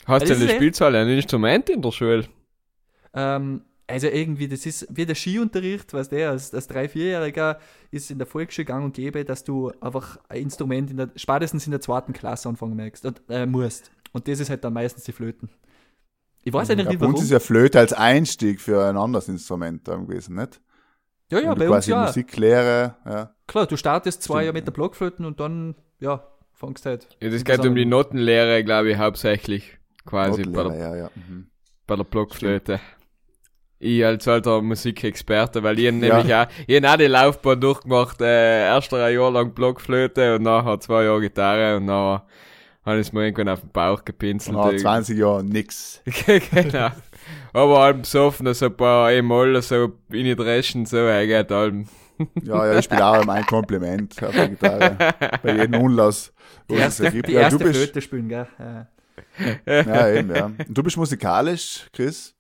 Hast 0.07 0.29
du 0.29 0.35
der 0.35 0.49
eh- 0.49 0.57
Spielzahl 0.57 0.95
ein 0.97 1.09
Instrument 1.09 1.69
in 1.69 1.83
der 1.83 1.93
Schule? 1.93 2.29
Ähm, 3.15 3.63
also 3.87 4.09
irgendwie, 4.09 4.49
das 4.49 4.67
ist 4.67 4.87
wie 4.91 5.07
der 5.07 5.15
Skiunterricht, 5.15 5.93
was 5.95 6.09
der 6.09 6.31
als, 6.31 6.53
als 6.53 6.67
drei, 6.67 6.89
vierjähriger 6.89 7.61
ist 7.91 8.11
in 8.11 8.19
der 8.19 8.27
Volksschule 8.27 8.65
gang 8.65 8.85
und 8.85 8.95
gäbe, 8.95 9.25
dass 9.25 9.45
du 9.45 9.71
einfach 9.81 10.19
ein 10.29 10.43
Instrument 10.43 10.91
in 10.91 10.97
der, 10.97 11.11
spätestens 11.17 11.67
in 11.67 11.71
der 11.71 11.81
zweiten 11.81 12.13
Klasse 12.13 12.49
anfangen 12.49 12.77
möchtest, 12.77 13.07
und, 13.07 13.23
äh, 13.29 13.47
musst. 13.47 13.91
Und 14.13 14.27
das 14.29 14.41
ist 14.41 14.51
halt 14.51 14.65
dann 14.65 14.73
meistens 14.73 15.05
die 15.05 15.13
Flöten. 15.13 15.51
Ich 16.45 16.53
weiß 16.53 16.71
eigentlich 16.71 16.87
Ja, 16.87 16.91
nicht 16.91 17.01
bei 17.01 17.07
uns 17.07 17.15
warum. 17.15 17.25
ist 17.25 17.31
ja 17.31 17.41
Flöte 17.41 17.79
als 17.79 17.93
Einstieg 17.93 18.61
für 18.61 18.85
ein 18.85 18.97
anderes 18.97 19.29
Instrument 19.29 19.87
dann 19.89 20.07
gewesen, 20.07 20.37
nicht? 20.37 20.61
ja, 21.31 21.41
ja, 21.41 21.55
du 21.55 21.61
bei 21.61 21.67
uns 21.71 21.87
quasi 21.87 21.91
ja. 21.91 22.01
Musiklehre, 22.03 22.97
ja. 23.05 23.35
Klar, 23.47 23.67
du 23.67 23.77
startest 23.77 24.23
zwei 24.23 24.45
Jahre 24.45 24.55
mit 24.55 24.67
der 24.67 24.73
Blockflöten 24.73 25.25
und 25.25 25.41
dann, 25.41 25.75
ja, 26.01 26.27
fangst 26.53 26.87
halt. 26.87 27.09
Ja, 27.21 27.31
das 27.31 27.45
geht 27.45 27.61
um 27.65 27.75
die. 27.75 27.85
Notenlehre, 27.85 28.65
glaube 28.65 28.91
ich, 28.91 28.99
hauptsächlich. 28.99 29.79
Quasi 30.07 30.43
bei 30.45 30.63
der, 30.63 30.75
ja, 30.77 30.97
ja. 30.97 31.11
Mhm. 31.15 31.49
bei 31.87 31.97
der 31.97 32.05
Blockflöte. 32.05 32.81
Ich 33.79 34.03
als 34.05 34.27
alter 34.27 34.63
Musikexperte, 34.63 35.63
weil 35.63 35.79
ich 35.79 35.87
hab 35.89 35.95
Ja. 35.95 36.17
nämlich 36.17 36.35
auch, 36.35 36.47
ich 36.67 36.87
auch 36.87 36.97
die 36.97 37.05
Laufbahn 37.07 37.61
durchgemacht, 37.61 38.21
äh, 38.23 38.67
erst 38.69 38.95
ein 38.95 39.15
Jahr 39.15 39.31
lang 39.31 39.53
Blockflöte 39.53 40.37
und 40.37 40.43
nachher 40.45 40.81
zwei 40.81 41.05
Jahre 41.05 41.21
Gitarre 41.21 41.77
und 41.77 41.85
nachher 41.85 42.25
habe 42.87 43.01
ich 43.01 43.09
es 43.09 43.13
mir 43.13 43.25
irgendwann 43.25 43.49
auf 43.51 43.61
den 43.61 43.71
Bauch 43.73 44.03
gepinselt. 44.05 44.57
Nach 44.57 44.75
20 44.75 45.19
Jahren 45.19 45.49
nix. 45.49 46.01
genau. 46.53 46.91
Aber 47.53 47.81
allem 47.81 48.03
besoffen, 48.03 48.53
so 48.55 48.67
ein 48.67 48.77
paar 48.77 49.13
E-Moll, 49.13 49.61
so 49.61 49.93
in 50.11 50.25
die 50.25 50.37
Dreschen, 50.37 50.87
so, 50.87 50.97
geht 50.97 51.51
allem. 51.53 51.87
Ja, 52.43 52.67
ja, 52.73 52.79
ich 52.79 52.85
spiele 52.87 53.05
auch 53.05 53.25
mein 53.27 53.45
Kompliment 53.45 54.23
auf 54.23 54.33
der 54.35 54.49
Gitarre. 54.49 54.97
Bei 55.43 55.55
jedem 55.55 55.83
Unlass. 55.83 56.33
wo 56.67 56.75
Die 56.75 56.81
es 56.81 56.85
erste, 56.85 57.05
ergibt. 57.07 57.29
die 57.29 57.33
ja, 57.33 57.41
erste 57.43 57.59
du 57.59 57.65
bist, 57.65 57.77
Flöte 57.79 58.01
spielen, 58.01 58.29
gell? 58.31 58.47
Ja, 59.67 60.09
eben, 60.09 60.35
ja. 60.35 60.47
Und 60.47 60.69
du 60.69 60.83
bist 60.83 60.97
musikalisch, 60.97 61.89
Chris. 61.93 62.35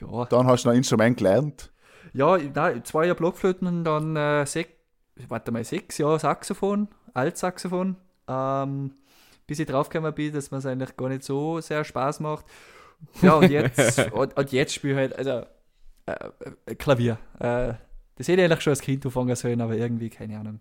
ja. 0.00 0.24
Dann 0.26 0.46
hast 0.46 0.64
du 0.64 0.68
noch 0.68 0.74
ein 0.74 0.78
Instrument 0.78 1.16
gelernt. 1.16 1.70
Ja, 2.12 2.36
nein, 2.36 2.84
zwei 2.84 3.06
Jahre 3.06 3.16
Blockflöten 3.16 3.66
und 3.66 3.84
dann 3.84 4.16
äh, 4.16 4.46
sech, 4.46 4.68
warte 5.28 5.50
mal, 5.50 5.64
sechs 5.64 5.98
Jahre 5.98 6.18
Saxophon, 6.18 6.88
Altsaxophon, 7.12 7.96
ähm, 8.28 8.92
bis 9.46 9.58
ich 9.58 9.66
draufgekommen 9.66 10.14
bin, 10.14 10.32
dass 10.32 10.50
mir 10.50 10.58
es 10.58 10.66
eigentlich 10.66 10.96
gar 10.96 11.08
nicht 11.08 11.24
so 11.24 11.60
sehr 11.60 11.84
Spaß 11.84 12.20
macht. 12.20 12.46
Ja, 13.20 13.34
und 13.34 13.50
jetzt, 13.50 13.98
und, 14.12 14.36
und 14.36 14.52
jetzt 14.52 14.74
spiele 14.74 14.92
ich 14.92 14.98
halt, 14.98 15.18
also, 15.18 15.46
äh, 16.06 16.30
äh, 16.66 16.74
Klavier. 16.76 17.18
Äh, 17.38 17.74
das 18.16 18.28
hätte 18.28 18.42
ich 18.42 18.44
eigentlich 18.44 18.60
schon 18.60 18.70
als 18.72 18.80
Kind 18.80 19.04
anfangen 19.04 19.34
sollen, 19.34 19.60
aber 19.60 19.74
irgendwie, 19.76 20.08
keine 20.10 20.38
Ahnung. 20.38 20.60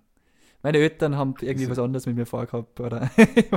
Meine 0.63 0.77
Eltern 0.77 1.17
haben 1.17 1.35
irgendwie 1.41 1.69
was 1.69 1.77
anderes 1.77 2.05
mit 2.05 2.15
mir 2.15 2.25
vorgehabt, 2.25 2.79
oder? 2.79 3.11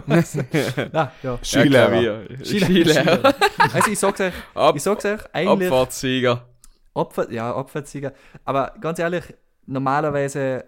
weiß 0.07 0.35
nicht. 0.53 0.53
Na, 0.92 1.12
ja. 1.23 1.38
Klavier. 1.40 2.29
Skilehrer. 2.42 2.45
Skilehrer. 2.45 3.35
Also 3.73 3.90
ich 3.92 3.99
sag's 3.99 4.21
euch, 4.21 4.35
Ab, 4.55 4.77
ich 4.77 4.83
sag's 4.83 5.05
euch, 5.05 5.21
eigentlich. 5.33 5.71
Abfahrtssieger. 5.71 6.49
Opfer, 6.95 7.31
ja, 7.31 7.55
Opferzieger. 7.55 8.12
Aber 8.45 8.75
ganz 8.81 8.99
ehrlich, 8.99 9.23
normalerweise, 9.66 10.64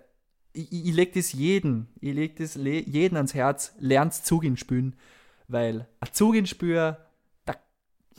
ich, 0.53 0.71
ich, 0.73 0.89
ich 0.89 0.95
leg 0.95 1.13
das 1.15 1.33
jeden, 1.33 1.89
ich 2.01 2.15
leg 2.15 2.37
das 2.37 2.55
le 2.55 2.83
jeden 2.87 3.17
ans 3.17 3.35
Herz, 3.35 3.75
lernt 3.79 4.15
Zugin 4.15 4.57
spielen, 4.57 4.95
weil 5.49 5.89
ein 6.01 6.09
Zuginspür, 6.13 6.99
da, 7.47 7.55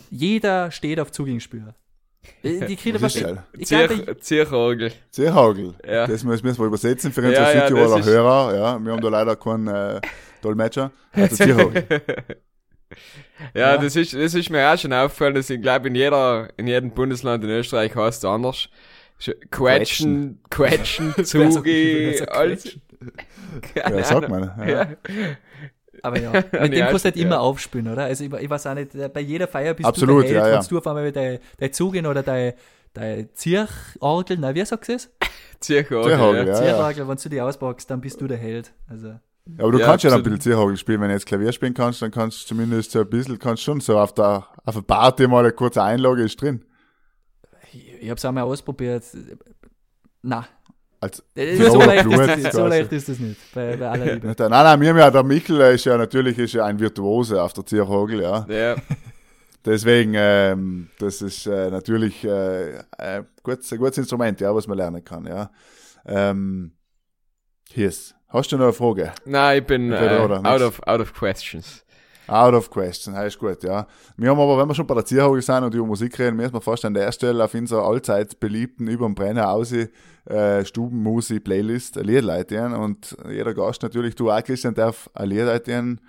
jeder 0.10 0.72
steht 0.72 1.00
auf 1.00 1.12
Zuginspür. 1.12 1.74
Die 1.74 1.89
die 2.44 2.76
kriegen 2.78 3.02
Was 3.02 3.16
ist 3.16 3.24
was. 3.24 3.32
das? 3.36 3.44
Ich 3.58 3.68
glaube, 3.70 3.96
Zier, 4.20 4.20
Zierorgel. 4.20 4.92
Seehagel. 5.10 5.74
Ja. 5.86 6.08
Das 6.08 6.24
müssen 6.24 6.46
wir 6.58 6.66
übersetzen 6.66 7.12
für 7.12 7.22
Ja, 7.24 7.28
unsere 7.30 7.56
ja, 7.56 7.68
Südtiroler 7.68 8.00
ist- 8.00 8.06
Hörer. 8.06 8.56
Ja, 8.56 8.80
wir 8.80 8.92
haben 8.92 9.02
da 9.02 9.10
leider 9.10 9.36
keinen 9.36 9.68
äh, 9.68 10.02
Dolmetscher. 10.42 10.92
Also. 11.14 11.44
Ja, 13.54 13.74
Ja. 13.76 13.78
Das, 13.78 13.96
ist, 13.96 14.14
das 14.14 14.34
ist 14.34 14.50
mir 14.50 14.68
auch 14.74 14.78
schon 14.78 14.92
aufgefallen, 14.94 15.36
dass 15.36 15.50
ich 15.50 15.62
glaube, 15.62 15.88
in 15.90 15.96
jeder, 15.96 16.50
in 16.58 16.68
jedem 16.68 16.92
Bundesland 16.92 17.44
in 17.44 17.50
Österreich 17.52 17.96
heißt 17.96 18.24
es 18.24 18.26
anders. 18.30 18.68
Sch- 19.22 19.36
Quetschen, 19.52 20.42
Quetschen, 20.50 21.14
Zugi, 21.24 22.20
alles. 22.30 22.78
Ja, 23.76 24.04
sag 24.04 24.28
mal. 24.28 24.56
Ja. 24.68 24.88
Ja. 26.02 26.10
aber 26.10 26.20
ja, 26.20 26.32
mit 26.34 26.44
dem 26.52 26.52
kannst 26.52 26.74
du 26.74 26.82
halt 26.82 27.06
ersten, 27.06 27.20
immer 27.20 27.36
ja. 27.36 27.40
aufspielen, 27.42 27.88
oder? 27.88 28.04
Also 28.04 28.24
ich, 28.24 28.34
ich 28.34 28.50
weiß 28.50 28.68
auch 28.68 28.74
nicht, 28.74 28.92
bei 29.14 29.20
jeder 29.22 29.48
Feier 29.48 29.74
bist 29.74 29.88
Absolut, 29.88 30.24
du 30.24 30.28
der 30.28 30.30
Held, 30.30 30.38
ja, 30.46 30.50
ja. 30.56 30.62
wenn 30.62 30.68
du 30.70 30.78
auf 30.78 30.88
einmal 30.88 31.04
mit 31.04 31.16
dein, 31.16 31.40
dein 31.58 31.74
Zugin 31.74 32.06
oder 32.06 32.24
dein, 32.24 32.54
dein 32.94 33.30
Zierorgel, 33.34 34.38
na, 34.40 34.56
wie 34.56 34.66
sagst 34.66 34.90
du 34.90 34.94
es? 34.94 35.10
Zierorgel. 35.60 36.12
Zierorgel, 36.12 36.48
ja. 36.48 36.90
ja. 36.92 37.08
Wenn 37.08 37.18
du 37.18 37.30
die 37.30 37.42
auspackst, 37.42 37.90
dann 37.90 38.02
bist 38.02 38.20
du 38.22 38.28
der 38.28 38.38
Held. 38.38 38.72
Also, 38.88 39.08
Ja, 39.10 39.20
aber 39.60 39.72
du 39.72 39.80
Ja, 39.80 39.86
kannst 39.86 40.04
ja 40.04 40.10
dann 40.10 40.20
ein 40.20 40.24
bisschen 40.24 40.42
Seehagel 40.42 40.78
spielen. 40.78 41.02
Wenn 41.02 41.10
du 41.10 41.14
jetzt 41.16 41.26
Klavier 41.26 41.52
spielen 41.52 41.74
kannst, 41.74 42.02
dann 42.02 42.12
kannst 42.12 42.44
du 42.44 42.48
zumindest 42.48 42.92
so 42.92 43.00
ein 43.02 43.10
bisschen, 43.10 43.38
kannst 43.40 43.64
schon 43.64 43.80
so 43.82 43.98
auf 43.98 44.14
der, 44.14 44.48
auf 44.64 44.76
der 44.76 44.82
Party 44.82 45.28
mal 45.28 45.40
eine 45.44 45.52
kurze 45.54 45.82
Einlage 45.84 46.24
ist 46.24 46.42
drin. 46.42 46.64
ich, 47.74 48.02
ich 48.02 48.10
habe 48.10 48.18
es 48.18 48.26
einmal 48.26 48.44
ausprobiert. 48.44 49.04
Na, 50.22 50.46
Als 51.02 51.18
so, 51.18 51.24
Tiroler 51.34 51.86
leicht 51.86 52.04
Blut 52.04 52.20
ist 52.20 52.28
das 52.28 52.38
nicht, 52.38 52.52
so 52.52 52.68
leicht 52.68 52.92
ist 52.92 53.10
das 53.10 53.20
nicht, 53.20 53.40
bei, 53.54 53.78
bei 53.78 53.90
aller 53.90 54.14
Liebe. 54.16 54.28
Nein, 54.38 54.50
nein, 54.50 54.82
wir 54.82 54.90
haben 54.90 54.98
ja, 54.98 55.10
der 55.10 55.24
Mikkel 55.24 55.62
ist 55.74 55.86
ja 55.86 55.98
natürlich 55.98 56.38
ist 56.38 56.54
ja 56.54 56.66
ein 56.66 56.78
Virtuose 56.78 57.42
auf 57.42 57.54
der 57.54 57.66
Zierhagel, 57.66 58.22
ja. 58.22 58.46
Ja. 58.50 58.76
Deswegen, 59.66 60.14
ähm, 60.16 60.90
das 61.00 61.22
ist 61.22 61.46
äh, 61.46 61.70
natürlich 61.70 62.24
äh, 62.26 62.80
äh, 62.98 63.24
gutes, 63.44 63.72
ein 63.72 63.78
gutes 63.78 63.98
Instrument, 63.98 64.42
ja, 64.42 64.54
was 64.54 64.68
man 64.68 64.78
lernen 64.78 65.04
kann, 65.04 65.26
ja. 65.26 65.50
Ähm, 66.06 66.74
Hirs, 67.72 68.16
hast 68.28 68.52
du 68.52 68.58
noch 68.58 68.66
eine 68.66 68.74
Frage? 68.74 69.14
Nein, 69.26 69.60
ich 69.60 69.68
bin 69.68 69.92
Entweder 69.92 70.20
äh, 70.20 70.26
oder, 70.26 70.46
out, 70.46 70.62
of, 70.62 70.82
out 70.86 71.00
of 71.00 71.14
questions. 71.14 71.86
Out 72.30 72.54
of 72.54 72.70
question, 72.70 73.16
ist 73.16 73.40
gut, 73.40 73.64
ja. 73.64 73.88
Wir 74.16 74.30
haben 74.30 74.40
aber, 74.40 74.58
wenn 74.58 74.68
wir 74.68 74.76
schon 74.76 74.86
bei 74.86 74.96
der 74.96 75.06
Zierhagel 75.06 75.42
sind 75.42 75.64
und 75.64 75.74
über 75.74 75.86
Musik 75.86 76.18
reden, 76.20 76.36
müssen 76.36 76.54
wir 76.54 76.62
fast 76.62 76.86
an 76.86 76.94
der 76.94 77.12
Stelle 77.12 77.44
auf 77.44 77.54
unserer 77.54 77.84
allzeit 77.84 78.40
beliebten 78.40 78.88
über 78.88 79.06
dem 79.06 79.16
Brenner 79.16 79.50
aus 79.50 79.74
äh, 79.74 80.66
Stubenmusi 80.66 81.40
Playlist 81.40 81.98
ein 81.98 82.06
Lied 82.06 82.24
leiten 82.24 82.74
und 82.74 83.18
jeder 83.30 83.54
Gast 83.54 83.82
natürlich, 83.82 84.16
du 84.16 84.30
auch 84.30 84.44
Christian, 84.44 84.76
darf 84.76 85.10
ein 85.14 85.30
Lied 85.30 85.46
leiten, 85.46 86.02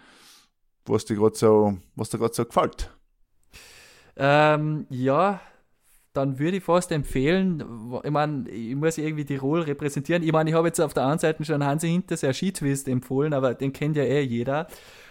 was 0.84 1.04
dir 1.04 1.16
gerade 1.16 1.36
so, 1.36 1.78
was 1.96 2.10
dir 2.10 2.18
gerade 2.18 2.34
so 2.34 2.44
gefällt. 2.44 2.90
Ähm, 4.16 4.86
ja, 4.90 5.40
dann 6.12 6.38
würde 6.40 6.56
ich 6.56 6.64
fast 6.64 6.90
empfehlen, 6.90 7.62
ich 8.02 8.10
meine, 8.10 8.48
ich 8.50 8.74
muss 8.74 8.98
irgendwie 8.98 9.24
Tirol 9.24 9.60
repräsentieren. 9.62 10.22
Ich 10.24 10.32
meine, 10.32 10.50
ich 10.50 10.56
habe 10.56 10.66
jetzt 10.66 10.80
auf 10.80 10.92
der 10.92 11.06
einen 11.06 11.20
Seite 11.20 11.44
schon 11.44 11.64
Hansi 11.64 11.88
Hinterseer 11.88 12.32
Skitwist 12.34 12.88
empfohlen, 12.88 13.32
aber 13.32 13.54
den 13.54 13.72
kennt 13.72 13.96
ja 13.96 14.02
eh 14.02 14.20
jeder. 14.22 14.66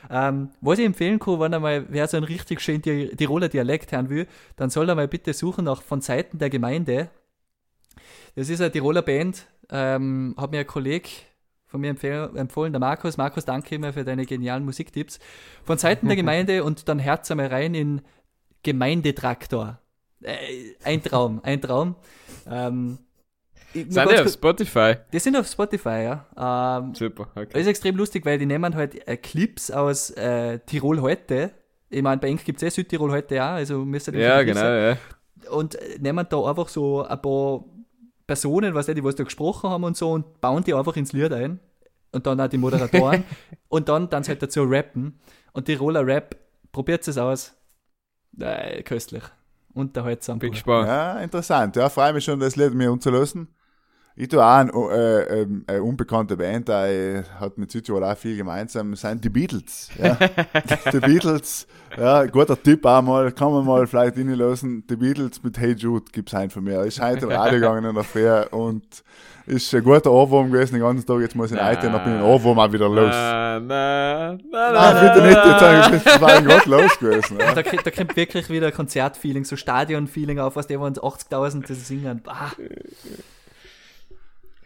Ähm, 0.09 0.49
was 0.59 0.79
ich 0.79 0.85
empfehlen 0.85 1.19
kann, 1.19 1.39
wenn 1.39 1.53
einmal 1.53 1.85
wer 1.89 2.07
so 2.07 2.17
einen 2.17 2.25
richtig 2.25 2.59
schönen 2.61 2.81
Ti- 2.81 3.15
Tiroler 3.15 3.47
Dialekt 3.47 3.91
hören 3.93 4.09
will, 4.09 4.27
dann 4.57 4.69
soll 4.69 4.89
er 4.89 4.95
mal 4.95 5.07
bitte 5.07 5.33
suchen 5.33 5.65
nach 5.65 5.81
von 5.81 6.01
Seiten 6.01 6.37
der 6.37 6.49
Gemeinde. 6.49 7.09
Das 8.35 8.49
ist 8.49 8.61
eine 8.61 8.71
Tiroler 8.71 9.01
Band, 9.01 9.45
ähm, 9.69 10.35
hat 10.37 10.51
mir 10.51 10.59
ein 10.59 10.67
Kollege 10.67 11.09
von 11.65 11.81
mir 11.81 11.89
empfohlen, 11.89 12.73
der 12.73 12.79
Markus. 12.79 13.17
Markus, 13.17 13.45
danke 13.45 13.75
immer 13.75 13.93
für 13.93 14.03
deine 14.03 14.25
genialen 14.25 14.65
Musiktipps. 14.65 15.19
Von 15.63 15.77
Seiten 15.77 16.07
der 16.07 16.15
Gemeinde 16.17 16.63
und 16.63 16.89
dann 16.89 16.99
Herz 16.99 17.29
einmal 17.29 17.47
rein 17.47 17.75
in 17.75 18.01
Gemeindetraktor. 18.63 19.78
Äh, 20.21 20.75
ein 20.83 21.01
Traum, 21.01 21.39
ein 21.43 21.61
Traum. 21.61 21.95
Ähm, 22.49 22.97
Sind 23.73 23.93
die 23.93 23.99
auf 23.99 24.31
Spotify? 24.31 24.95
die 25.13 25.19
sind 25.19 25.37
auf 25.37 25.47
Spotify, 25.47 26.03
ja. 26.03 26.79
Ähm, 26.79 26.93
Super, 26.95 27.27
das 27.35 27.45
okay. 27.45 27.61
ist 27.61 27.67
extrem 27.67 27.95
lustig, 27.95 28.25
weil 28.25 28.37
die 28.37 28.45
nehmen 28.45 28.75
halt 28.75 29.07
äh, 29.07 29.17
Clips 29.17 29.71
aus 29.71 30.11
äh, 30.11 30.59
Tirol 30.59 31.01
heute. 31.01 31.51
Ich 31.89 32.01
meine, 32.01 32.19
bei 32.19 32.27
Eng 32.27 32.39
gibt 32.43 32.61
es 32.61 32.67
eh 32.67 32.69
Südtirol 32.69 33.11
heute 33.11 33.43
auch, 33.43 33.51
also 33.51 33.85
müsste 33.85 34.15
Ja, 34.17 34.43
genau, 34.43 34.61
ja. 34.61 34.97
Und 35.51 35.75
äh, 35.75 35.97
nehmen 35.99 36.25
da 36.29 36.43
einfach 36.43 36.67
so 36.67 37.03
ein 37.03 37.21
paar 37.21 37.63
Personen, 38.27 38.75
was 38.75 38.85
die 38.85 39.03
was 39.03 39.15
da 39.15 39.23
gesprochen 39.23 39.69
haben 39.69 39.83
und 39.83 39.97
so 39.97 40.11
und 40.11 40.39
bauen 40.41 40.63
die 40.63 40.73
einfach 40.73 40.95
ins 40.97 41.13
Lied 41.13 41.33
ein. 41.33 41.59
Und 42.11 42.25
dann 42.25 42.41
auch 42.41 42.47
die 42.47 42.57
Moderatoren. 42.57 43.23
und 43.69 43.89
dann 43.89 44.09
dann 44.09 44.23
halt 44.23 44.41
dazu 44.41 44.63
rappen. 44.63 45.19
Und 45.53 45.65
Tiroler 45.65 46.05
Rap, 46.05 46.35
probiert 46.71 47.07
es 47.07 47.17
aus. 47.17 47.55
Äh, 48.39 48.83
köstlich. 48.83 49.23
Unterhaltsam. 49.73 50.39
Bin 50.39 50.51
gespannt. 50.51 50.87
Ja, 50.87 51.19
interessant. 51.19 51.75
Ja, 51.75 51.89
freue 51.89 52.13
mich 52.13 52.23
schon, 52.23 52.39
das 52.39 52.55
Lied 52.55 52.73
mir 52.73 52.91
umzulösen. 52.91 53.47
Ich 54.21 54.27
tue 54.27 54.43
auch 54.43 54.49
ein, 54.57 54.69
äh, 54.69 55.21
ähm, 55.43 55.63
eine 55.65 55.81
unbekannte 55.81 56.35
Band, 56.35 56.67
die 56.67 56.71
äh, 56.73 57.23
hat 57.39 57.57
mit 57.57 57.71
Südtirol 57.71 58.03
auch 58.03 58.17
viel 58.17 58.35
gemeinsam, 58.35 58.93
sind 58.97 59.23
die 59.23 59.29
Beatles. 59.29 59.89
Ja. 59.97 60.17
die 60.91 60.99
Beatles, 60.99 61.65
ja, 61.97 62.25
guter 62.25 62.61
Tipp 62.61 62.85
auch 62.85 63.01
mal, 63.01 63.31
kann 63.31 63.53
man 63.53 63.65
mal 63.65 63.87
vielleicht 63.87 64.17
reinlösen. 64.17 64.83
Die 64.89 64.97
Beatles 64.97 65.41
mit 65.41 65.57
Hey 65.57 65.71
Jude 65.71 66.03
gibt's 66.11 66.33
ein 66.33 66.49
von 66.49 66.65
mir. 66.65 66.81
Ist 66.83 67.01
heute 67.01 67.27
im 67.27 67.31
Radio 67.31 67.61
gegangen 67.61 67.85
in 67.85 67.95
der 67.95 68.03
Früh 68.03 68.29
und 68.51 68.83
ist 69.45 69.73
ein 69.73 69.83
guter 69.85 70.11
Ohrwurm 70.11 70.51
gewesen 70.51 70.73
den 70.73 70.81
ganzen 70.81 71.07
Tag. 71.07 71.21
Jetzt 71.21 71.37
muss 71.37 71.53
ich 71.53 71.57
rein 71.57 71.77
und 71.77 71.83
dann 71.93 72.03
bin 72.03 72.13
ich 72.15 72.19
den 72.19 72.27
Ohrwurm 72.27 72.59
auch 72.59 72.73
wieder 72.73 72.89
los. 72.89 73.11
Na, 73.13 73.57
na, 73.61 74.37
na, 74.51 74.71
Nein, 74.73 75.13
bitte 75.13 75.27
nicht, 75.27 75.45
jetzt 75.45 75.61
habe 75.61 75.95
ich 75.95 76.21
war 76.21 76.41
gerade 76.41 76.69
los 76.69 76.99
gewesen. 76.99 77.37
Ja. 77.39 77.53
Da, 77.53 77.63
kriegt- 77.63 77.87
da 77.87 77.91
kommt 77.91 78.17
wirklich 78.17 78.49
wieder 78.49 78.69
Konzertfeeling, 78.73 79.45
so 79.45 79.55
Stadion-Feeling 79.55 80.39
auf, 80.39 80.57
was 80.57 80.67
die 80.67 80.75
uns 80.75 80.99
80.000 80.99 81.65
das 81.69 81.87
singen. 81.87 82.19
Bah. 82.21 82.51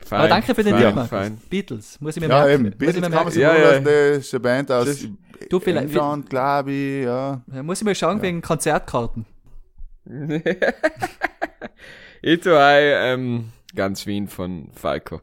Fein, 0.06 0.20
Aber 0.20 0.28
danke 0.30 0.54
für 0.56 0.64
den 0.64 0.76
Tipp, 0.78 0.96
Markus. 0.96 1.10
fein. 1.10 1.38
Beatles, 1.50 2.00
muss 2.02 2.16
ich 2.18 2.22
mir 2.22 2.30
Ja, 2.30 2.44
merken. 2.46 2.54
eben. 2.54 2.64
muss 2.64 2.72
ich 2.74 2.78
Beatles 2.78 2.96
mir 3.10 3.10
kann 3.16 3.24
man 3.24 3.34
sich 3.34 3.42
Ja, 3.42 3.56
ja, 3.56 3.74
ja. 3.74 3.80
das 3.80 4.18
ist 4.26 4.34
eine 4.34 4.40
Band 4.42 4.72
aus 4.72 4.86
Das- 4.86 5.08
Du, 5.50 5.60
vielleicht- 5.60 5.88
England, 5.90 6.30
glaube 6.30 6.72
ich, 6.72 7.04
ja. 7.06 7.42
Ja, 7.54 7.64
muss 7.64 7.80
ich 7.80 7.86
mal 7.86 7.96
schauen 7.96 8.22
wegen 8.22 8.42
Konzertkarten. 8.42 9.26
ich 12.22 12.40
tue 12.42 12.58
auch, 12.58 12.78
ähm, 13.14 13.50
ganz 13.76 14.06
Wien 14.06 14.28
von 14.28 14.70
Falco. 14.74 15.22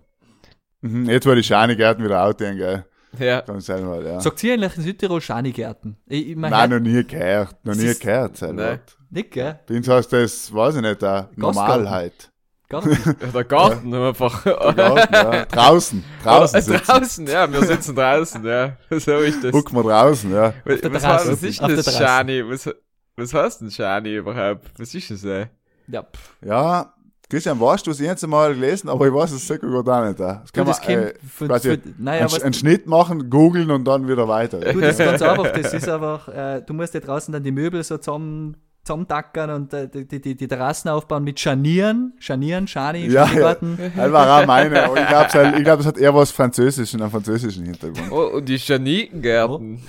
Mhm, 0.83 1.09
jetzt 1.09 1.27
wollte 1.27 1.41
ich 1.41 1.47
Schani 1.47 1.77
Gärten 1.77 2.05
wieder 2.05 2.25
outgehen, 2.25 2.57
gell? 2.57 2.85
Ja. 3.19 3.41
Ganz 3.41 3.67
selber, 3.67 4.03
ja. 4.05 4.21
Sagt 4.21 4.39
sie 4.39 4.53
eigentlich 4.53 4.77
in 4.77 4.83
Südtirol 4.85 5.21
Schanigärten? 5.21 5.97
Ich, 6.07 6.29
ich 6.31 6.37
mein, 6.37 6.51
Nein, 6.53 6.71
noch 6.71 6.79
nie 6.79 7.05
gehört. 7.05 7.57
Noch 7.65 7.75
nie 7.75 7.93
gehört, 7.95 8.37
selber. 8.37 8.55
Nein. 8.63 8.81
nicht, 9.11 9.33
gell? 9.33 9.59
Bei 9.67 9.77
uns 9.77 9.89
heißt 9.89 10.13
das, 10.13 10.55
weiß 10.55 10.77
ich 10.77 10.83
nicht, 10.83 11.03
Normalheit. 11.37 12.30
Gar 12.71 12.87
nicht. 12.87 13.05
Der 13.35 13.45
Garten 13.45 13.93
einfach. 13.93 14.43
Draußen, 14.45 15.13
ja. 15.13 15.45
Draußen. 15.51 16.05
Draußen 16.23 16.59
Äh, 16.59 16.63
sitzen. 16.63 16.83
draußen, 16.87 17.27
ja, 17.27 17.53
wir 17.53 17.65
sitzen 17.67 17.95
draußen, 17.97 18.45
ja. 18.47 18.77
So 18.91 19.17
ist 19.19 19.45
das. 19.45 19.53
Guck 19.53 19.73
mal 19.73 19.83
draußen, 19.83 20.33
ja. 20.33 20.55
Was, 20.65 20.81
der 20.81 20.95
was, 20.95 21.03
Terrasse. 21.03 21.33
was 21.33 21.43
ist 21.43 21.61
der 21.61 21.69
das. 21.77 21.99
Shani? 21.99 22.49
Was, 22.49 22.71
was 23.17 23.35
heißt 23.35 23.61
denn 23.61 23.71
Shani 23.71 24.15
überhaupt? 24.17 24.71
Was 24.79 24.95
ist 24.95 25.11
das, 25.11 25.25
ey? 25.25 25.47
Ja, 25.89 26.03
pff. 26.05 26.37
Ja, 26.47 26.95
Christian, 27.29 27.61
weißt 27.61 27.87
du, 27.87 27.91
was 27.91 28.01
ich 28.01 28.07
jetzt 28.07 28.27
mal 28.27 28.55
gelesen 28.55 28.89
aber 28.89 29.07
ich 29.07 29.15
weiß 29.15 29.31
es 29.33 29.47
sicher 29.47 29.61
gut 29.67 29.89
auch 29.89 30.05
nicht. 30.05 30.19
Das 30.19 30.45
Du, 30.47 30.53
kann 30.53 30.67
das 30.67 30.81
man 30.87 30.99
äh, 30.99 31.15
von, 31.29 31.49
quasi 31.49 31.71
von, 31.71 31.95
naja, 31.99 32.21
einen, 32.23 32.33
was, 32.33 32.43
einen 32.43 32.55
Schnitt 32.55 32.87
machen, 32.87 33.31
googeln 33.31 33.71
und 33.71 33.85
dann 33.85 34.09
wieder 34.09 34.27
weiter. 34.27 34.59
du, 34.61 34.81
das 34.81 34.99
ist 34.99 35.05
ganz 35.05 35.23
einfach. 35.23 35.53
Das 35.53 35.73
ist 35.73 35.89
einfach, 35.89 36.29
äh, 36.29 36.63
du 36.63 36.73
musst 36.75 36.95
ja 36.95 37.01
draußen 37.01 37.33
dann 37.33 37.43
die 37.45 37.53
Möbel 37.53 37.83
so 37.85 37.99
zusammen, 37.99 38.57
zusammentackern 38.91 39.51
und 39.51 39.73
äh, 39.73 39.89
die, 39.89 40.21
die, 40.21 40.35
die 40.35 40.49
Terrassen 40.49 40.91
aufbauen 40.91 41.25
mit 41.25 41.39
Scharnieren. 41.41 42.13
Scharnieren, 42.19 42.67
Schani, 42.67 43.07
Ja, 43.07 43.25
ja. 43.25 43.27
Scharniergarten. 43.27 43.79
Das 43.97 44.13
war 44.13 44.43
auch 44.43 44.47
meine, 44.47 44.83
aber 44.85 45.01
ich 45.01 45.07
glaube, 45.09 45.27
es, 45.29 45.35
hat- 45.35 45.57
ich 45.59 45.65
glaub, 45.65 45.81
es 45.81 45.87
hat 45.87 45.99
eher 45.99 46.15
was 46.15 46.31
Französischen, 46.31 47.01
einen 47.03 47.11
französischen 47.11 47.65
Hintergrund. 47.65 48.11
Oh, 48.11 48.37
und 48.37 48.49
die 48.49 48.57
Janikengärten. 48.57 49.83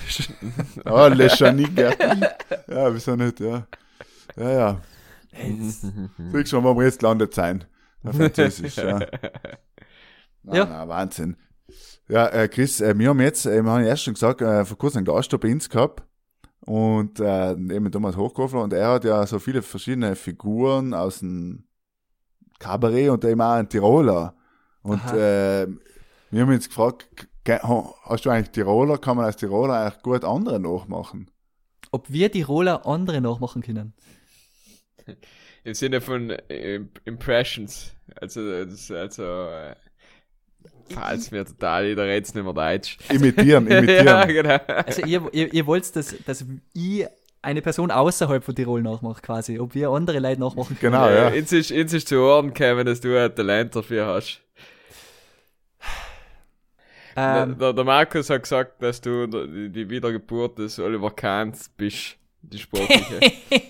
Oh, 0.85 1.07
Le 1.07 1.29
Chanik-Gärten. 1.29 2.21
Ja, 2.67 2.93
wieso 2.93 3.15
nicht, 3.15 3.39
ja. 3.39 3.65
Ja, 4.37 4.49
ja. 4.51 4.81
Siehst 6.31 6.49
schon, 6.49 6.63
wo 6.63 6.75
wir 6.77 6.85
jetzt 6.85 6.99
gelandet 6.99 7.33
sein. 7.33 7.63
Französisch, 8.03 8.77
ja. 8.77 8.99
Nein, 8.99 9.07
Ja. 10.55 10.65
nein, 10.65 10.89
Wahnsinn. 10.89 11.37
Ja, 12.09 12.27
äh, 12.27 12.47
Chris, 12.47 12.81
äh, 12.81 12.97
wir 12.97 13.09
haben 13.09 13.21
jetzt, 13.21 13.45
äh, 13.45 13.63
wir 13.63 13.71
haben 13.71 13.83
ja 13.83 13.89
erst 13.89 14.03
schon 14.03 14.13
gesagt, 14.15 14.41
äh, 14.41 14.65
vor 14.65 14.77
kurzem 14.77 14.99
einen 14.99 15.05
Gast 15.05 15.37
bei 15.39 15.51
uns 15.51 15.69
gehabt. 15.69 16.03
Und 16.65 17.19
äh, 17.19 17.51
eben 17.53 17.91
Thomas 17.91 18.15
Hochkofler 18.15 18.61
und 18.61 18.73
er 18.73 18.89
hat 18.89 19.03
ja 19.03 19.25
so 19.25 19.39
viele 19.39 19.61
verschiedene 19.61 20.15
Figuren 20.15 20.93
aus 20.93 21.19
dem 21.19 21.63
Kabarett 22.59 23.09
und 23.09 23.25
eben 23.25 23.41
auch 23.41 23.53
ein 23.53 23.67
Tiroler. 23.67 24.35
Und 24.83 25.03
äh, 25.11 25.67
wir 26.29 26.41
haben 26.41 26.53
uns 26.53 26.67
gefragt, 26.67 27.09
ge- 27.43 27.59
ha- 27.61 27.93
hast 28.03 28.25
du 28.25 28.29
eigentlich 28.29 28.51
Tiroler, 28.51 28.97
kann 28.99 29.17
man 29.17 29.25
als 29.25 29.37
Tiroler 29.37 29.73
eigentlich 29.85 30.03
gut 30.03 30.23
andere 30.23 30.59
nachmachen? 30.59 31.31
Ob 31.91 32.09
wir 32.11 32.31
Tiroler 32.31 32.85
andere 32.85 33.21
nachmachen 33.21 33.61
können. 33.61 33.93
Im 35.63 35.73
Sinne 35.73 35.99
von 35.99 36.29
äh, 36.29 36.79
Impressions. 37.05 37.93
Also, 38.15 38.65
das, 38.65 38.89
also, 38.91 39.23
äh, 39.23 39.75
falls 40.93 41.31
mir 41.31 41.45
total, 41.45 41.85
jeder 41.85 42.05
redet 42.05 42.33
nicht 42.33 42.43
mehr 42.43 42.53
Deutsch. 42.53 42.97
Imitieren, 43.09 43.67
imitieren. 43.67 44.05
ja, 44.05 44.25
genau. 44.25 44.57
Also 44.67 45.01
ihr, 45.05 45.21
ihr, 45.31 45.53
ihr 45.53 45.65
wollt, 45.65 45.95
dass, 45.95 46.15
dass 46.25 46.45
ich 46.73 47.05
eine 47.41 47.61
Person 47.61 47.91
außerhalb 47.91 48.43
von 48.43 48.55
Tirol 48.55 48.81
nachmache 48.81 49.21
quasi. 49.21 49.59
Ob 49.59 49.73
wir 49.73 49.89
andere 49.89 50.19
Leute 50.19 50.39
nachmachen 50.39 50.77
können. 50.79 50.93
Genau, 50.93 51.09
ja. 51.09 51.29
Äh, 51.29 51.39
Ins 51.39 51.51
ist, 51.51 51.71
ins 51.71 51.93
ist 51.93 52.07
zu 52.07 52.17
Ohren 52.17 52.53
gekommen, 52.53 52.85
dass 52.85 53.01
du 53.01 53.19
ein 53.19 53.33
Talent 53.35 53.75
dafür 53.75 54.05
hast. 54.05 54.41
Ähm, 57.15 57.57
der, 57.57 57.73
der 57.73 57.83
Markus 57.83 58.29
hat 58.29 58.43
gesagt, 58.43 58.81
dass 58.81 59.01
du 59.01 59.27
die, 59.27 59.69
die 59.69 59.89
Wiedergeburt 59.89 60.59
des 60.59 60.79
Oliver 60.79 61.11
Kahns 61.11 61.69
bist. 61.75 62.15
Die 62.41 62.57
sportliche. 62.57 63.19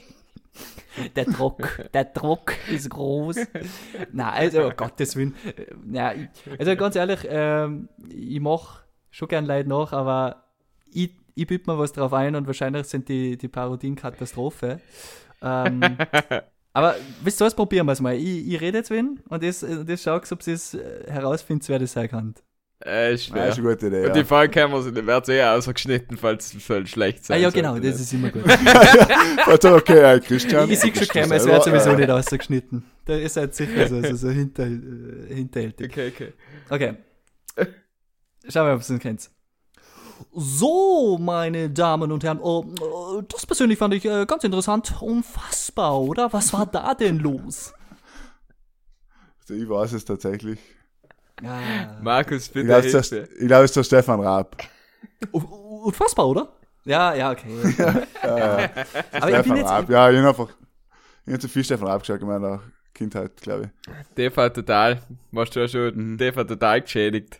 Der 1.16 1.26
Druck, 1.26 1.90
der 1.94 2.06
Druck 2.06 2.54
ist 2.70 2.90
groß. 2.90 3.38
Nein, 4.12 4.34
also, 4.34 4.66
um 4.66 4.76
Gottes 4.76 5.16
Willen. 5.16 5.36
Äh, 5.46 5.66
Ja, 5.92 6.14
ich, 6.14 6.28
also 6.60 6.76
ganz 6.76 6.96
ehrlich, 6.96 7.20
ähm, 7.28 7.90
ich 8.10 8.40
mache 8.40 8.84
schon 9.10 9.28
gern 9.28 9.46
Leute 9.46 9.70
nach, 9.70 9.94
aber 9.94 10.44
ich, 10.92 11.12
ich 11.36 11.48
bitte 11.48 11.70
mir 11.70 11.78
was 11.78 11.94
drauf 11.94 12.14
ein 12.14 12.36
und 12.36 12.48
wahrscheinlich 12.48 12.88
sind 12.88 13.08
die, 13.10 13.38
die 13.38 13.48
Parodien 13.48 13.96
Katastrophe. 13.96 14.80
Ähm, 15.42 15.82
aber 16.74 16.96
wisst 17.24 17.42
ihr 17.42 17.46
was, 17.46 17.56
probieren 17.56 17.86
wir 17.86 17.94
es 17.94 18.02
mal. 18.02 18.16
Ich, 18.16 18.48
ich 18.48 18.62
rede 18.62 18.80
jetzt 18.80 18.92
wen 18.92 19.22
und 19.30 19.44
das, 19.44 19.64
äh, 19.64 19.86
das 19.86 20.04
schaut, 20.04 20.30
ob 20.32 20.44
sie 20.44 20.52
es 20.54 20.74
äh, 20.74 21.10
herausfindet, 21.10 21.68
wer 21.70 21.80
das 21.80 21.94
sein 21.94 22.10
kann. 22.10 22.36
Äh, 22.86 23.14
ist 23.14 23.28
Ja, 23.28 23.34
schwer. 23.36 23.48
ist 23.50 23.58
eine 23.60 23.68
gute 23.70 23.88
Idee. 23.88 24.06
Und 24.08 24.16
die 24.16 24.20
Ja. 24.20 24.26
Fallkamera 24.26 24.82
sind, 24.82 25.06
wird 25.06 25.30
eh 25.30 25.44
ausgeschnitten, 25.44 26.18
falls 26.18 26.54
es 26.54 26.66
soll 26.66 26.86
schlecht 26.88 27.20
Ah, 27.20 27.26
sein 27.26 27.42
ja, 27.42 27.50
genau, 27.50 27.72
sollte. 27.74 27.92
das 27.92 28.00
ist 28.02 28.14
immer 28.14 28.30
gut. 28.30 28.44
Also, 29.46 29.76
okay, 29.76 30.16
äh, 30.16 30.20
Christian. 30.20 30.70
ich 30.70 30.80
sehe 30.80 30.94
schon 30.96 31.08
kommen, 31.08 31.32
es 31.32 31.46
wird 31.46 31.64
sowieso 31.64 31.90
äh, 31.92 31.96
nicht 31.98 32.10
ausgeschnitten. 32.10 32.84
Da 33.06 33.16
ist 33.16 33.38
halt 33.38 33.54
sicher 33.56 33.88
so, 33.88 34.02
so, 34.04 34.16
so 34.16 34.30
hinter, 34.30 34.64
äh, 34.68 35.34
hinterhältig. 35.34 35.92
Okay, 35.92 36.12
okay. 36.14 36.34
Okay. 36.70 36.94
Schauen 38.50 38.68
wir, 38.68 38.74
ob 38.74 38.82
ihr 38.90 38.96
es 38.96 39.00
kennt. 39.02 39.30
So, 40.34 41.18
meine 41.20 41.70
Damen 41.70 42.12
und 42.12 42.24
Herren, 42.24 42.40
oh, 42.42 42.64
oh, 42.80 43.22
das 43.28 43.46
persönlich 43.46 43.78
fand 43.80 43.94
ich 43.96 44.06
äh, 44.06 44.26
ganz 44.26 44.44
interessant. 44.44 44.94
Unfassbar, 45.02 46.00
oder? 46.00 46.32
Was 46.32 46.54
war 46.54 46.66
da 46.68 46.94
denn 46.94 47.18
los? 47.20 47.74
Also 49.42 49.56
ich 49.56 49.68
weiß 49.68 49.94
es 49.94 50.06
tatsächlich. 50.06 50.60
Ah, 51.44 51.98
Markus, 52.02 52.48
Ich 52.48 52.54
bitte 52.54 52.66
glaube, 52.68 52.88
es, 52.88 52.94
ist 52.94 53.12
ich 53.14 53.48
glaub, 53.48 53.60
es 53.64 53.72
ist 53.72 53.76
der 53.78 53.84
Stefan 53.84 54.20
Raab. 54.20 54.56
un- 55.32 55.46
unfassbar, 55.46 56.28
oder? 56.28 56.52
Ja, 56.86 57.14
ja, 57.14 57.32
okay. 57.32 57.48
Aber 58.22 58.64
ich 58.64 59.12
bin 59.12 59.22
Stefan 59.22 59.58
jetzt. 59.58 59.70
Raab. 59.70 59.90
Ja, 59.90 60.10
ich 60.12 60.18
habe 60.18 60.28
einfach 60.30 60.50
ich 61.26 61.34
hab 61.34 61.42
zu 61.42 61.48
viel 61.48 61.64
Stefan 61.64 61.88
Raab 61.88 62.02
geschaut 62.02 62.22
in 62.22 62.28
meiner 62.28 62.62
Kindheit, 62.94 63.38
glaube 63.42 63.72
ich. 63.86 64.16
TV 64.16 64.50
total. 64.50 65.02
Warst 65.32 65.56
du 65.56 65.60
ja 65.62 65.68
schon 65.68 65.96
Mhm. 66.14 66.18
TV 66.18 66.44
total 66.44 66.82
geschädigt. 66.82 67.40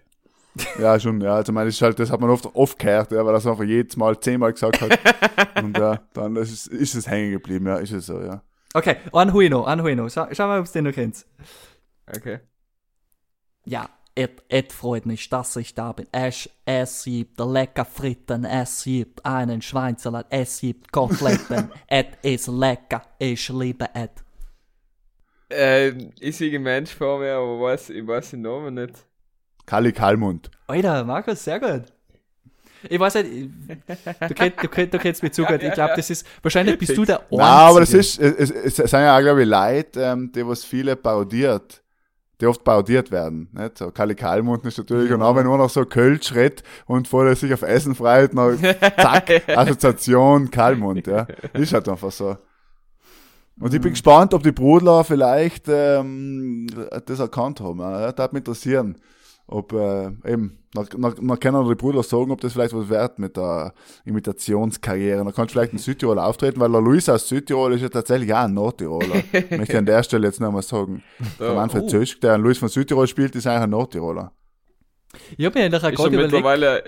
Ja, 0.80 1.00
schon, 1.00 1.22
ja. 1.22 1.36
Also, 1.36 1.52
ich 1.52 1.54
meine, 1.56 1.68
das, 1.68 1.76
ist 1.76 1.82
halt, 1.82 1.98
das 1.98 2.12
hat 2.12 2.20
man 2.20 2.30
oft, 2.30 2.46
oft 2.54 2.78
gehört, 2.78 3.12
ja, 3.12 3.26
weil 3.26 3.34
er 3.34 3.38
es 3.38 3.48
einfach 3.48 3.64
jedes 3.64 3.96
Mal 3.96 4.20
zehnmal 4.20 4.52
gesagt 4.52 4.82
hat. 4.82 5.00
Und 5.64 5.78
ja, 5.78 6.02
dann 6.14 6.36
ist 6.36 6.52
es, 6.52 6.68
ist 6.68 6.94
es 6.96 7.08
hängen 7.08 7.32
geblieben, 7.32 7.68
ja, 7.68 7.76
ist 7.78 7.92
es 7.94 8.06
so, 8.08 8.20
ja. 8.22 8.42
Okay, 8.74 8.98
einen 9.14 9.50
noch, 9.50 9.66
einen 9.66 9.82
hui 9.82 9.96
noch. 9.96 10.10
Schau, 10.10 10.28
schau 10.32 10.48
mal, 10.48 10.60
ob 10.60 10.66
du 10.66 10.72
den 10.74 10.84
noch 10.86 10.92
kennst. 10.94 11.26
Okay. 12.08 12.40
Ja, 13.66 13.90
et, 14.16 14.44
et 14.50 14.72
freut 14.74 15.06
mich, 15.06 15.30
dass 15.30 15.56
ich 15.56 15.74
da 15.74 15.92
bin. 15.94 16.08
Es, 16.12 16.50
es 16.66 17.04
gibt 17.04 17.40
lecker 17.40 17.86
Fritten, 17.86 18.44
es 18.46 18.84
gibt 18.84 19.26
einen 19.26 19.62
Schweinsalat, 19.62 20.28
es 20.30 20.60
gibt 20.62 20.92
Koteletten. 20.92 21.72
et 21.88 22.18
ist 22.24 22.48
lecker, 22.48 23.04
ich 23.20 23.48
liebe 23.50 23.88
et. 23.94 24.12
Äh, 25.50 25.90
ich 26.20 26.38
sehe 26.38 26.54
einen 26.54 26.64
Mensch 26.64 26.94
vor 26.96 27.20
mir, 27.20 27.34
aber 27.36 27.60
weiß, 27.62 27.90
ich 27.90 28.06
weiß 28.06 28.32
den 28.32 28.42
Namen 28.42 28.74
nicht. 28.76 28.94
Kali 29.66 29.92
Kalmund. 29.92 30.50
Alter, 30.68 31.04
Markus, 31.04 31.44
sehr 31.44 31.60
gut. 31.60 31.84
Ich 32.90 33.00
weiß 33.00 33.16
nicht, 33.16 33.28
ich- 33.32 33.50
du, 34.28 34.34
kennst, 34.34 34.64
du, 34.64 34.68
kennst, 34.68 34.94
du 34.94 34.98
kennst 35.00 35.24
mich 35.24 35.34
zu 35.34 35.46
gut. 35.46 35.62
Ich 35.62 35.74
glaube, 35.74 35.94
das 35.96 36.10
ist, 36.10 36.26
wahrscheinlich 36.42 36.78
bist 36.80 36.98
du 36.98 37.06
der 37.06 37.20
Einzige. 37.20 37.38
Nein, 37.38 37.48
aber 37.48 37.80
das 37.82 37.94
ist, 37.94 38.20
es, 38.20 38.50
es, 38.50 38.80
es 38.80 38.90
sind 38.90 39.02
ja 39.02 39.16
auch, 39.16 39.22
glaube 39.22 39.44
ich, 39.44 39.48
Leute, 39.48 40.02
ähm, 40.02 40.32
die 40.34 40.46
was 40.48 40.66
viele 40.66 40.96
parodiert, 40.96 41.84
die 42.42 42.48
oft 42.48 42.64
parodiert 42.64 43.12
werden, 43.12 43.50
nicht? 43.54 43.78
So, 43.78 43.92
Kali 43.92 44.16
Kalmund 44.16 44.66
ist 44.66 44.78
natürlich, 44.78 45.12
und 45.12 45.22
auch 45.22 45.36
wenn 45.36 45.46
nur 45.46 45.58
noch 45.58 45.70
so 45.70 45.86
Kölsch 45.86 46.34
redet 46.34 46.64
und 46.88 47.08
vorher 47.08 47.36
sich 47.36 47.54
auf 47.54 47.62
Essen 47.62 47.96
freut, 47.96 48.34
noch 48.34 48.56
zack, 48.56 49.48
Assoziation 49.56 50.50
Kalmund, 50.50 51.08
ja. 51.08 51.28
Ist 51.54 51.74
halt 51.74 51.88
einfach 51.88 52.12
so. 52.12 52.36
Und 53.60 53.74
ich 53.74 53.82
bin 53.82 53.92
gespannt, 53.92 54.34
ob 54.34 54.42
die 54.42 54.52
Brudler 54.52 55.04
vielleicht 55.04 55.66
ähm, 55.68 56.68
das 57.06 57.20
erkannt 57.20 57.62
haben. 57.62 57.80
Ja, 57.80 58.12
das 58.12 58.18
würde 58.18 58.34
mich 58.34 58.42
interessieren. 58.42 58.98
Ob 59.46 59.74
äh, 59.74 60.08
eben, 60.26 60.58
man, 60.74 61.40
kann 61.40 61.56
auch 61.56 61.68
die 61.68 61.76
Brüder 61.76 62.02
sagen, 62.02 62.32
ob 62.32 62.40
das 62.40 62.54
vielleicht 62.54 62.74
was 62.74 62.90
wert 62.90 63.20
mit 63.20 63.36
der 63.36 63.74
Imitationskarriere. 64.06 65.24
Da 65.26 65.32
kannst 65.32 65.54
du 65.54 65.60
vielleicht 65.60 65.74
in 65.74 65.80
Südtirol 65.80 66.18
auftreten, 66.18 66.60
weil 66.62 66.72
der 66.72 66.82
Luis 66.82 67.10
aus 67.10 67.28
Südtirol 67.28 67.74
ist 67.74 67.82
ja 67.82 67.90
tatsächlich 67.90 68.34
auch 68.34 68.46
ein 68.46 68.54
Nordtiroler. 68.54 69.16
Möchte 69.34 69.64
ich 69.64 69.78
an 69.78 69.86
der 69.86 70.04
Stelle 70.04 70.28
jetzt 70.28 70.40
noch 70.40 70.52
mal 70.52 70.62
sagen. 70.62 71.04
Der 71.40 71.54
Manfred 71.54 71.84
oh. 71.84 71.88
Zösch, 71.88 72.20
der 72.22 72.38
Luis 72.38 72.58
von 72.58 72.70
Südtirol 72.70 73.08
spielt, 73.08 73.36
ist 73.36 73.48
eigentlich 73.48 73.64
ein 73.64 73.70
Nordtiroler. 73.70 74.32
Ich 75.38 75.46
habe 75.46 75.60
mir 75.60 75.70
nachher 75.70 75.92
Ist 75.92 76.00
schon 76.00 76.12
gerade 76.12 76.16
überlegt, 76.16 76.34
mittlerweile, 76.34 76.84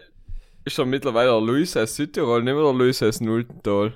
ist 0.64 0.74
schon 0.74 0.90
mittlerweile 0.90 1.32
der 1.32 1.42
Luis 1.42 1.76
aus 1.76 1.96
Südtirol, 1.96 2.42
nicht 2.42 2.54
mehr 2.54 2.64
der 2.64 2.74
Luis 2.74 3.04
aus 3.04 3.20
Nulltal. 3.20 3.94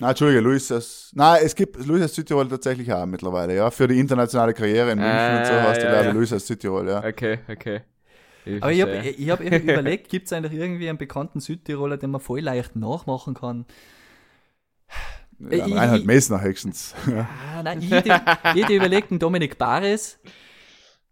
Nein, 0.00 0.08
Entschuldige, 0.08 0.40
Luis 0.40 0.72
aus, 0.72 1.12
nein, 1.14 1.42
es 1.44 1.54
gibt 1.54 1.84
Luis 1.84 2.02
aus 2.02 2.14
Südtirol 2.14 2.48
tatsächlich 2.48 2.90
auch 2.90 3.04
mittlerweile, 3.04 3.54
ja. 3.54 3.70
Für 3.70 3.86
die 3.86 4.00
internationale 4.00 4.54
Karriere 4.54 4.92
in 4.92 4.98
München 4.98 5.38
und 5.38 5.46
so 5.46 5.52
Ah, 5.52 5.62
hast 5.68 5.82
du, 5.82 5.84
ja, 5.84 5.90
glaube 5.90 6.00
ich, 6.00 6.06
ja. 6.06 6.12
Luis 6.12 6.32
aus 6.32 6.46
Südtirol, 6.46 6.88
ja. 6.88 7.04
Okay, 7.04 7.40
okay. 7.46 7.82
Ich 8.44 8.62
aber 8.62 8.72
ich 8.72 8.82
habe 8.82 8.96
ich 9.08 9.30
hab 9.30 9.40
irgendwie 9.40 9.72
überlegt, 9.72 10.08
gibt 10.08 10.26
es 10.26 10.32
eigentlich 10.32 10.52
irgendwie 10.54 10.88
einen 10.88 10.98
bekannten 10.98 11.40
Südtiroler, 11.40 11.96
den 11.96 12.10
man 12.10 12.20
voll 12.20 12.40
leicht 12.40 12.74
nachmachen 12.76 13.34
kann? 13.34 13.66
ja 15.38 15.66
ich- 15.66 15.74
Reinhard 15.74 16.04
Messner 16.04 16.40
höchstens. 16.40 16.94
ja, 17.08 17.28
Ah, 17.54 17.62
nein, 17.62 17.80
ich 17.82 17.90
hätte 17.90 18.74
überlegt, 18.74 19.10
einen 19.10 19.18
Dominik 19.20 19.58
Bares. 19.58 20.18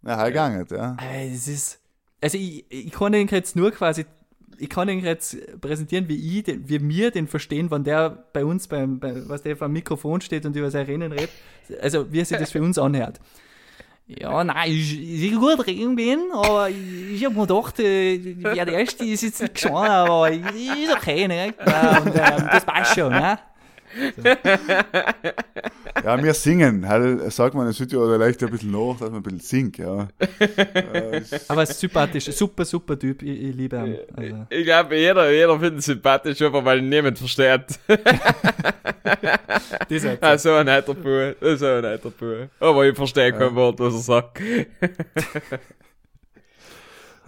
halt 0.04 0.28
gegangen, 0.28 0.66
ja. 0.70 0.96
Äh, 1.00 1.32
Es 1.32 1.48
ist, 1.48 1.80
also 2.20 2.38
ich, 2.38 2.64
ich 2.68 2.92
kann 2.92 3.12
ihn 3.14 3.28
jetzt 3.28 3.56
nur 3.56 3.70
quasi, 3.72 4.04
ich 4.58 4.68
kann 4.68 4.88
ihn 4.88 5.00
jetzt 5.04 5.36
präsentieren, 5.60 6.08
wie 6.08 6.38
ich, 6.38 6.44
den, 6.44 6.68
wie 6.68 6.86
wir 6.88 7.10
den 7.10 7.26
verstehen, 7.28 7.70
wenn 7.70 7.82
der 7.84 8.10
bei 8.32 8.44
uns 8.44 8.68
beim, 8.68 9.00
bei, 9.00 9.28
was 9.28 9.42
der 9.42 9.56
vor 9.56 9.68
dem 9.68 9.72
Mikrofon 9.72 10.20
steht 10.20 10.44
und 10.46 10.54
über 10.54 10.70
sein 10.70 10.86
Rennen 10.86 11.12
redet, 11.12 11.30
also 11.80 12.12
wie 12.12 12.20
er 12.20 12.24
sich 12.24 12.38
das 12.38 12.52
für 12.52 12.62
uns 12.62 12.78
anhört. 12.78 13.20
Ja, 14.18 14.42
nein, 14.42 14.70
ich, 14.70 15.32
gut 15.38 15.66
reden 15.66 15.94
bin, 15.94 16.18
aber 16.32 16.68
ich, 16.68 17.12
ich 17.14 17.24
hab 17.24 17.34
mir 17.34 17.46
gedacht, 17.46 17.78
ja, 17.78 18.64
der 18.64 18.78
erste 18.80 19.04
ist 19.04 19.22
jetzt 19.22 19.40
nicht 19.40 19.54
geschehen, 19.54 19.76
aber 19.76 20.30
ist 20.32 20.92
okay, 20.92 21.28
ne? 21.28 21.54
Und 21.58 22.16
ähm, 22.16 22.48
das 22.50 22.64
passt 22.64 22.94
schon, 22.94 23.12
ne? 23.12 23.38
Ja, 26.04 26.22
wir 26.22 26.34
singen. 26.34 26.88
Halt, 26.88 27.32
sagt 27.32 27.54
man 27.54 27.66
in 27.66 27.72
Südtirol 27.72 28.16
leicht 28.16 28.42
ein 28.42 28.50
bisschen 28.50 28.70
nach, 28.70 28.96
dass 28.98 29.10
man 29.10 29.16
ein 29.16 29.22
bisschen 29.22 29.40
singt, 29.40 29.78
ja. 29.78 30.08
Aber 31.48 31.62
es 31.62 31.70
ist 31.70 31.80
sympathisch, 31.80 32.24
super, 32.26 32.64
super 32.64 32.98
Typ, 32.98 33.22
ich, 33.22 33.42
ich 33.42 33.54
liebe 33.54 33.76
ihn. 33.76 33.98
Also. 34.16 34.46
Ich 34.48 34.64
glaube, 34.64 34.96
jeder, 34.96 35.30
jeder 35.30 35.52
findet 35.54 35.74
ihn 35.74 35.80
sympathisch, 35.80 36.40
aber 36.42 36.64
weil 36.64 36.78
ihn 36.78 36.88
niemand 36.88 37.18
versteht. 37.18 37.64
Das 39.88 40.04
ist 40.04 40.22
Ah, 40.22 40.38
so 40.38 40.54
ein 40.54 40.66
netter 40.66 40.94
Bub. 40.94 41.36
So 41.58 41.66
ein 41.66 41.80
netter 41.82 42.10
Bub. 42.10 42.48
Aber 42.60 42.86
ich 42.86 42.94
verstehe 42.94 43.32
kein 43.32 43.54
Wort, 43.54 43.78
was 43.80 43.94
er 43.94 44.00
sagt. 44.00 44.40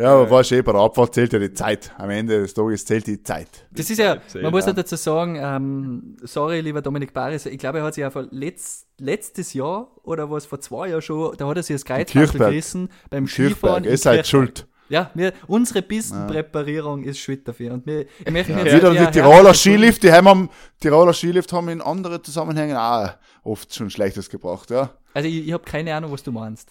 Ja, 0.02 0.12
aber 0.14 0.30
weißt 0.30 0.50
du, 0.50 0.54
eh, 0.56 0.62
bei 0.62 0.72
der 0.72 0.80
Abfahrt 0.80 1.14
zählt 1.14 1.32
ja 1.32 1.38
die 1.38 1.52
Zeit. 1.52 1.92
Am 1.96 2.10
Ende 2.10 2.40
des 2.40 2.54
Tages 2.54 2.84
zählt 2.84 3.06
die 3.06 3.22
Zeit. 3.22 3.48
Das 3.70 3.88
ist 3.88 3.98
ja, 3.98 4.18
man 4.40 4.50
muss 4.50 4.64
ja. 4.64 4.68
ja 4.70 4.74
dazu 4.74 4.96
sagen, 4.96 5.38
ähm, 5.40 6.16
sorry, 6.22 6.60
lieber 6.60 6.82
Dominik 6.82 7.12
Baris, 7.12 7.46
ich 7.46 7.58
glaube, 7.58 7.78
er 7.78 7.84
hat 7.84 7.94
sich 7.94 8.02
ja 8.02 8.10
vor 8.10 8.26
letzt, 8.30 8.88
letztes 8.98 9.54
Jahr 9.54 9.90
oder 10.02 10.30
was 10.30 10.46
vor 10.46 10.60
zwei 10.60 10.88
Jahren 10.88 11.02
schon, 11.02 11.36
da 11.36 11.46
hat 11.46 11.56
er 11.56 11.62
sich 11.62 11.74
das 11.74 11.84
Kirchberg. 11.84 12.50
gerissen 12.50 12.88
beim 13.10 13.26
Skifahren. 13.26 13.84
Ihr 13.84 13.96
seid 13.96 14.26
schuld. 14.26 14.66
Ja, 14.88 15.10
wir, 15.14 15.32
unsere 15.46 15.80
Pistenpräparierung 15.80 17.02
ist 17.04 17.18
schuld 17.18 17.48
dafür. 17.48 17.72
Und 17.72 17.86
wir, 17.86 18.02
ich 18.02 18.30
möchte 18.30 18.52
mir 18.52 18.66
Wieder 18.66 18.90
die 18.92 19.10
Tiroler. 19.10 19.54
Skilift, 19.54 20.02
die 20.02 20.12
haben 20.12 20.28
am, 20.28 20.50
Tiroler 20.80 21.14
Skilift 21.14 21.50
haben 21.52 21.70
in 21.70 21.80
anderen 21.80 22.22
Zusammenhängen 22.22 22.76
auch 22.76 23.08
oft 23.42 23.74
schon 23.74 23.88
Schlechtes 23.88 24.28
gebracht, 24.28 24.70
ja. 24.70 24.90
Also 25.14 25.28
ich, 25.28 25.46
ich 25.46 25.52
habe 25.52 25.64
keine 25.64 25.94
Ahnung, 25.94 26.12
was 26.12 26.22
du 26.22 26.30
meinst. 26.30 26.68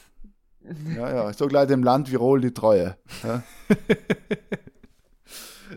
Ja, 0.96 1.10
ja, 1.14 1.34
sag 1.34 1.50
gleich 1.50 1.68
dem 1.68 1.84
Land 1.84 2.08
Tirol 2.08 2.42
die 2.42 2.54
Treue. 2.54 2.96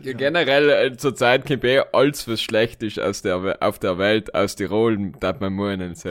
Ja, 0.03 0.13
generell, 0.13 0.69
äh, 0.69 0.97
zur 0.97 1.15
Zeit 1.15 1.45
kommt 1.47 1.63
eh 1.63 1.81
alles, 1.93 2.27
was 2.27 2.41
schlecht 2.41 2.83
ist 2.83 2.99
aus 2.99 3.21
der, 3.21 3.57
auf 3.61 3.79
der 3.79 3.97
Welt, 3.97 4.33
aus 4.35 4.55
Tirol, 4.55 5.11
darf 5.19 5.39
man 5.39 5.53
meinen, 5.53 5.95
so. 5.95 6.09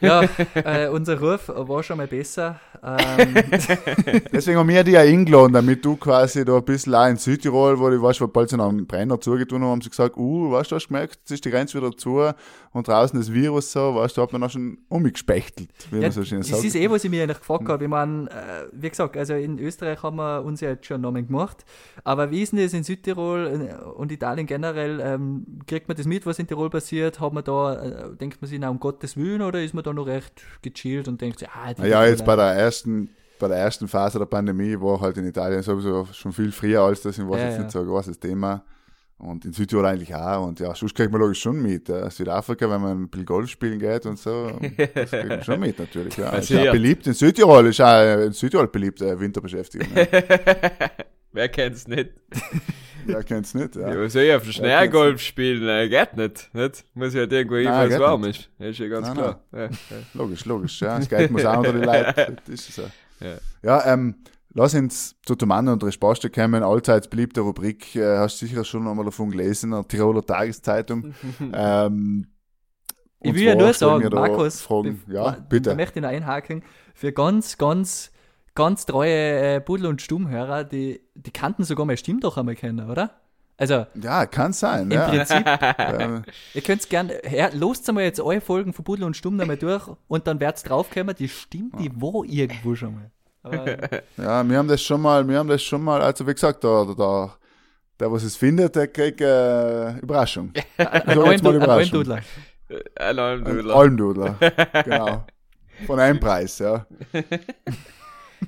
Ja, 0.00 0.22
äh, 0.54 0.88
unser 0.88 1.20
Ruf 1.20 1.48
war 1.48 1.82
schon 1.82 1.96
mal 1.98 2.06
besser. 2.06 2.60
Ähm, 2.82 3.34
Deswegen 4.32 4.58
haben 4.58 4.68
wir 4.68 4.84
die 4.84 4.92
ja 4.92 5.00
eingeladen, 5.00 5.52
damit 5.52 5.84
du 5.84 5.96
quasi 5.96 6.44
da 6.44 6.56
ein 6.56 6.64
bisschen 6.64 6.94
auch 6.94 7.06
in 7.08 7.16
Südtirol, 7.16 7.78
wo 7.78 7.88
die, 7.90 8.00
weißt 8.00 8.20
du, 8.20 8.28
bald 8.28 8.50
sind 8.50 8.60
am 8.60 8.86
Brenner 8.86 9.20
zugetun 9.20 9.62
haben, 9.62 9.70
haben 9.70 9.80
sie 9.80 9.90
gesagt, 9.90 10.16
uh, 10.16 10.50
weißt 10.52 10.70
du, 10.72 10.76
hast 10.76 10.84
du 10.84 10.88
gemerkt, 10.88 11.16
jetzt 11.20 11.30
ist 11.30 11.44
die 11.44 11.50
Grenze 11.50 11.78
wieder 11.78 11.92
zu 11.96 12.30
und 12.72 12.88
draußen 12.88 13.18
das 13.18 13.32
Virus 13.32 13.72
so, 13.72 13.94
weißt 13.94 14.16
du, 14.16 14.22
hat 14.22 14.32
man 14.32 14.42
auch 14.42 14.50
schon 14.50 14.78
umgespechtelt, 14.88 15.70
wie 15.90 15.96
Ja, 15.96 16.02
man 16.02 16.10
so 16.12 16.24
schön 16.24 16.38
das 16.40 16.48
sagt. 16.48 16.64
ist 16.64 16.74
eh, 16.74 16.90
was 16.90 17.04
ich 17.04 17.10
mir 17.10 17.22
eigentlich 17.22 17.38
gefragt 17.38 17.68
habe. 17.68 17.84
Ich 17.84 17.90
meine, 17.90 18.28
äh, 18.30 18.66
wie 18.72 18.90
gesagt, 18.90 19.16
also 19.16 19.34
in 19.34 19.58
Österreich 19.58 20.02
haben 20.02 20.16
wir 20.16 20.42
uns 20.44 20.60
ja 20.60 20.70
jetzt 20.70 20.86
schon 20.86 20.96
einen 20.96 21.02
Namen 21.02 21.26
gemacht. 21.26 21.64
Aber 22.02 22.30
wie 22.30 22.42
ist 22.42 22.52
denn 22.52 22.60
das 22.60 22.72
in 22.72 22.82
Südtirol 22.82 23.03
äh, 23.06 23.74
und 23.96 24.12
Italien 24.12 24.46
generell? 24.46 25.00
Ähm, 25.00 25.60
kriegt 25.66 25.88
man 25.88 25.96
das 25.96 26.06
mit, 26.06 26.26
was 26.26 26.38
in 26.38 26.46
Tirol 26.46 26.70
passiert? 26.70 27.20
Hat 27.20 27.32
man 27.32 27.44
da, 27.44 27.74
äh, 27.74 28.16
denkt 28.16 28.40
man 28.40 28.48
sich, 28.48 28.58
na, 28.58 28.68
um 28.68 28.80
Gottes 28.80 29.16
Willen, 29.16 29.42
oder 29.42 29.62
ist 29.62 29.74
man 29.74 29.84
da 29.84 29.92
noch 29.92 30.06
recht 30.06 30.42
gechillt 30.62 31.08
und 31.08 31.20
denkt 31.20 31.38
sich, 31.38 31.48
ah, 31.48 31.72
die 31.72 31.82
Naja, 31.82 32.06
jetzt 32.06 32.24
bei 32.24 32.36
der 32.36 32.52
ersten, 32.52 33.10
bei 33.38 33.48
der 33.48 33.58
ersten 33.58 33.88
Phase 33.88 34.18
der 34.18 34.26
Pandemie 34.26 34.80
war 34.80 35.00
halt 35.00 35.16
in 35.16 35.26
Italien 35.26 35.62
sowieso 35.62 36.06
schon 36.12 36.32
viel 36.32 36.52
früher 36.52 36.82
als 36.82 37.02
das, 37.02 37.16
Ja, 37.16 37.24
jetzt 37.24 37.56
ja. 37.56 37.58
nicht 37.58 37.70
so 37.70 37.80
ein 37.80 37.86
großes 37.86 38.18
Thema. 38.18 38.64
Und 39.18 39.44
in 39.44 39.52
Südtirol 39.52 39.86
eigentlich 39.86 40.14
auch. 40.14 40.46
Und 40.46 40.60
ja, 40.60 40.74
sonst 40.74 40.94
kriegt 40.94 41.10
man 41.10 41.20
logisch 41.20 41.40
schon 41.40 41.62
mit. 41.62 41.88
Äh, 41.88 42.10
Südafrika, 42.10 42.68
wenn 42.68 42.80
man 42.80 43.02
ein 43.04 43.08
bisschen 43.08 43.26
Golf 43.26 43.48
spielen 43.48 43.78
geht 43.78 44.06
und 44.06 44.18
so, 44.18 44.58
das 44.94 45.10
kriegt 45.10 45.28
man 45.28 45.42
schon 45.42 45.60
mit 45.60 45.78
natürlich. 45.78 46.16
Ja. 46.16 46.30
Ist 46.30 46.50
ja 46.50 46.70
beliebt 46.72 47.06
in 47.06 47.14
Südtirol, 47.14 47.66
ist 47.66 47.80
auch 47.80 48.24
in 48.24 48.32
Südtirol 48.32 48.68
beliebt, 48.68 49.00
äh, 49.00 49.18
Winterbeschäftigung. 49.18 49.88
Ja. 49.94 50.06
Wer 51.32 51.48
kennt's 51.48 51.88
nicht? 51.88 52.10
ja, 53.06 53.22
kennt's 53.22 53.54
nicht. 53.54 53.76
Ja. 53.76 53.92
Ja. 53.92 54.00
was 54.00 54.12
soll 54.12 54.22
ich 54.22 54.32
auf 54.32 54.42
dem 54.42 54.44
kennt's 54.44 54.56
Schnellgolf 54.56 55.20
spielen? 55.20 55.68
Äh, 55.68 55.88
geht 55.88 56.16
nicht, 56.16 56.50
nicht? 56.54 56.84
Muss 56.94 57.14
ja 57.14 57.20
halt 57.20 57.32
irgendwo 57.32 57.56
hin, 57.56 57.64
Nein, 57.66 57.88
wenn 57.88 57.96
es 57.96 58.00
warm 58.00 58.20
nicht. 58.22 58.40
ist. 58.40 58.50
Das 58.58 58.68
ist 58.68 58.78
ja 58.78 58.88
ganz 58.88 59.06
Nein, 59.08 59.16
klar. 59.16 59.40
Ja, 59.52 59.64
ja. 59.64 59.70
Logisch, 60.14 60.44
logisch. 60.44 60.80
Ja. 60.80 60.98
Das 60.98 61.08
Geld 61.08 61.30
muss 61.30 61.44
auch 61.44 61.58
unter 61.58 61.72
die 61.72 61.84
Leute. 61.84 62.36
Das 62.46 62.54
ist 62.54 62.74
so. 62.74 62.82
Ja. 63.20 63.36
Ja, 63.62 63.92
ähm, 63.92 64.16
lass 64.52 64.74
uns 64.74 65.16
zu 65.24 65.34
dem 65.34 65.50
anderen 65.52 65.80
und 65.80 65.92
Spaste 65.92 66.30
kommen. 66.30 66.62
Allzeit 66.62 67.10
beliebte 67.10 67.40
Rubrik. 67.40 67.94
Äh, 67.96 68.18
hast 68.18 68.40
du 68.42 68.46
sicher 68.46 68.64
schon 68.64 68.86
einmal 68.86 69.04
davon 69.04 69.30
gelesen, 69.30 69.72
in 69.72 69.78
der 69.78 69.88
Tiroler 69.88 70.22
Tageszeitung. 70.24 71.14
ähm, 71.52 72.26
Ich 73.20 73.34
will 73.34 73.42
ja 73.42 73.54
nur 73.54 73.72
sagen, 73.72 74.08
Markus, 74.12 74.60
Fragen. 74.60 75.02
Ja, 75.08 75.30
bitte. 75.48 75.74
möchte 75.74 75.98
ich 75.98 76.02
noch 76.02 76.10
einhaken, 76.10 76.62
für 76.94 77.12
ganz, 77.12 77.58
ganz, 77.58 78.10
ganz 78.54 78.86
treue 78.86 79.56
äh, 79.56 79.60
Pudel- 79.60 79.86
und 79.86 80.00
Stummhörer, 80.02 80.64
die, 80.64 81.00
die 81.14 81.30
kannten 81.30 81.64
sogar 81.64 81.86
meine 81.86 81.96
Stimme 81.96 82.20
doch 82.20 82.36
einmal 82.36 82.54
kennen, 82.54 82.88
oder? 82.90 83.10
Also, 83.56 83.86
Ja, 84.00 84.26
kann 84.26 84.52
sein. 84.52 84.90
im 84.90 84.90
Ja. 84.92 85.08
Prinzip, 85.08 85.44
Ähm, 85.78 86.24
ihr 86.54 86.62
könnt's 86.62 86.88
gern, 86.88 87.10
her, 87.22 87.50
lost 87.54 87.88
einmal 87.88 88.04
jetzt 88.04 88.20
alle 88.20 88.40
Folgen 88.40 88.72
von 88.72 88.84
Pudel 88.84 89.04
und 89.04 89.16
Stumm 89.16 89.36
nochmal 89.36 89.56
durch 89.56 89.88
und 90.08 90.26
dann 90.26 90.40
wird's 90.40 90.64
draufkommen, 90.64 91.14
die 91.16 91.28
Stimme, 91.28 91.70
die 91.78 91.90
war 92.00 92.24
irgendwo 92.24 92.74
schon 92.74 92.94
mal. 92.96 93.10
Aber, 93.44 93.66
ja, 94.16 94.42
wir 94.48 94.58
haben 94.58 94.68
das 94.68 94.82
schon 94.82 95.00
mal, 95.02 95.28
wir 95.28 95.38
haben 95.38 95.48
das 95.48 95.62
schon 95.62 95.82
mal, 95.82 96.00
also 96.02 96.26
wie 96.26 96.32
gesagt, 96.34 96.64
der, 96.64 96.84
der, 96.86 96.94
der, 96.96 97.30
der 98.00 98.10
was 98.12 98.22
es 98.24 98.36
findet, 98.36 98.74
der 98.74 98.88
kriegt 98.88 99.20
äh, 99.20 99.98
Überraschung. 99.98 100.52
ein 100.78 101.02
neuen 101.16 101.16
Du- 101.16 101.22
ein 101.30 101.40
neuen 101.42 101.56
Überraschung. 101.56 101.92
Dudler. 101.92 102.20
Ein 102.70 102.82
Ein 102.96 103.18
Almdudler. 103.18 103.76
Almdudler. 103.76 104.36
genau. 104.84 105.26
Von 105.86 106.00
einem 106.00 106.18
Preis, 106.18 106.58
ja. 106.58 106.86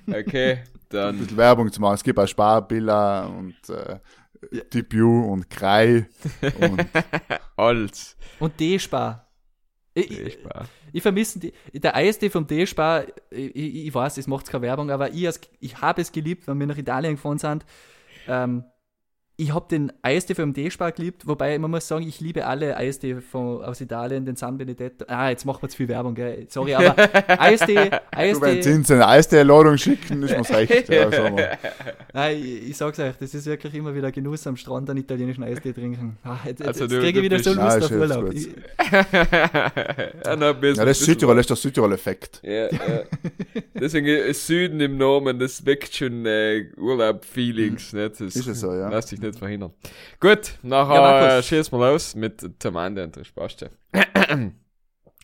Okay. 0.09 0.52
ein 0.52 0.64
Dann, 0.88 1.18
bisschen 1.18 1.36
Werbung 1.36 1.70
zu 1.72 1.80
machen. 1.80 1.94
Es 1.94 2.04
gibt 2.04 2.18
auch 2.18 2.26
Sparbilla 2.26 3.26
und 3.26 3.57
äh, 3.68 3.98
TPU 4.70 5.32
und 5.32 5.48
Krei 5.50 6.07
und 6.61 6.86
alles. 7.57 8.16
Und 8.38 8.59
D-Spar. 8.61 9.26
Ich, 9.94 10.11
ich, 10.11 10.38
ich 10.92 11.02
vermisse 11.02 11.38
die, 11.38 11.52
der 11.72 11.96
ISD 11.96 12.30
vom 12.30 12.46
D-Spar, 12.46 13.04
ich, 13.30 13.57
ich, 13.57 13.86
ich 13.86 13.94
weiß, 13.94 14.18
es 14.18 14.26
macht 14.26 14.46
keine 14.50 14.62
Werbung, 14.62 14.90
aber 14.90 15.11
ich, 15.11 15.28
ich 15.61 15.80
habe 15.80 16.02
es 16.02 16.12
geliebt, 16.12 16.46
wenn 16.46 16.61
wir 16.61 16.66
nach 16.66 16.76
Italien 16.76 17.14
gefahren 17.14 17.38
sind. 17.38 17.64
Ähm, 18.28 18.64
ich 19.39 19.53
habe 19.53 19.66
den 19.70 19.93
ISD 20.07 20.34
vom 20.34 20.55
D-Spar 20.55 20.93
geliebt, 20.93 21.26
wobei 21.26 21.59
man 21.59 21.70
muss 21.70 21.87
sagen, 21.87 22.07
ich 22.09 22.20
liebe 22.20 22.47
alle 22.47 22.82
ISD 22.82 23.16
von, 23.20 23.62
aus 23.62 23.82
Italien, 23.82 24.24
den 24.24 24.34
San 24.34 24.57
Benedetto. 24.57 25.05
Ah, 25.09 25.28
jetzt 25.28 25.45
machen 25.45 25.61
wir 25.62 25.68
zu 25.68 25.76
viel 25.76 25.89
Werbung, 25.89 26.14
gell? 26.14 26.47
Sorry, 26.49 26.74
aber 26.74 26.95
ISD, 27.53 27.66
du, 27.68 28.01
ISD, 28.18 28.66
uns 28.74 28.91
eine 28.91 29.07
Eisdee-Ladung 29.07 29.76
schicken, 29.76 30.22
ist 30.22 30.30
mir's 30.34 30.51
recht. 30.55 30.89
Ja, 30.89 31.11
sagen 31.11 31.37
wir. 31.37 31.59
nein, 32.14 32.39
ich, 32.43 32.70
ich 32.70 32.76
sag's 32.78 32.99
euch, 32.99 33.14
das 33.20 33.34
ist 33.34 33.45
wirklich 33.45 33.74
immer 33.74 33.95
wieder 33.95 34.11
Genuss 34.11 34.47
am 34.47 34.57
Strand 34.57 34.89
an 34.89 34.97
italienischen 34.97 35.45
Eisdee 35.45 35.72
trinken. 35.74 36.16
Ah, 36.24 36.39
jetzt 36.47 36.61
jetzt, 36.61 36.68
Also 36.68 36.84
jetzt 36.84 36.93
du- 36.95 37.01
kriege 37.01 37.20
ich 37.20 37.28
du 37.28 37.34
wieder 37.34 37.43
so 37.43 37.51
Lust 37.51 37.61
Ah, 37.61 37.78
auf 37.78 37.89
schön, 37.89 38.01
Urlaub. 38.01 38.32
Ich, 38.32 38.49
ja, 40.24 40.37
noch 40.37 40.47
ein 40.55 40.61
bisschen, 40.61 40.76
ja, 40.78 40.84
das 40.87 40.99
ist 41.01 41.07
Südtirol, 41.07 41.37
das 41.37 41.43
ist 41.45 41.51
der 41.51 41.57
Südtirol-Effekt. 41.57 42.41
Ja, 42.43 42.53
ja. 42.70 42.70
Deswegen 43.74 44.07
ist 44.07 44.47
Süden 44.47 44.80
im 44.80 44.97
Namen, 44.97 45.39
das 45.39 45.64
weckt 45.66 45.95
schon 45.95 46.24
äh, 46.26 46.66
Urlaub-Feelings, 46.78 47.93
nicht? 47.93 48.12
Das 48.20 48.34
Ist 48.34 48.47
es 48.47 48.61
so, 48.61 48.72
ja. 48.72 48.89
Lässt 48.89 49.09
sich 49.09 49.20
nicht 49.27 49.39
verhindern. 49.39 49.72
Gut, 50.20 50.59
Ja, 50.62 50.68
nachher 50.68 51.01
Markus. 51.01 51.29
äh, 51.33 51.43
schießen 51.43 51.79
wir 51.79 51.91
los 51.91 52.14
mit 52.14 52.64
dem 52.64 52.77
Ende 52.77 53.05
und 53.05 53.16
der 53.16 53.24
Spaste. 53.24 53.70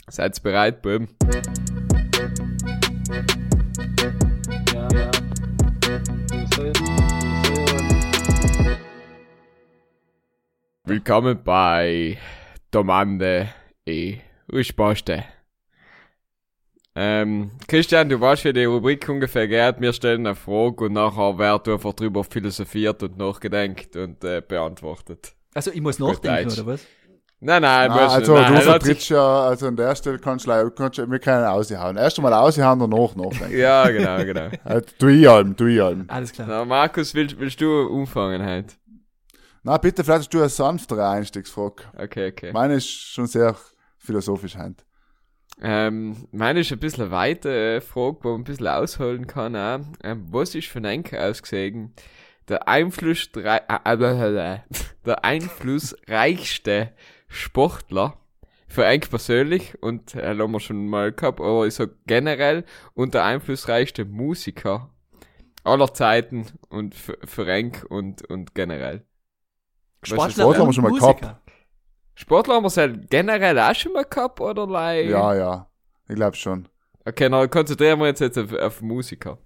Seid 0.09 0.38
ihr 0.38 0.42
bereit, 0.42 0.82
Buben? 0.82 1.09
Ja, 4.74 4.88
ja. 4.92 5.11
Willkommen 10.84 11.42
bei 11.44 12.18
Domande 12.70 13.48
e 13.86 14.18
Risposte. 14.53 15.24
Ähm, 16.95 17.51
Christian, 17.68 18.09
du 18.11 18.20
weißt, 18.20 18.45
wie 18.45 18.53
die 18.53 18.64
Rubrik 18.64 19.09
ungefähr 19.09 19.49
geht. 19.49 19.80
Wir 19.80 19.93
stellen 19.95 20.26
eine 20.26 20.34
Frage 20.36 20.84
und 20.84 20.93
nachher 20.93 21.38
wird 21.38 21.68
einfach 21.68 21.95
drüber 21.95 22.22
philosophiert 22.22 23.03
und 23.03 23.16
nachgedenkt 23.16 23.97
und 23.97 24.22
äh, 24.24 24.43
beantwortet. 24.47 25.32
also 25.55 25.70
ich 25.70 25.80
muss 25.80 25.99
nachdenken, 25.99 26.53
oder 26.53 26.66
was? 26.66 26.84
Nein, 27.45 27.62
nein, 27.62 27.90
musst 27.90 28.03
also. 28.14 28.34
Nein, 28.34 28.53
du 28.53 28.59
er 28.59 28.62
vertrittst 28.62 29.09
ja, 29.09 29.43
also 29.47 29.66
an 29.66 29.74
der 29.76 29.97
Stelle 29.97 30.18
kannst 30.18 30.45
du, 30.47 30.51
leider- 30.51 30.70
kannst 30.70 30.99
du 30.99 31.11
wir 31.11 31.18
können 31.18 31.45
aushauen. 31.45 31.97
Erst 31.97 32.18
einmal 32.18 32.34
aushauen, 32.34 32.78
danach 32.78 33.16
nachdenken. 33.16 33.59
Ja, 33.59 33.88
genau, 33.90 34.24
genau. 34.24 34.49
Äh, 34.64 34.82
Du 34.99 35.09
ich 35.09 35.28
allem, 35.28 35.57
du 35.57 35.66
ich 35.66 35.82
allem. 35.82 36.05
Alles 36.09 36.30
klar. 36.32 36.47
Na, 36.49 36.64
Markus, 36.64 37.14
willst, 37.14 37.40
willst 37.40 37.61
du 37.61 37.86
umfangen 37.88 38.47
heute? 38.47 38.74
Na, 39.64 39.76
bitte, 39.78 40.05
vielleicht 40.05 40.20
hast 40.20 40.34
du 40.34 40.38
eine 40.40 40.49
sanftere 40.51 41.09
Einstiegsfrage. 41.09 41.84
Okay, 41.97 42.28
okay. 42.30 42.53
Meine 42.53 42.74
ist 42.74 42.88
schon 42.88 43.26
sehr 43.26 43.57
philosophisch 43.99 44.57
heute. 44.57 44.84
Ähm, 45.64 46.26
meine 46.32 46.60
ist 46.60 46.72
ein 46.72 46.80
bisschen 46.80 47.04
eine 47.04 47.12
weite 47.12 47.76
äh, 47.76 47.80
Frage, 47.80 48.18
wo 48.22 48.32
man 48.32 48.40
ein 48.40 48.44
bisschen 48.44 48.66
ausholen 48.66 49.26
kann. 49.26 49.56
Auch. 49.56 49.80
Ähm, 50.02 50.26
was 50.30 50.54
ist 50.54 50.68
von 50.68 50.84
Enke 50.84 51.22
ausgesehen 51.22 51.94
der 52.48 52.68
Einfluss, 52.68 53.30
äh, 53.36 53.60
äh, 53.68 54.58
der 55.06 55.24
einflussreichste 55.24 56.92
Sportler 57.28 58.18
für 58.68 58.84
Enke 58.84 59.08
persönlich 59.08 59.82
und 59.82 60.14
äh, 60.14 60.36
haben 60.36 60.52
wir 60.52 60.60
schon 60.60 60.88
mal 60.88 61.12
gehabt, 61.12 61.40
aber 61.40 61.66
ich 61.66 61.74
sag 61.74 61.90
generell 62.06 62.64
und 62.94 63.14
der 63.14 63.24
einflussreichste 63.24 64.04
Musiker 64.04 64.90
aller 65.64 65.92
Zeiten 65.94 66.46
und 66.68 66.94
für, 66.94 67.18
für 67.24 67.50
Enke 67.50 67.86
und, 67.88 68.28
und 68.28 68.54
generell. 68.54 69.06
Sportler, 70.02 70.30
Sportler 70.30 70.60
haben 70.60 70.68
wir 70.68 70.72
schon 70.72 70.84
mal 70.84 70.90
Musiker. 70.90 71.14
gehabt. 71.14 71.51
Sportler 72.14 72.54
haben 72.54 72.64
wir 72.64 72.68
es 72.68 72.76
halt 72.76 73.10
generell 73.10 73.58
auch 73.58 73.74
schon 73.74 73.92
mal 73.92 74.04
gehabt, 74.04 74.40
oder? 74.40 74.66
Like? 74.66 75.08
Ja, 75.08 75.34
ja. 75.34 75.70
Ich 76.08 76.14
glaube 76.14 76.36
schon. 76.36 76.68
Okay, 77.04 77.28
dann 77.28 77.50
konzentrieren 77.50 77.98
wir 78.00 78.08
uns 78.08 78.20
jetzt 78.20 78.38
auf, 78.38 78.52
auf 78.52 78.80
Musiker. 78.80 79.38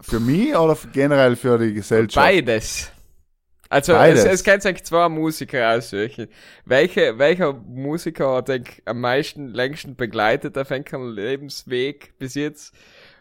Für 0.00 0.20
mich 0.20 0.54
oder 0.54 0.76
generell 0.92 1.34
für 1.34 1.58
die 1.58 1.74
Gesellschaft? 1.74 2.14
Beides. 2.14 2.92
Also 3.68 3.92
Beides. 3.92 4.24
es, 4.24 4.32
es 4.32 4.44
kennt 4.44 4.64
eigentlich 4.64 4.84
zwei 4.84 5.08
Musiker 5.08 5.76
aussuchen. 5.76 6.28
Welche, 6.64 7.18
welcher 7.18 7.52
Musiker 7.52 8.36
hat 8.36 8.48
denk, 8.48 8.82
am 8.86 9.00
meisten 9.00 9.48
längsten 9.48 9.96
begleitet 9.96 10.56
auf 10.56 10.70
einem 10.70 11.14
Lebensweg 11.14 12.16
bis 12.18 12.34
jetzt? 12.34 12.74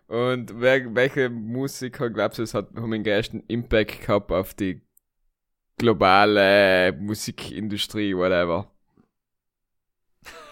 Und 0.07 0.61
wer, 0.61 0.95
welche 0.95 1.30
Musiker 1.30 2.09
glaubst 2.09 2.39
du, 2.39 2.43
es 2.43 2.53
hat 2.53 2.70
haben 2.78 2.91
den 2.91 3.03
größten 3.03 3.43
Impact 3.47 4.01
gehabt 4.05 4.32
auf 4.32 4.53
die 4.53 4.86
globale 5.78 6.93
Musikindustrie, 6.99 8.15
whatever? 8.15 8.67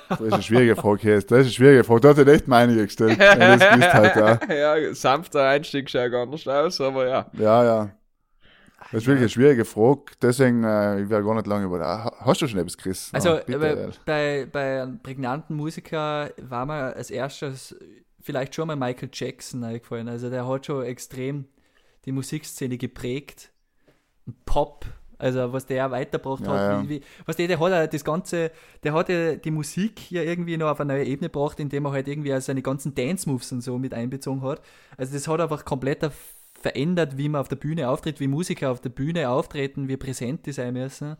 Das 0.07 0.21
ist 0.21 0.33
eine 0.33 0.43
schwierige 0.43 0.75
Frage 0.75 1.01
hier. 1.01 1.15
Das 1.15 1.23
ist 1.23 1.31
eine 1.31 1.49
schwierige 1.49 1.83
Frage. 1.83 2.01
Da 2.01 2.09
hat 2.09 2.17
er 2.19 2.27
echt 2.27 2.47
meine 2.47 2.75
gestellt. 2.75 3.17
Du 3.19 3.25
das 3.25 3.59
gewusst 3.59 3.93
halt, 3.93 4.15
ja. 4.49 4.75
ja, 4.75 4.93
sanfter 4.93 5.47
Einstieg 5.47 5.89
schaut 5.89 6.13
anders 6.13 6.47
aus, 6.47 6.79
aber 6.79 7.07
ja. 7.07 7.25
ja, 7.33 7.63
ja. 7.63 7.89
Das 8.91 9.01
ist 9.01 9.07
wirklich 9.07 9.23
eine 9.23 9.29
schwierige 9.29 9.65
Frage. 9.65 10.03
Deswegen, 10.21 10.63
äh, 10.63 11.01
ich 11.01 11.09
werde 11.09 11.25
gar 11.25 11.33
nicht 11.33 11.47
lange 11.47 11.65
über 11.65 11.79
da. 11.79 12.11
Hast 12.19 12.41
du 12.41 12.47
schon 12.47 12.59
etwas, 12.59 12.77
Chris? 12.77 13.09
Also 13.13 13.31
Ah, 13.31 13.41
bitte, 13.45 13.89
ja. 13.91 13.97
bei, 14.05 14.47
bei 14.51 14.83
einem 14.83 14.99
prägnanten 15.01 15.55
Musiker 15.55 16.29
war 16.37 16.67
mir 16.67 16.95
als 16.95 17.09
erstes 17.09 17.75
vielleicht 18.21 18.53
schon 18.53 18.67
mal 18.67 18.75
Michael 18.75 19.09
Jackson 19.11 19.63
eingefallen. 19.63 20.07
Also 20.07 20.29
der 20.29 20.47
hat 20.47 20.67
schon 20.67 20.83
extrem 20.83 21.45
die 22.05 22.11
Musikszene 22.11 22.77
geprägt. 22.77 23.51
Pop, 24.45 24.85
also 25.17 25.53
was 25.53 25.65
der 25.65 25.91
weitergebracht 25.91 26.45
Ja, 26.45 26.51
hat. 26.51 26.59
ja. 26.59 26.83
Wie, 26.83 26.89
wie, 26.89 27.01
was 27.25 27.35
der, 27.35 27.47
der 27.47 27.59
hat 27.59 27.71
ja 27.71 27.87
das 27.87 28.03
Ganze, 28.03 28.51
der 28.83 28.93
hat 28.93 29.09
ja 29.09 29.35
die 29.35 29.51
Musik 29.51 30.11
ja 30.11 30.21
irgendwie 30.21 30.57
noch 30.57 30.69
auf 30.69 30.79
eine 30.81 30.93
neue 30.93 31.05
Ebene 31.05 31.29
gebracht, 31.29 31.59
indem 31.59 31.85
er 31.85 31.91
halt 31.91 32.07
irgendwie 32.07 32.33
auch 32.33 32.41
seine 32.41 32.61
ganzen 32.61 32.93
Dance-Moves 32.95 33.51
und 33.51 33.61
so 33.61 33.77
mit 33.77 33.93
einbezogen 33.93 34.41
hat. 34.41 34.61
Also 34.97 35.13
das 35.13 35.27
hat 35.27 35.39
einfach 35.41 35.65
komplett 35.65 36.09
verändert, 36.61 37.17
wie 37.17 37.29
man 37.29 37.41
auf 37.41 37.47
der 37.47 37.57
Bühne 37.57 37.89
auftritt, 37.89 38.19
wie 38.19 38.27
Musiker 38.27 38.71
auf 38.71 38.81
der 38.81 38.89
Bühne 38.89 39.29
auftreten, 39.29 39.87
wie 39.87 39.97
präsent 39.97 40.45
die 40.45 40.51
sein 40.51 40.73
müssen. 40.73 41.15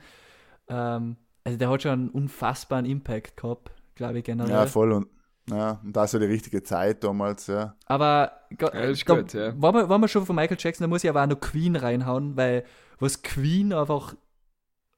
Ähm, 0.68 1.18
also 1.44 1.58
der 1.58 1.70
hat 1.70 1.82
schon 1.84 1.92
einen 1.92 2.10
unfassbaren 2.10 2.86
Impact 2.86 3.38
gehabt, 3.38 3.72
glaube 3.96 4.20
ich 4.20 4.24
generell. 4.24 4.50
ja, 4.52 4.66
voll. 4.66 4.92
Und, 4.92 5.08
ja, 5.50 5.80
und 5.84 5.96
das 5.96 6.14
war 6.14 6.20
die 6.20 6.26
richtige 6.26 6.64
Zeit 6.64 7.04
damals, 7.04 7.46
ja. 7.48 7.76
Aber 7.86 8.32
Ja, 8.60 8.70
da, 8.72 8.94
gut, 8.94 9.34
ja. 9.34 9.54
wenn, 9.54 9.74
wir, 9.76 9.90
wenn 9.90 10.02
wir 10.02 10.08
schon 10.08 10.26
von 10.26 10.36
Michael 10.36 10.58
Jackson, 10.60 10.86
da 10.86 10.88
muss 10.88 11.04
ich 11.04 11.10
aber 11.10 11.22
auch 11.24 11.28
noch 11.28 11.40
Queen 11.40 11.76
reinhauen, 11.76 12.36
weil 12.36 12.64
was 13.00 13.22
Queen 13.22 13.74
einfach 13.74 14.16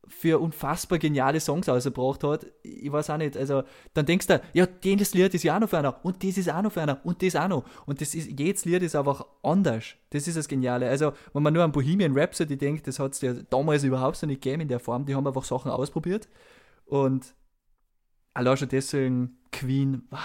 für 0.09 0.39
unfassbar 0.39 0.99
geniale 0.99 1.39
Songs 1.39 1.67
ausgebracht 1.67 2.23
hat, 2.23 2.45
ich 2.63 2.89
weiß 2.89 3.09
auch 3.09 3.17
nicht, 3.17 3.35
also 3.35 3.63
dann 3.93 4.05
denkst 4.05 4.27
du, 4.27 4.41
ja, 4.53 4.65
das 4.65 5.13
Lied 5.13 5.33
ist 5.33 5.43
ja 5.43 5.55
auch 5.55 5.59
noch 5.59 5.69
für 5.69 5.79
einer 5.79 6.05
und 6.05 6.23
das 6.23 6.37
ist 6.37 6.49
auch 6.49 6.61
noch 6.61 6.71
für 6.71 6.81
einer 6.81 7.05
und 7.05 7.21
das 7.21 7.35
auch 7.35 7.47
noch. 7.49 7.65
Und 7.85 7.99
das 7.99 8.15
ist, 8.15 8.39
jedes 8.39 8.63
Lied 8.63 8.83
ist 8.83 8.95
einfach 8.95 9.25
anders, 9.43 9.95
das 10.11 10.27
ist 10.27 10.37
das 10.37 10.47
Geniale, 10.47 10.87
also 10.87 11.11
wenn 11.33 11.43
man 11.43 11.53
nur 11.53 11.63
an 11.63 11.73
Bohemian 11.73 12.17
Rhapsody 12.17 12.57
denkt, 12.57 12.87
das 12.87 12.99
hat 12.99 13.13
es 13.13 13.21
ja 13.21 13.33
damals 13.33 13.83
überhaupt 13.83 14.15
so 14.15 14.25
nicht 14.25 14.41
gegeben 14.41 14.61
in 14.61 14.67
der 14.69 14.79
Form, 14.79 15.05
die 15.05 15.13
haben 15.13 15.27
einfach 15.27 15.43
Sachen 15.43 15.71
ausprobiert. 15.71 16.29
Und 16.85 17.35
allein 18.33 18.55
schon 18.55 18.69
deswegen 18.69 19.37
Queen, 19.51 20.03
wow, 20.09 20.19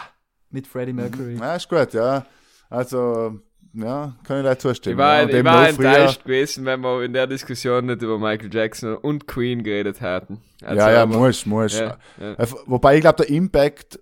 mit 0.50 0.66
Freddie 0.66 0.92
Mercury. 0.92 1.36
Ja, 1.36 1.56
ist 1.56 1.68
gut, 1.68 1.92
ja. 1.92 2.24
Also, 2.70 3.40
ja, 3.74 4.14
kann 4.24 4.38
ich 4.38 4.44
leider 4.44 4.58
zustimmen. 4.58 4.94
Ich 4.94 4.98
war, 4.98 5.22
ja. 5.22 5.38
Ich 5.38 5.44
war 5.44 5.68
enttäuscht 5.68 6.24
gewesen, 6.24 6.64
wenn 6.64 6.80
wir 6.80 7.02
in 7.02 7.12
der 7.12 7.26
Diskussion 7.26 7.86
nicht 7.86 8.02
über 8.02 8.18
Michael 8.18 8.52
Jackson 8.52 8.96
und 8.96 9.26
Queen 9.26 9.62
geredet 9.62 10.00
hätten. 10.00 10.40
Also, 10.62 10.76
ja, 10.76 10.92
ja, 10.92 11.02
aber- 11.02 11.18
muss, 11.18 11.46
muss. 11.46 11.78
ja, 11.78 11.98
ja. 12.20 12.32
Äh, 12.34 12.46
Wobei 12.66 12.96
ich 12.96 13.00
glaube, 13.00 13.24
der 13.24 13.30
Impact 13.30 13.98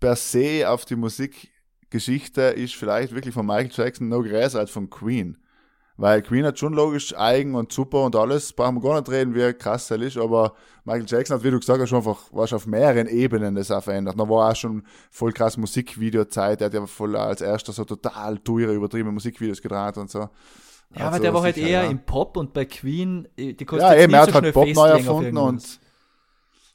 per 0.00 0.16
se 0.16 0.68
auf 0.68 0.84
die 0.84 0.96
Musikgeschichte 0.96 2.42
ist 2.42 2.74
vielleicht 2.74 3.14
wirklich 3.14 3.34
von 3.34 3.46
Michael 3.46 3.70
Jackson 3.72 4.08
noch 4.08 4.22
größer 4.22 4.58
als 4.58 4.70
von 4.70 4.90
Queen. 4.90 5.38
Weil 5.96 6.22
Queen 6.22 6.44
hat 6.44 6.58
schon 6.58 6.72
logisch 6.72 7.16
eigen 7.16 7.54
und 7.54 7.72
super 7.72 8.02
und 8.02 8.16
alles, 8.16 8.52
brauchen 8.52 8.76
wir 8.76 8.82
gar 8.82 8.98
nicht 8.98 9.10
reden, 9.10 9.34
wie 9.34 9.52
krass 9.52 9.90
er 9.92 10.00
ist, 10.02 10.16
aber 10.16 10.54
Michael 10.84 11.06
Jackson 11.06 11.36
hat, 11.36 11.44
wie 11.44 11.52
du 11.52 11.60
gesagt 11.60 11.80
hast, 11.80 11.88
schon 11.88 11.98
einfach, 11.98 12.32
war 12.32 12.48
schon 12.48 12.56
auf 12.56 12.66
mehreren 12.66 13.06
Ebenen 13.06 13.54
das 13.54 13.70
auch 13.70 13.82
verändert. 13.82 14.18
Da 14.18 14.28
war 14.28 14.50
auch 14.50 14.56
schon 14.56 14.82
voll 15.10 15.32
krass 15.32 15.56
Musikvideozeit, 15.56 16.60
er 16.60 16.66
hat 16.66 16.74
ja 16.74 16.84
voll 16.86 17.14
als 17.14 17.40
erster 17.40 17.72
so 17.72 17.84
total 17.84 18.38
teure, 18.38 18.74
übertriebene 18.74 19.12
Musikvideos 19.12 19.62
gedreht 19.62 19.96
und 19.96 20.10
so. 20.10 20.18
Ja, 20.18 20.28
Also 20.96 21.06
aber 21.06 21.18
der 21.20 21.34
war 21.34 21.42
halt 21.42 21.58
eher 21.58 21.84
ja. 21.84 21.90
im 21.90 22.04
Pop 22.04 22.36
und 22.36 22.52
bei 22.52 22.64
Queen, 22.64 23.28
äh, 23.36 23.52
die 23.52 23.64
kannst 23.64 23.82
Ja, 23.82 23.94
eben, 23.94 24.12
er 24.12 24.22
so 24.22 24.26
hat 24.26 24.34
halt 24.34 24.44
schnell 24.44 24.52
Pop 24.52 24.74
neu 24.74 24.88
erfunden 24.88 25.36
und 25.36 25.80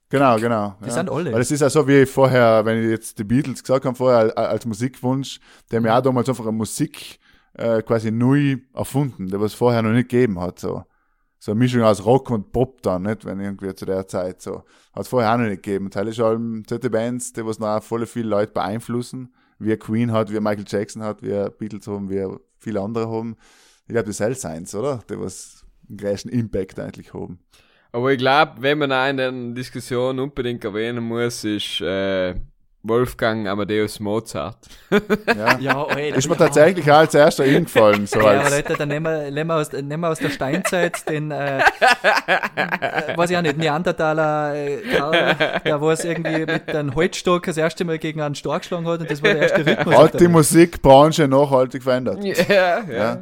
genau, 0.09 0.37
genau. 0.37 0.75
Die 0.81 0.87
ja. 0.87 0.93
sind 0.93 1.09
alle. 1.09 1.33
Weil 1.33 1.41
es 1.41 1.51
ist 1.51 1.59
ja 1.59 1.69
so, 1.69 1.87
wie 1.87 2.05
vorher, 2.05 2.63
wenn 2.65 2.83
ich 2.83 2.89
jetzt 2.89 3.19
die 3.19 3.23
Beatles 3.25 3.61
gesagt 3.61 3.85
habe, 3.85 3.95
vorher 3.95 4.37
als, 4.37 4.65
Musikwunsch, 4.65 5.39
haben 5.73 5.85
ja 5.85 5.97
auch 5.97 6.01
damals 6.01 6.27
einfach 6.29 6.45
eine 6.45 6.53
Musik 6.53 7.19
äh, 7.59 7.81
quasi 7.83 8.11
neu 8.11 8.57
erfunden, 8.73 9.27
die 9.27 9.39
was 9.39 9.53
vorher 9.53 9.81
noch 9.81 9.91
nicht 9.91 10.09
gegeben 10.09 10.39
hat. 10.39 10.59
So. 10.59 10.83
so 11.39 11.51
eine 11.51 11.59
Mischung 11.59 11.83
aus 11.83 12.05
Rock 12.05 12.29
und 12.31 12.51
Pop 12.51 12.81
dann, 12.81 13.03
nicht? 13.03 13.25
Wenn 13.25 13.39
irgendwie 13.39 13.75
zu 13.75 13.85
der 13.85 14.07
Zeit 14.07 14.41
so. 14.41 14.63
Hat 14.93 15.07
vorher 15.07 15.33
auch 15.33 15.37
noch 15.37 15.49
nicht 15.49 15.63
gegeben. 15.63 15.91
Teil 15.91 16.07
ist 16.07 16.19
allem 16.19 16.63
solche 16.67 16.89
Bands, 16.89 17.33
die 17.33 17.45
was 17.45 17.59
noch 17.59 17.83
voll 17.83 18.05
viele 18.05 18.29
Leute 18.29 18.53
beeinflussen, 18.53 19.33
wie 19.59 19.75
Queen 19.75 20.11
hat, 20.11 20.31
wie 20.31 20.39
Michael 20.39 20.65
Jackson 20.67 21.03
hat, 21.03 21.21
wie 21.21 21.49
Beatles 21.57 21.87
haben, 21.87 22.09
wie 22.09 22.25
viele 22.57 22.81
andere 22.81 23.09
haben. 23.09 23.35
Ich 23.87 23.93
glaube, 23.93 24.07
das 24.07 24.17
soll 24.17 24.35
seins, 24.35 24.73
oder? 24.73 25.03
Die 25.09 25.19
was 25.19 25.65
einen 25.87 25.97
größten 25.97 26.31
Impact 26.31 26.79
eigentlich 26.79 27.13
haben. 27.13 27.39
Aber 27.91 28.11
ich 28.11 28.19
glaube, 28.19 28.53
wenn 28.59 28.77
man 28.77 28.91
auch 28.91 29.09
in 29.09 29.17
der 29.17 29.31
Diskussion 29.31 30.19
unbedingt 30.19 30.63
erwähnen 30.63 31.03
muss, 31.03 31.43
ist 31.43 31.81
äh, 31.81 32.35
Wolfgang 32.81 33.47
Amadeus 33.47 33.99
Mozart. 33.99 34.57
Ja. 34.89 34.99
Ja, 35.59 35.83
Alter, 35.83 36.15
Ist 36.15 36.27
mir 36.29 36.35
ja. 36.35 36.39
tatsächlich 36.45 36.89
auch 36.89 36.97
als 36.99 37.13
erster 37.13 37.43
eingefallen. 37.43 38.07
So 38.07 38.19
Ja, 38.21 38.27
als, 38.39 38.51
Leute, 38.51 38.73
dann 38.77 38.87
nehmen 38.87 39.05
wir, 39.05 39.29
nehmen 39.31 39.47
wir, 39.49 39.55
aus, 39.57 39.71
nehmen 39.73 39.99
wir 39.99 40.09
aus 40.09 40.19
der 40.19 40.29
Steinzeit 40.29 41.07
den, 41.09 41.31
äh, 41.31 41.59
äh, 41.59 43.17
weiß 43.17 43.29
ich 43.31 43.37
auch 43.37 43.41
nicht, 43.41 43.57
Neandertaler 43.57 44.55
äh, 44.55 44.77
der 45.65 45.81
was 45.81 46.05
irgendwie 46.05 46.45
mit 46.45 46.69
einem 46.73 46.95
Holzstock 46.95 47.45
das 47.45 47.57
erste 47.57 47.83
Mal 47.83 47.97
gegen 47.99 48.21
einen 48.21 48.35
Storch 48.35 48.61
geschlagen 48.61 48.87
hat 48.87 49.01
und 49.01 49.11
das 49.11 49.21
war 49.21 49.33
der 49.33 49.41
erste 49.43 49.65
Rhythmus. 49.65 49.97
hat 49.97 50.19
die 50.19 50.27
Musikbranche 50.27 51.27
nachhaltig 51.27 51.83
verändert. 51.83 52.23
ja, 52.47 52.79
Ja. 52.89 53.19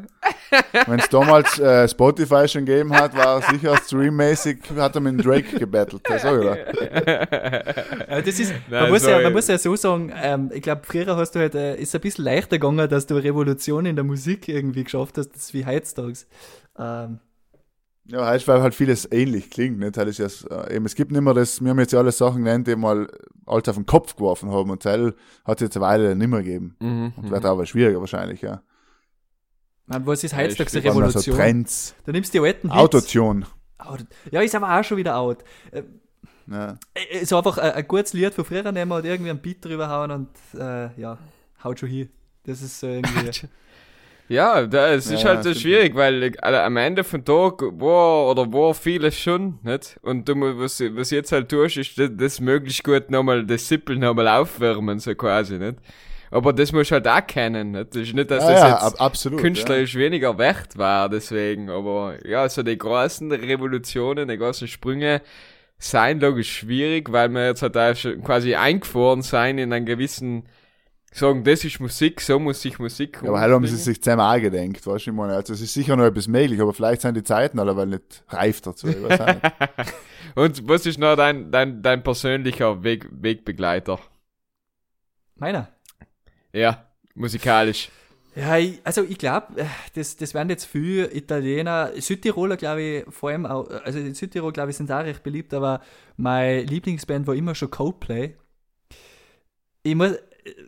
Wenn 0.86 1.00
es 1.00 1.10
damals 1.10 1.58
äh, 1.60 1.88
Spotify 1.88 2.48
schon 2.48 2.66
gegeben 2.66 2.94
hat, 2.94 3.16
war 3.16 3.38
er 3.38 3.42
sicher 3.52 3.76
streammäßig, 3.78 4.60
hat 4.78 4.96
er 4.96 5.02
mit 5.02 5.24
Drake 5.26 5.58
gebettelt. 5.58 6.02
Das 6.06 6.22
dir. 6.22 6.58
Ja, 8.10 8.22
das 8.22 8.40
ist, 8.40 8.54
Nein, 8.70 8.82
man, 8.84 8.90
muss 8.92 9.04
so- 9.04 9.10
ja, 9.10 9.20
man 9.22 9.34
muss 9.34 9.47
ja 9.48 9.58
so 9.58 9.76
sagen, 9.76 10.12
ähm, 10.16 10.52
ich 10.54 10.62
glaube, 10.62 10.82
früher 10.84 11.16
hast 11.16 11.32
du 11.32 11.40
halt, 11.40 11.56
äh, 11.56 11.76
ist 11.80 11.94
ein 11.96 12.02
bisschen 12.02 12.26
leichter 12.26 12.58
gegangen, 12.60 12.90
dass 12.90 13.06
du 13.08 13.16
eine 13.16 13.24
Revolution 13.24 13.86
in 13.86 13.96
der 13.96 14.06
Musik 14.06 14.48
irgendwie 14.48 14.84
geschafft 14.84 15.18
hast, 15.18 15.30
das 15.30 15.44
ist 15.44 15.54
wie 15.54 15.66
heutzutage. 15.66 16.14
Ähm, 16.78 17.20
Ja, 18.06 18.26
heißt, 18.26 18.48
weil 18.48 18.62
halt 18.62 18.74
vieles 18.76 19.12
ähnlich 19.12 19.50
klingt. 19.50 19.80
Nicht? 19.80 19.98
Halt 19.98 20.08
ist 20.08 20.20
ja, 20.20 20.28
äh, 20.66 20.76
eben, 20.76 20.86
es 20.86 20.96
gibt 20.96 21.12
nicht 21.12 21.22
mehr 21.22 21.34
das, 21.34 21.62
wir 21.62 21.70
haben 21.72 21.80
jetzt 21.80 21.92
ja 21.94 22.00
alle 22.00 22.12
Sachen 22.14 22.44
genannt, 22.44 22.68
die 22.68 22.76
mal 22.76 23.08
alles 23.46 23.68
auf 23.68 23.76
den 23.76 23.86
Kopf 23.86 24.16
geworfen 24.16 24.50
haben 24.52 24.70
und 24.70 24.82
Teil 24.84 25.14
hat 25.46 25.58
es 25.58 25.66
jetzt 25.66 25.78
eine 25.78 25.86
Weile 25.86 26.16
nicht 26.16 26.28
mehr 26.28 26.44
gegeben. 26.44 26.76
Mhm. 26.80 27.14
Und 27.18 27.32
wird 27.32 27.44
aber 27.46 27.66
schwieriger 27.66 28.00
wahrscheinlich, 28.00 28.42
ja. 28.42 28.62
man, 29.88 30.06
was 30.06 30.24
ist 30.24 30.36
heutzutage 30.36 30.70
eine 30.80 30.90
Revolution? 30.90 31.36
Trends, 31.36 31.96
Du 32.06 32.12
nimmst 32.12 32.34
die 32.34 32.40
alten 32.40 32.70
Hits. 32.72 32.80
Autotune. 32.82 33.46
Auto- 33.78 34.06
Ja, 34.32 34.42
ist 34.42 34.56
aber 34.56 34.78
auch 34.80 34.84
schon 34.84 34.98
wieder 34.98 35.18
out. 35.18 35.44
Äh, 35.72 35.84
Ja. 36.50 36.78
Äh, 37.10 37.26
so 37.26 37.38
einfach 37.38 37.58
ein, 37.58 37.72
ein 37.74 37.88
gutes 37.88 38.14
Lied 38.14 38.34
von 38.34 38.46
früher 38.46 38.72
nehmen 38.72 38.92
und 38.92 39.06
irgendwie 39.06 39.30
einen 39.32 39.42
Beat 39.42 39.64
drüber 39.66 39.90
hauen 39.90 40.12
und 40.12 40.30
äh, 40.60 41.00
ja, 41.00 41.18
haut 41.64 41.80
schon 41.80 41.90
hin. 41.90 42.10
Das 42.46 42.62
ist 42.62 42.80
so 42.80 42.88
irgendwie. 42.88 43.32
Ja, 44.30 44.66
da, 44.68 44.90
es 44.92 45.10
ist 45.10 45.24
Ja, 45.24 45.24
halt 45.24 45.44
so 45.44 45.54
schwierig, 45.54 45.96
weil 45.96 46.22
äh, 46.24 46.34
am 46.42 46.76
Ende 46.76 47.06
vom 47.06 47.24
Tag 47.24 47.62
war 47.62 48.30
oder 48.30 48.52
war 48.52 48.74
vieles 48.74 49.18
schon, 49.18 49.58
nicht? 49.64 49.98
Und 50.02 50.28
du, 50.28 50.36
was, 50.60 50.82
was 50.82 51.12
jetzt 51.12 51.32
halt 51.32 51.48
tust, 51.48 51.78
ist 51.78 51.98
das, 51.98 52.10
das 52.14 52.40
möglichst 52.42 52.84
gut 52.84 53.10
nochmal, 53.10 53.46
das 53.46 53.70
Sippel 53.70 53.96
nochmal 53.98 54.28
aufwärmen, 54.28 55.00
so 55.00 55.16
quasi, 55.16 55.58
nicht? 55.58 55.78
Aber 56.30 56.52
das 56.52 56.74
musst 56.74 56.92
du 56.92 56.96
halt 56.96 57.08
auch 57.08 57.26
kennen, 57.26 57.72
nicht? 57.72 57.96
Das 57.96 58.02
ist 58.02 58.14
nicht, 58.16 58.30
dass 58.30 58.46
Ja, 58.46 58.52
das 58.52 58.60
ja, 58.60 58.64
jetzt 58.64 58.96
ab, 58.96 58.96
absolut. 59.00 59.38
künstlerisch 59.38 59.96
weniger 59.96 60.38
wert 60.38 60.78
war, 60.78 61.08
deswegen. 61.08 61.70
Aber 61.70 62.16
ja, 62.28 62.50
so 62.50 62.64
die 62.64 62.78
großen 62.78 63.32
Revolutionen, 63.32 64.28
die 64.28 64.38
großen 64.38 64.68
Sprünge 64.68 65.22
seien 65.80 66.20
logisch 66.20 66.60
schwierig, 66.60 67.12
weil 67.12 67.30
wir 67.30 67.48
jetzt 67.48 67.62
halt 67.62 67.78
auch 67.78 67.96
schon 67.96 68.24
quasi 68.24 68.56
eingefahren 68.56 69.22
sein 69.22 69.58
in 69.58 69.72
einen 69.74 69.86
gewissen, 69.86 70.48
sagen, 71.12 71.44
das 71.44 71.64
ist 71.64 71.80
Musik, 71.80 72.22
so 72.22 72.40
muss 72.40 72.62
sich 72.62 72.80
Musik 72.80 73.20
Ja, 73.22 73.30
aber 73.30 73.42
heute 73.42 73.54
haben 73.54 73.68
sie 73.68 73.76
sich 73.76 74.02
zweimal 74.02 74.38
auch 74.38 74.42
gedenkt, 74.42 74.86
weißt 74.86 75.08
du, 75.08 75.12
ich 75.12 75.16
meine, 75.16 75.34
also 75.34 75.54
es 75.54 75.62
ist 75.62 75.74
sicher 75.74 75.96
noch 75.96 76.06
etwas 76.06 76.28
möglich, 76.28 76.60
aber 76.62 76.74
vielleicht 76.74 77.02
sind 77.02 77.16
die 77.16 77.24
Zeiten 77.24 77.60
alle 77.60 77.76
weil 77.76 77.88
nicht 77.88 78.24
reif 78.30 78.62
dazu, 78.62 78.88
ich 78.88 79.02
weiß 79.02 79.20
nicht. 79.20 79.42
Und 80.36 80.68
was 80.68 80.86
ist 80.86 81.00
noch 81.00 81.16
dein, 81.16 81.52
dein, 81.52 81.82
dein 81.82 82.04
persönlicher 82.04 82.84
Weg, 82.84 83.08
Wegbegleiter? 83.12 84.00
Meiner. 85.36 85.70
Ja, 86.54 86.88
musikalisch. 87.16 87.90
Ja, 88.38 88.58
ich, 88.58 88.80
also 88.84 89.04
ich 89.04 89.18
glaube, 89.18 89.48
das, 89.96 90.16
das 90.16 90.34
werden 90.36 90.50
jetzt 90.50 90.66
viele 90.66 91.12
Italiener, 91.16 91.92
Südtiroler 92.00 92.56
glaube 92.56 92.82
ich, 92.82 93.06
vor 93.14 93.30
allem 93.30 93.48
auch, 93.48 93.68
also 93.84 93.98
in 93.98 94.14
Südtirol 94.14 94.52
glaube 94.54 94.70
ich 94.70 94.78
sind 94.78 94.92
auch 94.92 95.00
recht 95.04 95.24
beliebt, 95.24 95.54
aber 95.56 95.82
meine 96.18 96.62
Lieblingsband 96.62 97.26
war 97.26 97.34
immer 97.34 97.56
schon 97.56 97.72
Coldplay. 97.72 98.36
Ich 99.82 99.96
muss, 99.96 100.14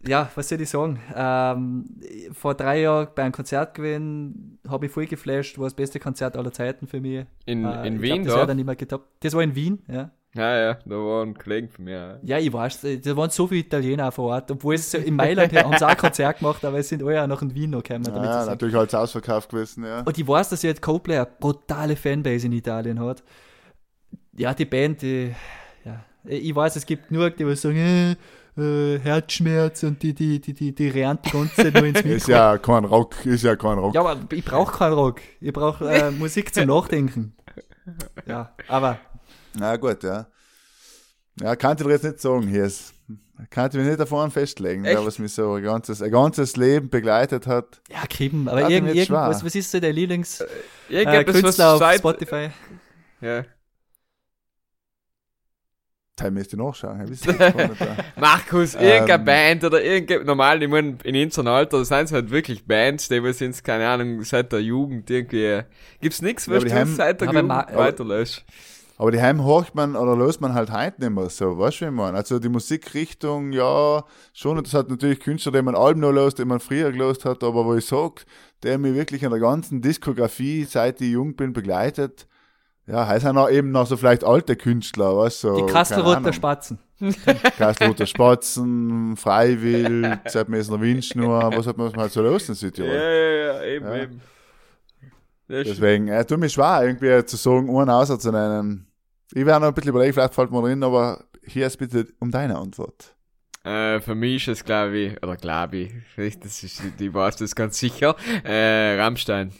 ja, 0.07 0.31
was 0.35 0.49
soll 0.49 0.61
ich 0.61 0.69
sagen? 0.69 0.99
Ähm, 1.13 1.85
vor 2.33 2.55
drei 2.55 2.81
Jahren 2.81 3.09
bei 3.13 3.23
einem 3.23 3.33
Konzert 3.33 3.75
gewesen, 3.75 4.59
habe 4.67 4.87
ich 4.87 4.91
voll 4.91 5.05
geflasht, 5.05 5.57
war 5.57 5.65
das 5.65 5.75
beste 5.75 5.99
Konzert 5.99 6.37
aller 6.37 6.51
Zeiten 6.51 6.87
für 6.87 6.99
mich. 6.99 7.25
In, 7.45 7.65
Äh, 7.65 7.87
in 7.87 7.95
ich 7.97 8.01
Wien, 8.01 8.23
glaub, 8.23 8.37
das 8.37 8.41
da? 8.41 8.45
dann 8.47 8.57
nicht 8.57 8.65
mehr 8.65 8.75
getoppt. 8.75 9.23
Das 9.23 9.33
war 9.33 9.43
in 9.43 9.55
Wien, 9.55 9.83
ja. 9.87 10.11
Ja, 10.35 10.55
ja, 10.59 10.73
da 10.85 10.95
war 10.95 11.23
ein 11.25 11.35
Kollege 11.35 11.69
von 11.69 11.85
mir. 11.85 12.19
Ja, 12.21 12.37
ich 12.37 12.53
weiß, 12.53 12.85
da 13.03 13.17
waren 13.17 13.31
so 13.31 13.47
viele 13.47 13.61
Italiener 13.61 14.11
vor 14.11 14.29
Ort, 14.33 14.51
obwohl 14.51 14.75
es 14.75 14.93
in 14.93 15.15
Mailand 15.15 15.51
haben 15.55 15.75
sie 15.75 15.83
auch 15.83 15.89
ein 15.89 15.97
Konzert 15.97 16.37
gemacht, 16.39 16.63
aber 16.63 16.77
es 16.77 16.89
sind 16.89 17.01
alle 17.01 17.23
auch 17.23 17.27
noch 17.27 17.41
in 17.41 17.55
Wien 17.55 17.71
noch 17.71 17.81
gekommen. 17.81 18.03
damit 18.03 18.21
Ja, 18.23 18.33
sie 18.33 18.39
sagen. 18.41 18.49
natürlich 18.51 18.75
als 18.75 18.93
ausverkauft 18.93 19.49
gewesen, 19.49 19.85
ja. 19.85 20.01
Und 20.01 20.15
ich 20.17 20.27
weiß, 20.27 20.49
dass 20.49 20.61
jetzt 20.61 20.83
Coldplay 20.83 21.17
eine 21.17 21.27
brutale 21.39 21.95
Fanbase 21.95 22.45
in 22.45 22.51
Italien 22.53 22.99
hat. 22.99 23.23
Ja, 24.37 24.53
die 24.53 24.65
Band, 24.65 25.01
die, 25.01 25.33
ja, 25.83 26.05
ich 26.25 26.55
weiß, 26.55 26.75
es 26.75 26.85
gibt 26.85 27.09
nur, 27.09 27.31
die 27.31 27.47
was 27.47 27.61
sagen, 27.61 27.77
äh, 27.77 28.15
äh, 28.61 28.99
Herzschmerz 28.99 29.81
und 29.81 30.03
die, 30.03 30.13
die, 30.13 30.39
die, 30.39 30.53
die, 30.53 30.75
die 30.75 30.87
rennen 30.89 31.17
die 31.25 31.31
ganze 31.31 31.55
Zeit 31.55 31.73
nur 31.73 31.85
ins 31.85 31.97
Mikro. 32.03 32.15
Ist 32.17 32.27
ja 32.27 32.57
kein 32.59 32.85
Rock, 32.85 33.25
ist 33.25 33.43
ja 33.43 33.55
kein 33.55 33.79
Rock. 33.79 33.95
Ja, 33.95 34.01
aber 34.01 34.17
ich 34.31 34.45
brauche 34.45 34.77
keinen 34.77 34.93
Rock. 34.93 35.21
Ich 35.41 35.51
brauche 35.53 35.89
äh, 35.89 36.11
Musik 36.11 36.53
zum 36.53 36.65
Nachdenken. 36.67 37.33
Ja, 38.27 38.53
aber 38.67 38.99
Na 39.59 39.75
gut, 39.77 40.03
ja. 40.03 40.27
Ja, 41.41 41.55
kann 41.55 41.77
ich 41.77 41.83
dir 41.83 41.89
jetzt 41.91 42.03
nicht 42.03 42.19
sagen, 42.19 42.47
hier 42.47 42.65
ist. 42.65 42.93
Kann 43.49 43.69
ich 43.69 43.75
mich 43.77 43.85
nicht 43.87 43.99
davon 43.99 44.29
festlegen, 44.31 44.83
Echt? 44.83 44.97
der 44.97 45.05
was 45.05 45.17
mich 45.17 45.31
so 45.33 45.53
ein 45.53 45.63
ganzes, 45.63 46.01
ein 46.01 46.11
ganzes 46.11 46.57
Leben 46.57 46.89
begleitet 46.89 47.47
hat. 47.47 47.81
ja, 47.89 48.03
Kriben. 48.09 48.49
Aber 48.49 48.69
irgend, 48.69 48.89
irgendwas, 48.93 49.37
schwer. 49.37 49.45
was 49.45 49.55
ist 49.55 49.71
so 49.71 49.79
der 49.79 49.93
Lieblings 49.93 50.43
Ja, 50.89 50.99
äh, 50.99 51.17
gibt 51.23 51.29
es 51.29 51.35
was 51.35 51.41
Künstler 51.43 51.73
auf 51.73 51.79
seit, 51.79 51.99
Spotify? 51.99 52.49
ja. 53.21 53.45
Teil 56.17 56.31
müsste 56.31 56.55
ich 56.57 56.61
nachschauen. 56.61 57.01
Ich 57.13 57.25
weiß 57.25 57.37
jetzt 57.39 57.57
gar 57.57 57.67
nicht 57.69 57.79
da. 57.81 57.95
Markus, 58.17 58.75
Ähm. 58.75 58.81
irgendeine 58.81 59.23
Band 59.23 59.63
oder 59.63 59.81
irgendein, 59.81 60.25
normal, 60.25 60.61
ich 60.61 60.69
meine, 60.69 60.97
in 61.05 61.15
unserem 61.15 61.47
Alter 61.47 61.85
sind 61.85 62.03
es 62.05 62.11
halt 62.11 62.29
wirklich 62.29 62.65
Bands, 62.67 63.07
die 63.07 63.23
wir 63.23 63.33
sind, 63.33 63.63
keine 63.63 63.87
Ahnung, 63.87 64.21
seit 64.23 64.51
der 64.51 64.59
Jugend 64.61 65.09
irgendwie, 65.09 65.61
gibt's 66.01 66.21
nichts, 66.21 66.45
Ja, 66.47 66.55
was 66.55 66.65
du 66.65 66.73
haben- 66.73 66.93
seit 66.93 67.21
der 67.21 67.29
Jugend 67.31 67.49
weiterlässt. 67.49 68.43
Aber 69.01 69.11
die 69.11 69.21
Heim 69.21 69.45
horcht 69.45 69.75
man 69.75 69.95
oder 69.95 70.13
löst 70.17 70.41
man 70.41 70.53
halt 70.53 70.71
heute 70.73 70.99
nicht 70.99 71.11
mehr 71.11 71.29
so, 71.29 71.57
weißt 71.57 71.77
du, 71.79 71.85
wie 71.85 71.89
ich 71.89 71.95
meine? 71.95 72.17
Also 72.17 72.37
die 72.37 72.49
Musikrichtung, 72.49 73.53
ja, 73.53 74.03
schon, 74.33 74.57
und 74.57 74.67
das 74.67 74.73
hat 74.73 74.89
natürlich 74.89 75.21
Künstler, 75.21 75.53
die 75.53 75.61
man 75.61 75.73
Alben 75.73 76.01
noch 76.01 76.11
löst, 76.11 76.37
die 76.37 76.43
man 76.43 76.59
früher 76.59 76.91
gelöst 76.91 77.23
hat, 77.23 77.41
aber 77.45 77.63
wo 77.63 77.75
ich 77.75 77.85
sag, 77.85 78.25
der 78.61 78.77
mich 78.77 78.93
wirklich 78.95 79.23
in 79.23 79.29
der 79.29 79.39
ganzen 79.39 79.81
Diskografie, 79.81 80.65
seit 80.65 80.99
ich 80.99 81.11
jung 81.11 81.35
bin, 81.37 81.53
begleitet, 81.53 82.27
ja, 82.87 83.07
heißt 83.07 83.25
auch 83.27 83.31
noch 83.33 83.49
eben 83.49 83.71
noch 83.71 83.87
so 83.87 83.95
vielleicht 83.95 84.25
alte 84.25 84.57
Künstler, 84.57 85.15
weißt 85.15 85.45
du? 85.45 85.47
So, 85.47 85.65
Die 85.65 85.71
Kastelroter. 85.71 86.33
Spatzen. 86.33 86.79
Kastelroter 87.57 88.05
Spatzen, 88.05 89.15
Freiwild, 89.15 90.29
Zeitmesser 90.29 90.81
Windschnur, 90.81 91.55
was 91.55 91.67
hat 91.67 91.77
man 91.77 91.95
halt 91.95 92.11
so 92.11 92.21
los 92.21 92.49
in 92.49 92.55
Ja, 92.55 92.59
Südtirol? 92.59 92.91
ja, 92.91 93.11
ja, 93.11 93.63
eben, 93.63 93.85
Ja. 93.85 93.95
eben. 93.95 94.21
Ja, 95.47 95.61
stimmt. 95.61 95.77
Deswegen, 95.77 96.07
äh, 96.09 96.25
tut 96.25 96.37
mir 96.39 96.49
schwer, 96.49 96.81
irgendwie 96.83 97.25
zu 97.25 97.37
sagen, 97.37 97.69
einen 97.69 97.89
außer 97.89 98.19
zu 98.19 98.31
nennen. 98.31 98.85
Ich 99.33 99.45
werde 99.45 99.61
noch 99.61 99.67
ein 99.67 99.73
bisschen 99.73 99.89
überlegen, 99.89 100.13
vielleicht 100.13 100.33
fällt 100.33 100.51
mir 100.51 100.61
drin, 100.61 100.83
aber 100.83 101.25
hier 101.45 101.67
ist 101.67 101.77
bitte 101.77 102.07
um 102.19 102.31
deine 102.31 102.57
Antwort. 102.57 103.15
Äh, 103.63 103.99
für 103.99 104.15
mich 104.15 104.47
ist 104.47 104.59
es, 104.59 104.65
glaube 104.65 104.97
ich, 104.97 105.23
oder 105.23 105.35
glaube 105.35 105.77
ich, 105.77 105.91
ich, 106.17 106.39
das 106.39 106.63
ist, 106.63 106.81
ich 106.97 107.13
weiß 107.13 107.35
das 107.35 107.55
ganz 107.55 107.77
sicher, 107.77 108.15
äh, 108.43 108.99
Rammstein. 108.99 109.51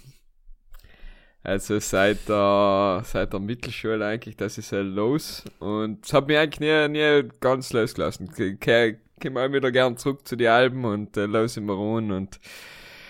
Also 1.43 1.80
seit 1.80 2.28
der, 2.28 3.03
seit 3.05 3.32
der 3.32 3.39
Mittelschule 3.39 4.05
eigentlich, 4.05 4.38
das 4.38 4.57
ist 4.57 4.72
ja 4.72 4.82
los. 4.82 5.43
Und 5.59 6.05
es 6.05 6.13
hat 6.13 6.28
mich 6.28 6.38
eigentlich 6.38 6.59
nie, 6.59 6.88
nie 6.89 7.30
ganz 7.39 7.72
losgelassen. 7.72 8.30
Ich 8.38 8.59
komme 9.22 9.41
auch 9.41 9.51
wieder 9.51 9.72
gern 9.72 9.97
zurück 9.97 10.28
zu 10.28 10.36
den 10.36 10.47
Alben 10.47 10.84
und 10.86 11.15
äh, 11.15 11.26
los 11.26 11.57
im 11.57 11.65
Maron 11.65 12.11
und 12.11 12.39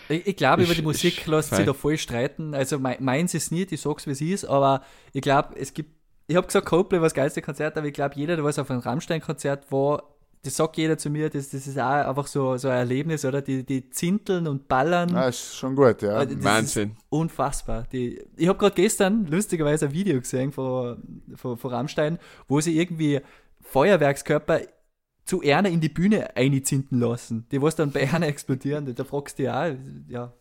Ich, 0.09 0.27
ich 0.27 0.35
glaube, 0.35 0.63
über 0.63 0.73
die 0.73 0.81
Musik 0.81 1.25
lässt 1.27 1.55
sich 1.55 1.65
da 1.65 1.73
voll 1.73 1.97
streiten. 1.97 2.53
Also 2.53 2.79
mein, 2.79 2.97
meins 2.99 3.33
ist 3.33 3.51
nicht, 3.51 3.71
ich 3.71 3.81
sag's 3.81 4.07
wie 4.07 4.11
es 4.11 4.21
ist, 4.21 4.45
aber 4.45 4.83
ich 5.13 5.21
glaube, 5.21 5.55
es 5.55 5.73
gibt, 5.73 5.91
ich 6.29 6.35
habe 6.35 6.45
gesagt, 6.45 6.67
Coldplay 6.67 6.99
war 6.99 7.07
das 7.07 7.15
geilste 7.15 7.41
Konzert, 7.41 7.75
aber 7.75 7.87
ich 7.87 7.93
glaube, 7.93 8.13
jeder, 8.15 8.35
der 8.35 8.45
was 8.45 8.59
auf 8.59 8.69
einem 8.69 8.81
Rammstein-Konzert 8.81 9.71
war, 9.71 10.03
das 10.43 10.55
sagt 10.55 10.77
jeder 10.77 10.95
zu 10.95 11.09
mir, 11.09 11.27
das, 11.27 11.49
das 11.49 11.65
ist 11.65 11.79
auch 11.79 11.89
einfach 11.89 12.27
so, 12.27 12.55
so 12.55 12.69
ein 12.69 12.77
Erlebnis, 12.77 13.25
oder? 13.25 13.41
Die, 13.41 13.65
die 13.65 13.89
zinteln 13.89 14.47
und 14.47 14.67
ballern. 14.67 15.09
Ja, 15.09 15.27
ist 15.27 15.57
schon 15.57 15.75
gut, 15.75 16.03
ja. 16.03 16.21
Äh, 16.21 16.27
das 16.27 16.43
Wahnsinn. 16.43 16.91
Ist 16.91 17.05
unfassbar. 17.09 17.87
Die, 17.91 18.23
ich 18.37 18.47
habe 18.47 18.59
gerade 18.59 18.75
gestern 18.75 19.25
lustigerweise 19.25 19.87
ein 19.87 19.91
Video 19.91 20.19
gesehen 20.19 20.51
von, 20.51 21.01
von, 21.35 21.57
von 21.57 21.71
Rammstein, 21.71 22.19
wo 22.47 22.61
sie 22.61 22.79
irgendwie 22.79 23.21
Feuerwerkskörper 23.61 24.61
zu 25.25 25.41
Erna 25.41 25.67
in 25.67 25.81
die 25.81 25.89
Bühne 25.89 26.35
einzinten 26.37 26.99
lassen, 26.99 27.47
die 27.51 27.59
was 27.59 27.75
dann 27.75 27.91
bei 27.91 28.01
Erna 28.01 28.27
explodieren. 28.27 28.93
Da 28.93 29.03
fragst 29.03 29.39
du 29.39 29.43
ja, 29.43 29.63
auch, 29.65 29.75
ja, 30.07 30.31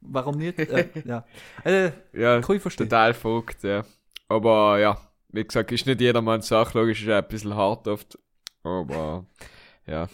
warum 0.00 0.38
nicht? 0.38 0.58
Äh, 0.58 0.88
ja. 1.04 1.24
Also, 1.62 1.94
ja, 2.12 2.40
kann 2.40 2.56
ich 2.56 2.62
verstehen. 2.62 2.88
total 2.88 3.14
verrückt, 3.14 3.62
ja. 3.62 3.84
Aber 4.28 4.80
ja, 4.80 4.98
wie 5.28 5.44
gesagt, 5.44 5.72
ist 5.72 5.86
nicht 5.86 6.00
jedermanns 6.00 6.48
Sache, 6.48 6.78
logisch 6.78 7.02
ist 7.02 7.08
auch 7.10 7.16
ein 7.16 7.28
bisschen 7.28 7.54
hart 7.54 7.86
oft. 7.88 8.18
Aber 8.62 9.26
ja. 9.86 10.08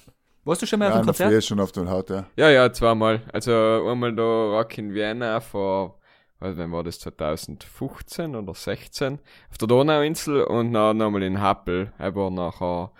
Warst 0.44 0.62
du 0.62 0.66
schon 0.66 0.80
mal 0.80 0.86
Ja, 0.86 0.90
auf 0.96 1.04
Früh 1.04 1.06
Konzert? 1.06 1.32
ist 1.34 1.46
schon 1.46 1.60
auf 1.60 1.70
dem 1.72 1.88
Haut, 1.88 2.10
ja. 2.10 2.26
Ja, 2.36 2.50
ja, 2.50 2.72
zweimal. 2.72 3.22
Also 3.32 3.52
einmal 3.88 4.12
da 4.14 4.22
Rock 4.22 4.76
in 4.78 4.92
Vienna 4.92 5.40
vor, 5.40 6.00
was, 6.40 6.56
wann 6.56 6.72
war 6.72 6.82
das, 6.82 6.98
2015 6.98 8.34
oder 8.34 8.52
16 8.52 9.20
auf 9.50 9.58
der 9.58 9.68
Donauinsel 9.68 10.42
und 10.42 10.72
dann 10.72 10.96
nochmal 10.96 11.22
in 11.22 11.40
Happel, 11.40 11.92
aber 11.98 12.30
nachher 12.30 12.90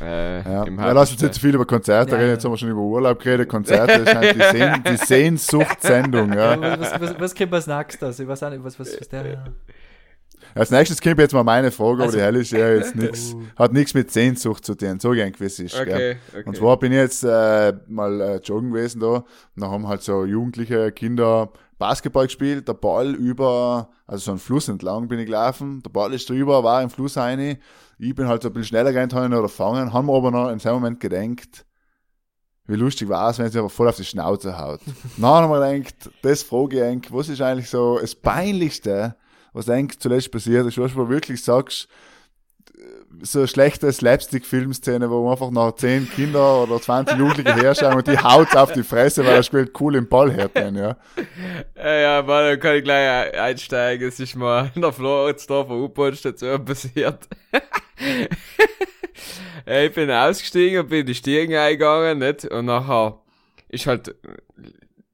Äh, 0.00 0.42
Ja, 0.42 0.64
im 0.64 0.78
ja 0.78 0.92
lass 0.92 1.12
uns 1.12 1.22
nicht 1.22 1.34
zu 1.34 1.40
viel 1.40 1.54
über 1.54 1.64
Konzerte 1.66 2.12
Ja, 2.12 2.16
reden, 2.16 2.28
ja. 2.28 2.34
jetzt 2.34 2.44
haben 2.44 2.52
wir 2.52 2.58
schon 2.58 2.70
über 2.70 2.80
Urlaub 2.80 3.18
geredet, 3.20 3.48
Konzerte, 3.48 4.00
das 4.04 4.08
ist 4.08 4.14
halt 4.14 4.34
die, 4.34 4.40
Sehn 4.58 4.82
die 4.88 4.96
Sehnsuchtssendung, 4.96 6.32
ja. 6.32 6.54
Ja, 6.56 6.80
was, 6.80 7.00
was, 7.00 7.20
was 7.20 7.34
kommt 7.34 7.52
als 7.54 7.66
nächstes? 7.66 8.18
Ich 8.20 8.26
weiß 8.28 8.42
auch 8.42 8.50
nicht, 8.50 8.64
was, 8.64 8.78
was, 8.78 8.98
was 9.00 9.08
der. 9.08 9.44
Als 10.54 10.70
nächstes 10.70 11.00
kommt 11.00 11.18
jetzt 11.18 11.32
mal 11.32 11.42
meine 11.42 11.70
Frage, 11.70 11.94
aber 11.94 12.02
Also- 12.04 12.18
die 12.18 12.22
helle 12.22 12.38
ist 12.40 12.50
ja 12.52 12.68
jetzt 12.74 12.94
nichts, 12.96 13.34
hat 13.56 13.72
nichts 13.72 13.94
mit 13.94 14.10
Sehnsucht 14.10 14.64
zu 14.64 14.74
tun, 14.74 15.00
so 15.00 15.10
gern 15.10 15.32
gewiss 15.32 15.58
ist, 15.58 15.74
gell. 15.74 15.82
Okay, 15.94 16.16
okay. 16.32 16.42
Und 16.46 16.56
zwar 16.56 16.78
bin 16.78 16.92
ich 16.92 16.98
jetzt 16.98 17.24
äh, 17.24 17.72
mal 17.88 18.20
äh, 18.20 18.36
joggen 18.36 18.70
gewesen 18.72 19.00
da. 19.00 19.06
Und 19.16 19.24
dann 19.56 19.70
haben 19.70 19.88
halt 19.88 20.02
so 20.02 20.24
jugendliche 20.24 20.92
Kinder 20.92 21.50
Basketball 21.78 22.26
gespielt, 22.26 22.68
der 22.68 22.74
Ball 22.74 23.14
über, 23.14 23.88
also 24.06 24.24
so 24.26 24.30
einen 24.32 24.38
Fluss 24.40 24.68
entlang 24.68 25.08
bin 25.08 25.18
ich 25.18 25.26
gelaufen, 25.26 25.82
der 25.82 25.90
Ball 25.90 26.12
ist 26.14 26.28
drüber, 26.30 26.62
war 26.62 26.82
im 26.82 26.90
Fluss 26.90 27.16
rein. 27.16 27.58
Ich 27.98 28.14
bin 28.14 28.28
halt 28.28 28.42
so 28.42 28.48
ein 28.48 28.54
bisschen 28.54 28.68
schneller 28.68 28.92
ihn 29.02 29.34
oder 29.34 29.48
fangen, 29.48 29.92
haben 29.92 30.06
wir 30.06 30.14
aber 30.14 30.30
noch 30.30 30.50
in 30.50 30.58
seinem 30.58 30.74
Moment 30.74 31.00
gedenkt, 31.00 31.64
wie 32.66 32.76
lustig 32.76 33.08
war 33.08 33.30
es, 33.30 33.38
wenn 33.38 33.50
sie 33.50 33.58
aber 33.58 33.68
voll 33.68 33.88
auf 33.88 33.96
die 33.96 34.04
Schnauze 34.04 34.58
haut. 34.58 34.80
dann 35.16 35.30
haben 35.30 35.50
wir 35.50 35.78
gedacht, 35.78 36.10
das 36.22 36.42
frage 36.42 36.76
ich 36.76 36.82
eigentlich, 36.82 37.12
was 37.12 37.28
ist 37.28 37.40
eigentlich 37.40 37.68
so 37.68 37.98
das 37.98 38.14
Peinlichste, 38.14 39.16
was 39.52 39.68
eigentlich 39.68 40.00
zuletzt 40.00 40.32
passiert 40.32 40.66
ist, 40.66 40.78
was 40.78 40.94
du 40.94 41.08
wirklich 41.08 41.42
sagst, 41.42 41.88
so 43.22 43.46
schlechte 43.46 43.92
Slapstick-Filmszene, 43.92 45.10
wo 45.10 45.30
einfach 45.30 45.50
nach 45.50 45.72
10 45.74 46.10
Kinder 46.10 46.62
oder 46.62 46.80
20 46.80 47.18
Jugendliche 47.18 47.54
herschauen 47.62 47.94
und 47.94 48.06
die 48.06 48.18
haut 48.18 48.54
auf 48.56 48.72
die 48.72 48.82
Fresse, 48.82 49.24
weil 49.24 49.36
er 49.36 49.42
spielt 49.42 49.78
cool 49.80 49.94
im 49.96 50.08
Ball 50.08 50.30
härten, 50.32 50.76
ja. 50.76 50.96
Ja, 51.76 51.94
ja, 51.94 52.22
mal, 52.22 52.50
dann 52.50 52.60
kann 52.60 52.76
ich 52.76 52.84
gleich 52.84 53.32
ein- 53.34 53.38
einsteigen. 53.40 54.08
Es 54.08 54.20
ist 54.20 54.34
mal 54.36 54.70
in 54.74 54.82
der 54.82 54.92
Floridsdorfer 54.92 55.74
U-Bahn-Station 55.74 56.64
passiert. 56.64 57.28
Ich 59.66 59.92
bin 59.94 60.10
ausgestiegen 60.10 60.80
und 60.80 60.88
bin 60.90 61.06
die 61.06 61.14
Stiegen 61.14 61.54
eingegangen, 61.54 62.18
nicht? 62.18 62.44
Und 62.44 62.66
nachher 62.66 63.18
ist 63.68 63.86
halt, 63.86 64.14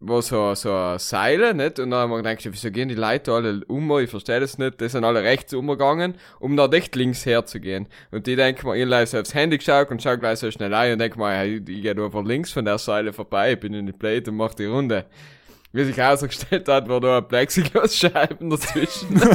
war 0.00 0.22
so, 0.22 0.54
so 0.54 0.74
ein 0.74 0.98
Seil, 0.98 1.52
nicht? 1.52 1.78
Und 1.78 1.90
dann 1.90 2.00
haben 2.00 2.10
wir 2.10 2.16
gedacht, 2.16 2.38
wieso 2.50 2.70
gehen 2.70 2.88
die 2.88 2.94
Leute 2.94 3.32
alle 3.32 3.62
um? 3.66 3.98
Ich 3.98 4.08
verstehe 4.08 4.40
das 4.40 4.56
nicht. 4.56 4.80
Die 4.80 4.88
sind 4.88 5.04
alle 5.04 5.22
rechts 5.22 5.52
umgegangen, 5.52 6.14
um 6.38 6.56
dann 6.56 6.72
echt 6.72 6.96
links 6.96 7.26
herzugehen. 7.26 7.86
Und 8.10 8.26
die 8.26 8.34
denken 8.34 8.66
mal, 8.66 8.76
ich 8.76 8.86
leise 8.86 9.20
aufs 9.20 9.34
Handy 9.34 9.58
geschaut 9.58 9.90
und 9.90 10.02
schau 10.02 10.16
gleich 10.16 10.38
so 10.38 10.50
schnell 10.50 10.72
ein 10.72 10.94
und 10.94 10.98
denk 11.00 11.16
mal, 11.16 11.36
hey, 11.36 11.56
ich 11.56 11.82
gehe 11.82 12.10
von 12.10 12.24
links 12.24 12.50
von 12.50 12.64
der 12.64 12.78
Seile 12.78 13.12
vorbei, 13.12 13.56
bin 13.56 13.74
in 13.74 13.86
die 13.86 13.92
Plate 13.92 14.30
und 14.30 14.38
mach 14.38 14.54
die 14.54 14.64
Runde. 14.64 15.04
Wie 15.72 15.84
sich 15.84 15.96
herausgestellt 15.96 16.66
hat, 16.66 16.88
war 16.88 17.00
da 17.00 17.18
ein 17.18 17.28
Plexiglasscheiben 17.28 18.50
dazwischen. 18.50 19.22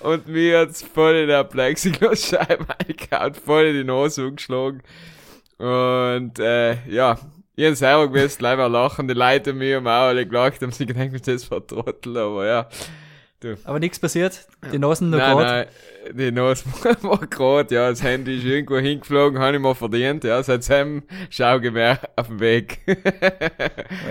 Und 0.00 0.28
mir 0.28 0.58
hat's 0.58 0.82
voll 0.82 1.14
in 1.14 1.28
der 1.28 1.44
Plexiglasscheibe 1.44 2.66
eingehauen, 2.86 3.32
voll 3.32 3.64
in 3.66 3.74
die 3.74 3.84
Nase 3.84 4.26
umgeschlagen. 4.26 4.82
Und, 5.56 6.38
äh, 6.38 6.86
ja, 6.86 7.18
ich 7.56 7.66
hab 7.66 7.74
selber 7.74 8.08
gewusst, 8.12 8.40
leider 8.42 8.68
lachen 8.68 9.08
die 9.08 9.14
Leute 9.14 9.52
mir 9.54 9.76
haben 9.76 9.86
auch 9.86 10.08
alle 10.08 10.26
gelacht, 10.26 10.60
haben 10.62 10.72
sich 10.72 10.86
gedacht, 10.86 11.26
das 11.26 11.50
war 11.50 11.66
Trottel, 11.66 12.16
aber 12.18 12.46
ja. 12.46 12.68
Aber 13.64 13.78
nichts 13.78 13.98
passiert. 13.98 14.46
Die 14.72 14.78
Nasen 14.78 15.10
noch 15.10 15.18
gerade. 15.18 15.68
die 16.12 16.32
Nase 16.32 16.64
war 17.02 17.26
grad, 17.26 17.70
ja, 17.70 17.88
das 17.90 18.02
Handy 18.02 18.38
ist 18.38 18.44
irgendwo 18.44 18.78
hingeflogen, 18.78 19.38
habe 19.38 19.56
ich 19.56 19.62
mal 19.62 19.74
verdient, 19.74 20.24
ja, 20.24 20.42
seitdem 20.42 21.02
schau 21.30 21.58
ich 21.58 21.70
mehr 21.70 22.00
auf 22.16 22.26
dem 22.28 22.40
Weg. 22.40 22.80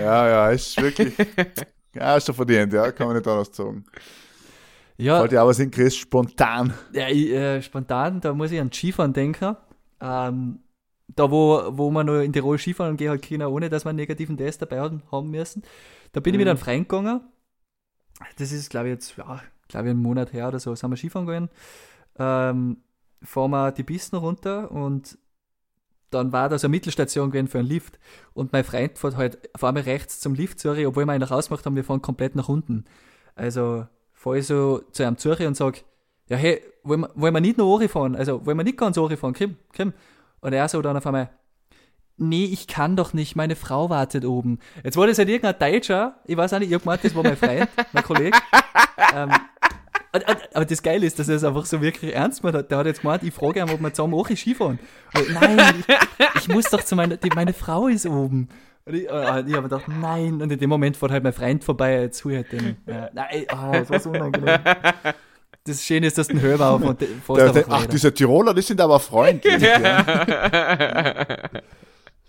Ja, 0.00 0.28
ja, 0.28 0.50
ist 0.50 0.80
wirklich, 0.80 1.14
ja, 1.94 2.16
ist 2.16 2.26
schon 2.26 2.34
verdient, 2.34 2.72
ja, 2.72 2.90
kann 2.92 3.08
man 3.08 3.16
nicht 3.16 3.28
anders 3.28 3.54
sagen. 3.54 3.84
Ja, 4.96 5.20
Wollte 5.20 5.42
auch 5.42 5.48
was 5.48 5.58
hinkriegst, 5.58 5.98
spontan. 5.98 6.72
ja 6.92 7.08
ich, 7.08 7.30
äh, 7.30 7.60
spontan, 7.62 8.20
da 8.20 8.32
muss 8.32 8.50
ich 8.50 8.60
an 8.60 8.72
Skifahren 8.72 9.12
denken. 9.12 9.56
Ähm, 10.00 10.60
da, 11.08 11.30
wo, 11.30 11.62
wo 11.70 11.90
man 11.90 12.06
noch 12.06 12.20
in 12.20 12.32
Tirol 12.32 12.58
Skifahren 12.58 12.96
gehen 12.96 13.10
halt 13.10 13.22
können, 13.22 13.46
ohne 13.46 13.68
dass 13.68 13.84
wir 13.84 13.90
einen 13.90 13.96
negativen 13.96 14.36
Test 14.36 14.62
dabei 14.62 14.80
haben, 14.80 15.30
müssen. 15.30 15.62
Da 16.12 16.20
bin 16.20 16.34
ich 16.34 16.38
mit 16.38 16.48
einem 16.48 16.58
Freund 16.58 16.88
gegangen. 16.88 17.20
Das 18.38 18.50
ist, 18.50 18.70
glaube 18.70 18.88
ich, 18.88 18.94
jetzt, 18.94 19.16
ja, 19.16 19.42
glaube 19.68 19.86
ich, 19.86 19.90
einen 19.90 20.02
Monat 20.02 20.32
her 20.32 20.48
oder 20.48 20.58
so, 20.58 20.74
sind 20.74 20.90
wir 20.90 20.96
Skifahren 20.96 21.26
gegangen. 21.26 21.50
Ähm, 22.18 22.78
fahren 23.22 23.50
wir 23.50 23.72
die 23.72 23.84
Pisten 23.84 24.16
runter 24.16 24.70
und 24.70 25.18
dann 26.10 26.32
war 26.32 26.48
da 26.48 26.58
so 26.58 26.66
eine 26.66 26.72
Mittelstation 26.72 27.30
gewesen 27.30 27.48
für 27.48 27.58
einen 27.58 27.68
Lift. 27.68 27.98
Und 28.32 28.52
mein 28.52 28.64
Freund 28.64 28.98
fährt 28.98 29.16
halt 29.16 29.54
auf 29.54 29.64
einmal 29.64 29.82
rechts 29.82 30.20
zum 30.20 30.34
Lift, 30.34 30.60
sorry, 30.60 30.86
obwohl 30.86 31.04
wir 31.04 31.14
ihn 31.14 31.20
noch 31.20 31.30
ausgemacht 31.30 31.66
haben, 31.66 31.76
wir 31.76 31.84
fahren 31.84 32.02
komplett 32.02 32.36
nach 32.36 32.48
unten. 32.48 32.84
Also 33.34 33.86
fahre 34.12 34.38
ich 34.38 34.46
so 34.46 34.80
zu 34.92 35.04
einem 35.04 35.18
Zürcher 35.18 35.46
und 35.46 35.56
sag, 35.56 35.84
ja 36.28 36.36
hey, 36.36 36.62
wollen 36.82 37.02
wir, 37.02 37.10
wollen 37.14 37.34
wir 37.34 37.40
nicht 37.40 37.58
noch 37.58 37.82
fahren? 37.88 38.16
Also 38.16 38.44
wollen 38.46 38.56
wir 38.56 38.64
nicht 38.64 38.78
ganz 38.78 38.96
fahren? 38.96 39.34
Komm, 39.36 39.56
komm. 39.76 39.92
Und 40.46 40.52
er 40.52 40.68
so 40.68 40.80
dann 40.80 40.96
auf 40.96 41.04
einmal, 41.04 41.28
nee, 42.18 42.44
ich 42.44 42.68
kann 42.68 42.94
doch 42.94 43.12
nicht, 43.12 43.34
meine 43.34 43.56
Frau 43.56 43.90
wartet 43.90 44.24
oben. 44.24 44.60
Jetzt 44.84 44.96
war 44.96 45.08
das 45.08 45.18
halt 45.18 45.28
irgendein 45.28 45.58
Deutscher, 45.72 46.20
ich 46.24 46.36
weiß 46.36 46.52
auch 46.54 46.60
nicht, 46.60 46.68
ich 46.68 46.74
hab 46.76 46.82
gemeint, 46.82 47.02
das 47.02 47.16
war 47.16 47.24
mein 47.24 47.36
Freund, 47.36 47.68
mein 47.92 48.04
Kollege. 48.04 48.38
ähm, 49.12 49.30
und- 50.12 50.28
und- 50.28 50.48
aber 50.54 50.64
das 50.64 50.80
Geile 50.84 51.04
ist, 51.04 51.18
dass 51.18 51.28
er 51.28 51.34
es 51.34 51.42
einfach 51.42 51.64
so 51.66 51.80
wirklich 51.82 52.14
ernst 52.14 52.42
gemacht 52.42 52.54
hat. 52.58 52.70
Der 52.70 52.78
hat 52.78 52.86
jetzt 52.86 53.00
gemeint, 53.00 53.24
ich 53.24 53.34
frage 53.34 53.58
ihn, 53.58 53.68
ob 53.68 53.80
wir 53.80 53.92
zusammen 53.92 54.14
auch 54.14 54.28
Skifahren. 54.30 54.78
Und, 55.16 55.32
nein, 55.34 55.58
ich, 55.80 56.42
ich 56.42 56.48
muss 56.48 56.66
doch 56.70 56.84
zu 56.84 56.94
meiner, 56.94 57.16
die, 57.16 57.30
meine 57.34 57.52
Frau 57.52 57.88
ist 57.88 58.06
oben. 58.06 58.48
Und 58.84 58.94
ich, 58.94 59.10
äh, 59.10 59.40
ich 59.46 59.54
habe 59.54 59.62
gedacht, 59.64 59.88
nein. 59.88 60.40
Und 60.40 60.52
in 60.52 60.60
dem 60.60 60.70
Moment 60.70 60.96
fährt 60.96 61.10
halt 61.10 61.24
mein 61.24 61.32
Freund 61.32 61.64
vorbei, 61.64 62.02
jetzt 62.02 62.24
hu 62.24 62.30
ich 62.30 62.36
halt 62.36 62.52
den. 62.52 62.76
Ja, 62.86 63.10
nein, 63.12 63.46
ah, 63.48 63.72
das 63.72 63.90
war 63.90 63.98
so 63.98 64.10
unangenehm. 64.10 64.60
Das 65.66 65.82
Schöne 65.82 66.06
ist, 66.06 66.16
dass 66.18 66.28
du 66.28 66.34
den 66.34 66.42
Hörer 66.42 66.70
auf 66.70 66.82
und 66.82 66.98
fährst 67.00 67.28
Der, 67.38 67.52
der, 67.52 67.64
ach, 67.68 67.86
diese 67.86 68.12
Tiroler, 68.14 68.54
die 68.54 68.62
sind 68.62 68.80
aber 68.80 69.00
freundlich, 69.00 69.60
ja. 69.62 70.04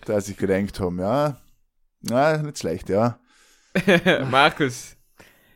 Da 0.05 0.21
sich 0.21 0.38
gedenkt 0.38 0.79
haben, 0.79 0.99
ja. 0.99 1.38
Na, 2.01 2.38
nicht 2.38 2.57
schlecht, 2.59 2.89
ja. 2.89 3.19
Markus, 4.31 4.95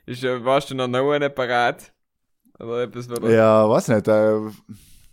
ist, 0.05 0.21
ja- 0.23 0.43
warst 0.43 0.69
du 0.69 0.75
noch 0.75 0.87
noch 0.87 1.11
eine 1.11 1.29
parat? 1.29 1.91
Oder 2.59 2.83
etwas, 2.83 3.07
du- 3.07 3.27
Ja, 3.29 3.67
weiß 3.69 3.87
nicht, 3.87 4.07
äh, 4.07 4.39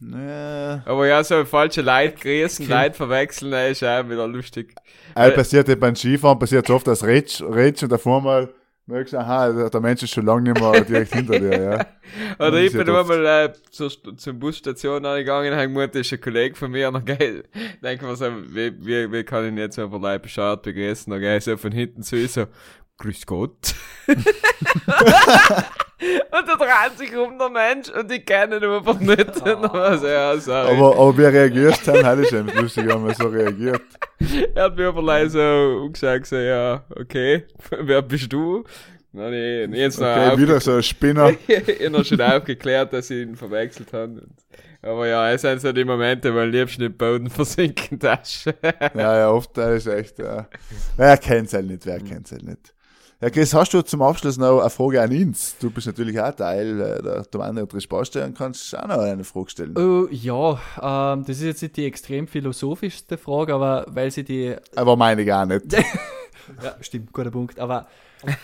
ne, 0.00 0.82
Aber 0.84 1.06
ja, 1.06 1.22
so 1.24 1.44
falsche 1.44 1.82
Leute 1.82 2.16
grüßen, 2.20 2.68
Leute 2.68 2.94
verwechseln, 2.94 3.50
das 3.52 3.70
ist 3.70 3.84
auch 3.84 4.04
wieder 4.08 4.26
lustig. 4.26 4.74
äh, 5.14 5.30
passiert 5.30 5.78
beim 5.80 5.94
Skifahren, 5.94 6.38
passiert 6.38 6.66
so 6.66 6.74
oft, 6.74 6.86
dass 6.86 7.04
Rätsch, 7.04 7.40
Rätsch 7.40 7.82
und 7.84 7.92
davor 7.92 8.20
mal 8.20 8.52
merkst 8.89 9.14
aha, 9.14 9.68
der, 9.68 9.80
Mensch 9.80 10.03
ist 10.03 10.14
schon 10.14 10.24
lange 10.24 10.51
nicht 10.51 10.61
mehr 10.61 10.80
direkt 10.80 11.14
hinter 11.14 11.39
dir, 11.39 11.62
ja. 11.62 11.86
Oder 12.47 12.59
ich 12.61 12.72
ja 12.72 12.82
bin 12.82 12.89
oft. 12.89 13.11
einmal 13.11 13.26
äh, 13.26 13.53
zur, 13.70 13.91
zur 14.16 14.32
Busstation 14.32 15.05
angegangen, 15.05 15.55
habe 15.55 15.68
gemeint, 15.68 15.95
das 15.95 16.07
ist 16.07 16.12
ein 16.14 16.20
Kollege 16.20 16.57
von 16.57 16.70
mir, 16.70 16.89
und 16.89 16.95
dann 16.95 17.05
geil, 17.05 17.45
denke 17.82 18.07
mir 18.07 18.16
so, 18.16 18.26
wie, 18.49 18.72
wie, 18.84 19.12
wie 19.12 19.24
kann 19.24 19.45
ich 19.45 19.53
ihn 19.53 19.59
jetzt 19.59 19.76
von 19.76 20.03
Leib 20.03 20.22
bescheuert 20.22 20.62
begrüßen, 20.62 21.12
gehe 21.20 21.36
ich 21.36 21.45
so 21.45 21.57
von 21.57 21.72
hinten 21.72 22.03
zu 22.03 22.26
so, 22.26 22.47
grüß 22.97 23.26
Gott. 23.26 23.74
und 26.01 26.49
da 26.49 26.57
dreht 26.57 26.99
sich 26.99 27.16
um 27.16 27.38
der 27.38 27.51
Mensch 27.51 27.88
und 27.90 28.11
ich 28.12 28.24
kenne 28.24 28.57
ihn 28.57 28.64
einfach 28.64 29.01
nicht. 29.01 29.36
Und 29.36 29.46
dann 29.46 29.62
war 29.62 29.99
so, 29.99 30.07
ja, 30.07 30.36
sorry. 30.38 30.76
Aber, 30.76 30.96
aber 30.96 31.18
wie 31.18 31.24
reagierst 31.24 31.86
du 31.86 31.92
dann? 31.92 32.07
Halt 32.07 32.20
ist 32.20 32.30
schon 32.30 32.46
lustig, 32.46 32.86
wenn 32.86 33.03
man 33.03 33.14
so 33.14 33.28
reagiert. 33.28 33.82
er 34.55 34.64
hat 34.64 34.76
mir 34.76 34.88
aber 34.88 35.03
leider 35.03 35.30
so 35.30 35.88
gesagt, 35.90 36.26
so, 36.26 36.36
ja, 36.36 36.84
okay, 36.94 37.44
wer 37.70 38.03
bist 38.03 38.32
du? 38.32 38.64
Hab 39.16 39.32
ich 39.32 39.70
jetzt 39.72 40.01
noch 40.01 40.07
Okay, 40.07 40.38
wieder 40.38 40.61
so 40.61 40.76
ein 40.76 40.82
Spinner. 40.82 41.30
ich 41.46 41.86
habe 41.86 42.05
schon 42.05 42.20
aufgeklärt, 42.20 42.92
dass 42.92 43.11
ich 43.11 43.22
ihn 43.22 43.36
verwechselt 43.36 43.92
habe. 43.92 44.22
Aber 44.82 45.09
ja, 45.09 45.32
es 45.32 45.42
sind 45.42 45.61
so 45.61 45.72
die 45.72 45.84
Momente, 45.84 46.32
wo 46.32 46.38
am 46.38 46.51
liebsten 46.51 46.82
im 46.82 46.96
Boden 46.96 47.28
versinken 47.30 47.99
darfst. 47.99 48.46
Ja, 48.94 49.18
ja, 49.18 49.30
oft, 49.30 49.57
das 49.57 49.86
ist 49.86 49.92
echt, 49.92 50.18
ja. 50.20 50.49
Wer 50.96 51.16
kennt's 51.16 51.53
halt 51.53 51.66
nicht, 51.66 51.84
wer 51.86 51.99
kennt's 51.99 52.30
halt 52.30 52.44
nicht. 52.44 52.74
Ja, 53.20 53.30
Chris, 53.30 53.52
hast 53.52 53.74
du 53.74 53.82
zum 53.82 54.00
Abschluss 54.02 54.36
noch 54.36 54.60
eine 54.60 54.70
Frage 54.70 55.02
an 55.02 55.10
uns? 55.10 55.56
Du 55.58 55.72
bist 55.72 55.88
natürlich 55.88 56.20
auch 56.20 56.30
Teil 56.30 56.80
äh, 56.80 57.02
der 57.02 57.22
Domaine 57.24 57.66
und 57.66 57.82
Spaßstelle 57.82 58.26
und 58.26 58.38
kannst 58.38 58.78
auch 58.78 58.86
noch 58.86 58.98
eine 58.98 59.24
Frage 59.24 59.50
stellen. 59.50 59.76
Oh, 59.76 60.06
ja, 60.08 60.52
ähm, 60.80 61.24
das 61.24 61.38
ist 61.38 61.42
jetzt 61.42 61.62
nicht 61.62 61.76
die 61.78 61.84
extrem 61.84 62.28
philosophischste 62.28 63.18
Frage, 63.18 63.54
aber 63.54 63.86
weil 63.88 64.12
sie 64.12 64.22
die 64.22 64.54
Aber 64.76 64.96
meine 64.96 65.24
gar 65.24 65.46
nicht. 65.46 65.64
Ja, 66.62 66.76
stimmt, 66.80 67.12
guter 67.12 67.30
Punkt. 67.30 67.60
Aber 67.60 67.88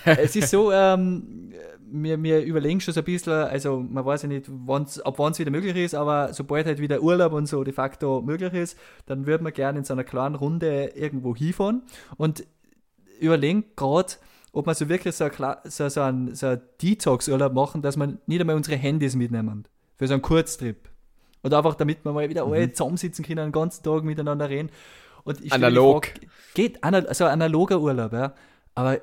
es 0.04 0.36
ist 0.36 0.50
so, 0.50 0.70
ähm, 0.70 1.54
wir, 1.90 2.22
wir 2.22 2.42
überlegen 2.42 2.78
schon 2.82 2.92
so 2.92 3.00
ein 3.00 3.04
bisschen, 3.04 3.32
also 3.32 3.78
man 3.80 4.04
weiß 4.04 4.22
ja 4.22 4.28
nicht, 4.28 4.44
wann's, 4.46 5.00
ab 5.00 5.14
wann 5.16 5.32
es 5.32 5.38
wieder 5.38 5.50
möglich 5.50 5.74
ist, 5.76 5.94
aber 5.94 6.34
sobald 6.34 6.66
halt 6.66 6.80
wieder 6.80 7.00
Urlaub 7.00 7.32
und 7.32 7.46
so 7.46 7.64
de 7.64 7.72
facto 7.72 8.20
möglich 8.20 8.52
ist, 8.52 8.78
dann 9.06 9.26
würde 9.26 9.42
man 9.42 9.54
gerne 9.54 9.78
in 9.78 9.84
so 9.86 9.94
einer 9.94 10.04
kleinen 10.04 10.34
Runde 10.34 10.92
irgendwo 10.94 11.34
hinfahren 11.34 11.82
und 12.18 12.44
überlegen 13.20 13.64
gerade, 13.74 14.14
ob 14.54 14.66
wir 14.66 14.74
so 14.74 14.88
wirklich 14.88 15.14
so, 15.14 15.24
ein, 15.24 15.56
so, 15.64 15.88
so 15.88 16.00
einen 16.00 16.34
so 16.34 16.46
ein 16.46 16.60
Detox-Urlaub 16.80 17.52
machen, 17.52 17.82
dass 17.82 17.96
wir 17.96 18.18
nicht 18.26 18.40
einmal 18.40 18.56
unsere 18.56 18.76
Handys 18.76 19.16
mitnehmen. 19.16 19.66
Für 19.96 20.06
so 20.06 20.14
einen 20.14 20.22
Kurztrip. 20.22 20.88
Oder 21.42 21.58
einfach, 21.58 21.74
damit 21.74 22.04
wir 22.04 22.12
mal 22.12 22.28
wieder 22.28 22.46
alle 22.46 22.72
zusammensitzen 22.72 23.24
können, 23.24 23.46
den 23.46 23.52
ganzen 23.52 23.82
Tag 23.82 24.04
miteinander 24.04 24.48
reden. 24.48 24.70
Und 25.24 25.52
Analog. 25.52 26.06
Frage, 26.06 26.26
geht, 26.54 26.82
also 26.82 27.26
analoger 27.26 27.80
Urlaub, 27.80 28.12
ja. 28.12 28.34
Aber 28.74 29.00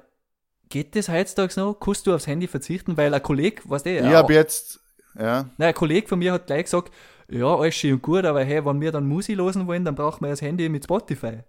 geht 0.69 0.95
das 0.95 1.09
heutzutage 1.09 1.59
noch? 1.59 1.75
Kannst 1.79 2.07
du 2.07 2.15
aufs 2.15 2.27
Handy 2.27 2.47
verzichten? 2.47 2.95
Weil 2.95 3.13
ein 3.13 3.21
Kollege, 3.21 3.61
weißt 3.65 3.85
du, 3.85 3.89
Ich 3.89 4.03
ja, 4.03 4.11
habe 4.11 4.33
jetzt, 4.33 4.79
ja, 5.19 5.49
Nein, 5.57 5.69
ein 5.69 5.73
Kollege 5.73 6.07
von 6.07 6.19
mir 6.19 6.33
hat 6.33 6.47
gleich 6.47 6.63
gesagt, 6.63 6.91
ja, 7.29 7.55
alles 7.55 7.75
schön 7.75 7.93
und 7.93 8.01
gut, 8.01 8.25
aber 8.25 8.43
hey, 8.43 8.65
wenn 8.65 8.81
wir 8.81 8.91
dann 8.91 9.07
Musik 9.07 9.37
losen 9.37 9.67
wollen, 9.67 9.85
dann 9.85 9.95
brauchen 9.95 10.23
wir 10.23 10.29
das 10.29 10.41
Handy 10.41 10.67
mit 10.69 10.83
Spotify. 10.83 11.43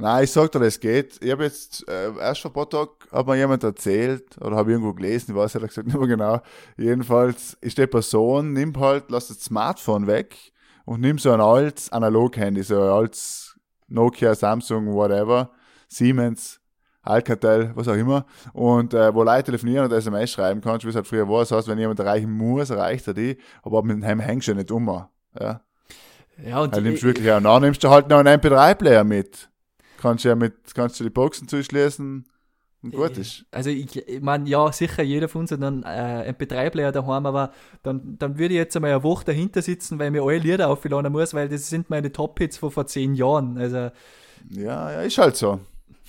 Nein, 0.00 0.24
ich 0.24 0.30
sag 0.30 0.52
dir, 0.52 0.60
das 0.60 0.78
geht. 0.78 1.18
Ich 1.22 1.30
habe 1.32 1.44
jetzt 1.44 1.88
äh, 1.88 2.16
erst 2.18 2.42
vor 2.42 2.52
ein 2.52 2.54
paar 2.54 2.70
Tagen 2.70 2.90
hat 3.10 3.26
mir 3.26 3.36
jemand 3.36 3.64
erzählt 3.64 4.40
oder 4.40 4.56
habe 4.56 4.70
irgendwo 4.70 4.92
gelesen, 4.92 5.32
ich 5.32 5.36
weiß 5.36 5.56
ehrlich 5.56 5.70
gesagt 5.70 5.88
nicht 5.88 5.98
mehr 5.98 6.06
genau. 6.06 6.40
Jedenfalls 6.76 7.56
ist 7.60 7.78
die 7.78 7.86
Person, 7.86 8.52
nimmt 8.52 8.76
halt, 8.76 9.04
lass 9.08 9.28
das 9.28 9.40
Smartphone 9.40 10.06
weg 10.06 10.36
und 10.84 11.00
nimm 11.00 11.18
so 11.18 11.32
ein 11.32 11.40
altes 11.40 11.90
Analog-Handy, 11.90 12.62
so 12.62 12.80
ein 12.80 12.88
altes 12.88 13.58
Nokia, 13.88 14.34
Samsung, 14.34 14.92
whatever, 14.92 15.50
Siemens, 15.88 16.60
Alcatel, 17.02 17.72
was 17.74 17.88
auch 17.88 17.94
immer, 17.94 18.26
und 18.52 18.94
äh, 18.94 19.12
wo 19.14 19.22
Leute 19.22 19.44
telefonieren 19.44 19.86
und 19.86 19.92
SMS 19.92 20.30
schreiben 20.30 20.60
kannst, 20.60 20.84
wie 20.84 20.90
es 20.90 20.94
halt 20.94 21.06
früher 21.06 21.28
war. 21.28 21.40
Das 21.40 21.50
heißt, 21.50 21.66
wenn 21.66 21.78
jemand 21.78 21.98
erreichen 21.98 22.30
muss, 22.30 22.70
erreicht 22.70 23.06
er 23.08 23.14
die, 23.14 23.38
aber 23.62 23.82
mit 23.82 24.02
dem 24.02 24.20
hängst 24.20 24.46
du 24.46 24.52
ja 24.52 24.56
nicht 24.58 24.70
um. 24.70 24.86
Ja. 25.40 25.62
Ja, 26.46 26.60
und 26.60 26.76
Dann 26.76 26.84
nimmst 26.84 27.02
du 27.02 27.08
ich, 27.08 27.14
wirklich 27.16 27.32
auch, 27.32 27.40
dann 27.40 27.62
nimmst 27.62 27.82
du 27.82 27.88
halt 27.90 28.08
noch 28.08 28.18
einen 28.18 28.40
MP3-Player 28.40 29.02
mit. 29.02 29.48
Kannst 29.98 30.24
ja 30.24 30.34
mit, 30.34 30.54
kannst 30.74 30.98
du 31.00 31.04
die 31.04 31.10
Boxen 31.10 31.48
zuschließen 31.48 32.24
und 32.82 32.92
gut 32.94 33.18
ist. 33.18 33.44
also 33.50 33.70
ich, 33.70 33.96
ich 33.96 34.20
meine, 34.20 34.48
ja, 34.48 34.70
sicher, 34.70 35.02
jeder 35.02 35.28
von 35.28 35.40
uns 35.42 35.50
hat 35.50 35.62
einen 35.62 35.82
äh, 35.82 36.32
MP3-Player 36.32 36.92
daheim, 36.92 37.26
aber 37.26 37.52
dann, 37.82 38.16
dann 38.18 38.38
würde 38.38 38.54
ich 38.54 38.58
jetzt 38.58 38.76
einmal 38.76 38.92
eine 38.92 39.02
Woche 39.02 39.24
dahinter 39.24 39.62
sitzen, 39.62 39.98
weil 39.98 40.12
mir 40.12 40.22
alle 40.22 40.38
Lieder 40.38 40.68
aufladen 40.68 41.12
muss, 41.12 41.34
weil 41.34 41.48
das 41.48 41.68
sind 41.68 41.90
meine 41.90 42.12
Top-Hits 42.12 42.58
von 42.58 42.70
vor 42.70 42.86
zehn 42.86 43.14
Jahren. 43.14 43.58
Also, 43.58 43.90
Ja, 44.50 44.92
ja, 44.92 45.02
ist 45.02 45.18
halt 45.18 45.36
so. 45.36 45.60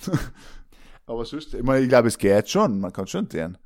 Aber 1.06 1.24
sonst, 1.24 1.54
ich, 1.54 1.62
meine, 1.64 1.82
ich 1.82 1.88
glaube, 1.88 2.06
es 2.06 2.16
geht 2.16 2.48
schon, 2.48 2.78
man 2.78 2.92
kann 2.92 3.08
schon 3.08 3.28
tun. 3.28 3.58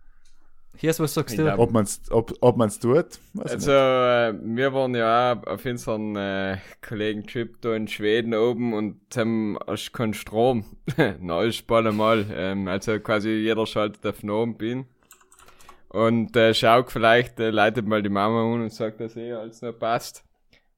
Hier 0.76 0.90
ist 0.90 1.00
was 1.00 1.14
sagst 1.14 1.34
Ich 1.34 1.40
du? 1.40 1.58
Ob 1.58 1.72
man 1.72 1.84
es 1.84 2.00
ob, 2.10 2.34
ob 2.40 2.56
man's 2.56 2.78
tut, 2.78 3.18
Also, 3.38 3.56
ich 3.56 3.66
äh, 3.66 4.34
wir 4.42 4.72
waren 4.72 4.94
ja 4.94 5.32
auch 5.32 5.46
auf 5.46 5.64
unseren 5.64 6.16
äh, 6.16 6.58
Kollegen-Trip 6.86 7.60
da 7.60 7.74
in 7.74 7.88
Schweden 7.88 8.34
oben 8.34 8.74
und 8.74 9.00
haben 9.16 9.58
keinen 9.92 10.14
Strom. 10.14 10.64
Na, 11.20 11.42
ist 11.42 11.66
bald 11.66 11.86
einmal. 11.86 12.26
Ähm, 12.32 12.68
also 12.68 12.98
quasi 13.00 13.30
jeder 13.30 13.66
schaltet 13.66 14.04
auf 14.06 14.22
Nomen 14.22 14.56
bin. 14.56 14.86
Und 15.88 16.36
äh, 16.36 16.54
schaut 16.54 16.90
vielleicht, 16.90 17.38
äh, 17.38 17.50
leitet 17.50 17.86
mal 17.86 18.02
die 18.02 18.08
Mama 18.08 18.42
an 18.42 18.62
und 18.62 18.72
sagt, 18.72 19.00
dass 19.00 19.16
eh 19.16 19.32
alles 19.32 19.62
noch 19.62 19.78
passt. 19.78 20.24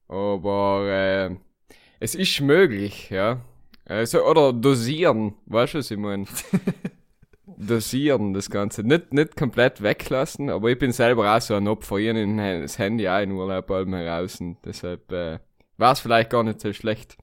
Aber 0.07 0.85
äh, 0.87 1.35
es 1.99 2.13
ist 2.13 2.39
möglich, 2.41 3.09
ja. 3.09 3.41
Also, 3.85 4.23
oder 4.25 4.53
dosieren, 4.53 5.33
weißt 5.47 5.73
du, 5.73 5.77
was 5.79 5.91
ich 5.91 5.97
meine? 5.97 6.25
dosieren 7.57 8.33
das 8.33 8.49
Ganze. 8.49 8.83
Nicht, 8.83 9.13
nicht 9.13 9.35
komplett 9.35 9.81
weglassen, 9.81 10.49
aber 10.49 10.69
ich 10.69 10.77
bin 10.77 10.91
selber 10.91 11.35
auch 11.35 11.41
so 11.41 11.55
ein 11.55 11.67
Opfer. 11.67 11.97
Ich 11.97 12.13
nehme 12.13 12.61
das 12.61 12.77
Handy 12.77 13.09
auch 13.09 13.21
in 13.21 13.31
Urlaub 13.31 13.67
bald 13.67 13.87
mal 13.87 14.07
raus 14.07 14.39
und 14.39 14.57
deshalb 14.63 15.11
äh, 15.11 15.39
war 15.77 15.93
es 15.93 15.99
vielleicht 15.99 16.29
gar 16.29 16.43
nicht 16.43 16.61
so 16.61 16.71
schlecht. 16.71 17.17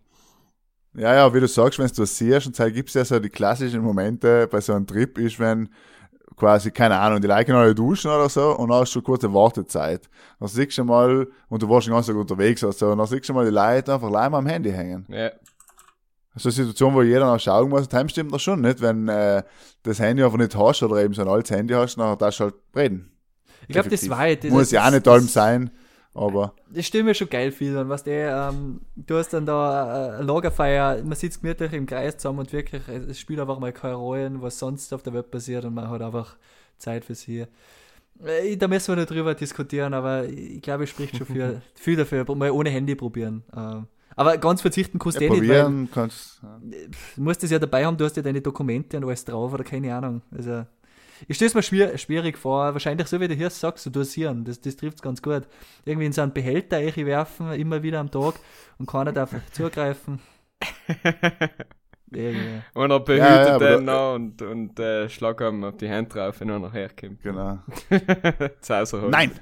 Ja, 0.96 1.14
ja, 1.14 1.34
wie 1.34 1.40
du 1.40 1.48
sagst, 1.48 1.78
wenn 1.78 1.88
du 1.88 1.94
das 1.94 2.16
siehst, 2.16 2.46
und 2.46 2.74
gibt 2.74 2.88
es 2.88 2.94
ja 2.94 3.04
so 3.04 3.18
die 3.18 3.28
klassischen 3.28 3.82
Momente 3.82 4.46
bei 4.48 4.60
so 4.60 4.74
einem 4.74 4.86
Trip, 4.86 5.18
ist, 5.18 5.40
wenn 5.40 5.68
quasi, 6.36 6.70
keine 6.70 6.98
Ahnung, 6.98 7.20
die 7.20 7.26
Leute 7.26 7.54
alle 7.54 7.74
duschen 7.74 8.10
oder 8.10 8.28
so 8.28 8.56
und 8.56 8.68
dann 8.68 8.80
hast 8.80 8.94
du 8.94 9.00
eine 9.00 9.04
kurze 9.04 9.32
Wartezeit. 9.32 10.08
Dann 10.38 10.48
siehst 10.48 10.78
du 10.78 10.84
mal, 10.84 11.26
und 11.48 11.62
du 11.62 11.68
warst 11.68 11.86
den 11.86 11.94
ganzen 11.94 12.12
Tag 12.12 12.20
unterwegs 12.20 12.62
oder 12.62 12.72
so, 12.72 12.90
und 12.90 12.98
dann 12.98 13.06
siehst 13.06 13.28
du 13.28 13.32
mal 13.32 13.44
die 13.44 13.50
Leute 13.50 13.94
einfach 13.94 14.08
allein 14.08 14.34
am 14.34 14.46
Handy 14.46 14.70
hängen. 14.70 15.04
Ja, 15.08 15.30
So 16.36 16.48
eine 16.48 16.52
Situation, 16.52 16.94
wo 16.94 17.02
jeder 17.02 17.26
noch 17.26 17.38
schauen 17.38 17.68
muss, 17.70 17.88
das 17.88 18.10
stimmt 18.10 18.34
das 18.34 18.42
schon 18.42 18.60
nicht, 18.60 18.80
wenn 18.80 19.08
äh, 19.08 19.42
das 19.84 20.00
Handy 20.00 20.24
einfach 20.24 20.38
nicht 20.38 20.56
hast 20.56 20.82
oder 20.82 21.02
eben 21.02 21.14
so 21.14 21.22
ein 21.22 21.28
altes 21.28 21.56
Handy 21.56 21.74
hast, 21.74 21.96
dann 21.96 22.18
darfst 22.18 22.40
du 22.40 22.44
halt 22.44 22.54
reden. 22.74 23.12
Ich 23.68 23.72
glaube, 23.72 23.88
das 23.88 24.08
war 24.08 24.34
das, 24.34 24.50
Muss 24.50 24.70
ja 24.72 24.86
auch 24.86 24.90
nicht 24.90 25.06
allem 25.06 25.28
sein, 25.28 25.70
aber 26.12 26.54
Das 26.70 26.86
stelle 26.86 27.04
mir 27.04 27.14
schon 27.14 27.28
geil 27.28 27.52
viel 27.52 27.76
an, 27.76 27.88
was 27.88 28.02
der, 28.02 28.50
ähm, 28.52 28.80
du 28.96 29.16
hast 29.16 29.32
dann 29.32 29.46
da 29.46 30.18
äh, 30.18 30.22
Lagerfeier, 30.22 31.02
man 31.04 31.16
sitzt 31.16 31.40
gemütlich 31.40 31.72
im 31.72 31.86
Kreis 31.86 32.16
zusammen 32.16 32.40
und 32.40 32.52
wirklich, 32.52 32.82
es, 32.88 33.18
spielt 33.18 33.40
einfach 33.40 33.58
mal 33.58 33.72
keine 33.72 33.94
Rolle, 33.94 34.32
was 34.40 34.58
sonst 34.58 34.92
auf 34.92 35.02
der 35.02 35.12
Welt 35.14 35.30
passiert 35.30 35.64
und 35.64 35.74
man 35.74 35.88
hat 35.88 36.02
einfach 36.02 36.36
Zeit 36.78 37.04
für 37.04 37.14
sie. 37.14 37.46
Äh, 38.24 38.56
Da 38.56 38.68
müssen 38.68 38.88
wir 38.88 38.96
nicht 38.96 39.10
drüber 39.10 39.34
diskutieren, 39.34 39.94
aber 39.94 40.24
ich 40.24 40.62
glaube, 40.62 40.84
es 40.84 40.90
spricht 40.90 41.16
schon 41.16 41.26
für, 41.26 41.62
viel 41.74 41.96
dafür, 41.96 42.24
mal 42.34 42.50
ohne 42.50 42.70
Handy 42.70 42.96
probieren. 42.96 43.44
Ähm, 43.56 43.86
aber 44.16 44.38
ganz 44.38 44.60
verzichten 44.60 44.98
kannst 44.98 45.20
du 45.20 45.24
ja, 45.24 45.34
eh 45.34 45.40
nicht, 45.40 45.48
weil 45.48 45.88
kannst. 45.92 46.40
Ja. 46.42 46.60
du 47.16 47.22
musst 47.22 47.42
das 47.42 47.50
ja 47.50 47.58
dabei 47.58 47.84
haben, 47.84 47.96
du 47.96 48.04
hast 48.04 48.16
ja 48.16 48.22
deine 48.22 48.40
Dokumente 48.40 48.96
und 48.96 49.04
alles 49.04 49.24
drauf 49.24 49.52
oder 49.52 49.64
keine 49.64 49.94
Ahnung. 49.94 50.22
Also, 50.30 50.64
ich 51.28 51.36
stelle 51.36 51.48
es 51.48 51.54
mir 51.54 51.62
schwier 51.62 51.96
schwierig 51.98 52.36
vor, 52.36 52.72
wahrscheinlich 52.72 53.06
so 53.08 53.20
wie 53.20 53.28
du 53.28 53.34
hier 53.34 53.50
sagst, 53.50 53.84
so 53.84 53.90
dosieren, 53.90 54.44
das, 54.44 54.60
das 54.60 54.76
trifft 54.76 54.96
es 54.96 55.02
ganz 55.02 55.22
gut. 55.22 55.42
Irgendwie 55.84 56.06
in 56.06 56.12
so 56.12 56.22
einen 56.22 56.32
Behälter 56.32 56.78
werfen, 56.78 57.52
immer 57.52 57.82
wieder 57.82 58.00
am 58.00 58.10
Tag 58.10 58.34
und 58.78 58.86
keiner 58.86 59.12
darf 59.12 59.30
zugreifen. 59.52 60.20
Irgendwie. 62.10 62.62
und 62.74 62.90
er 62.90 63.00
behütet 63.00 63.28
Ja, 63.28 63.46
ja, 63.46 63.58
den 63.58 63.84
noch 63.84 64.14
und, 64.14 64.40
und 64.42 64.78
äh, 64.78 65.08
schlag 65.08 65.40
ihm 65.40 65.64
auf 65.64 65.76
die 65.76 65.90
Hand 65.90 66.14
drauf, 66.14 66.38
wenn 66.40 66.48
er 66.48 66.58
nachher 66.58 66.90
kommt. 66.90 67.22
Genau. 67.22 67.58
holen. 67.90 69.10
Nein! 69.10 69.32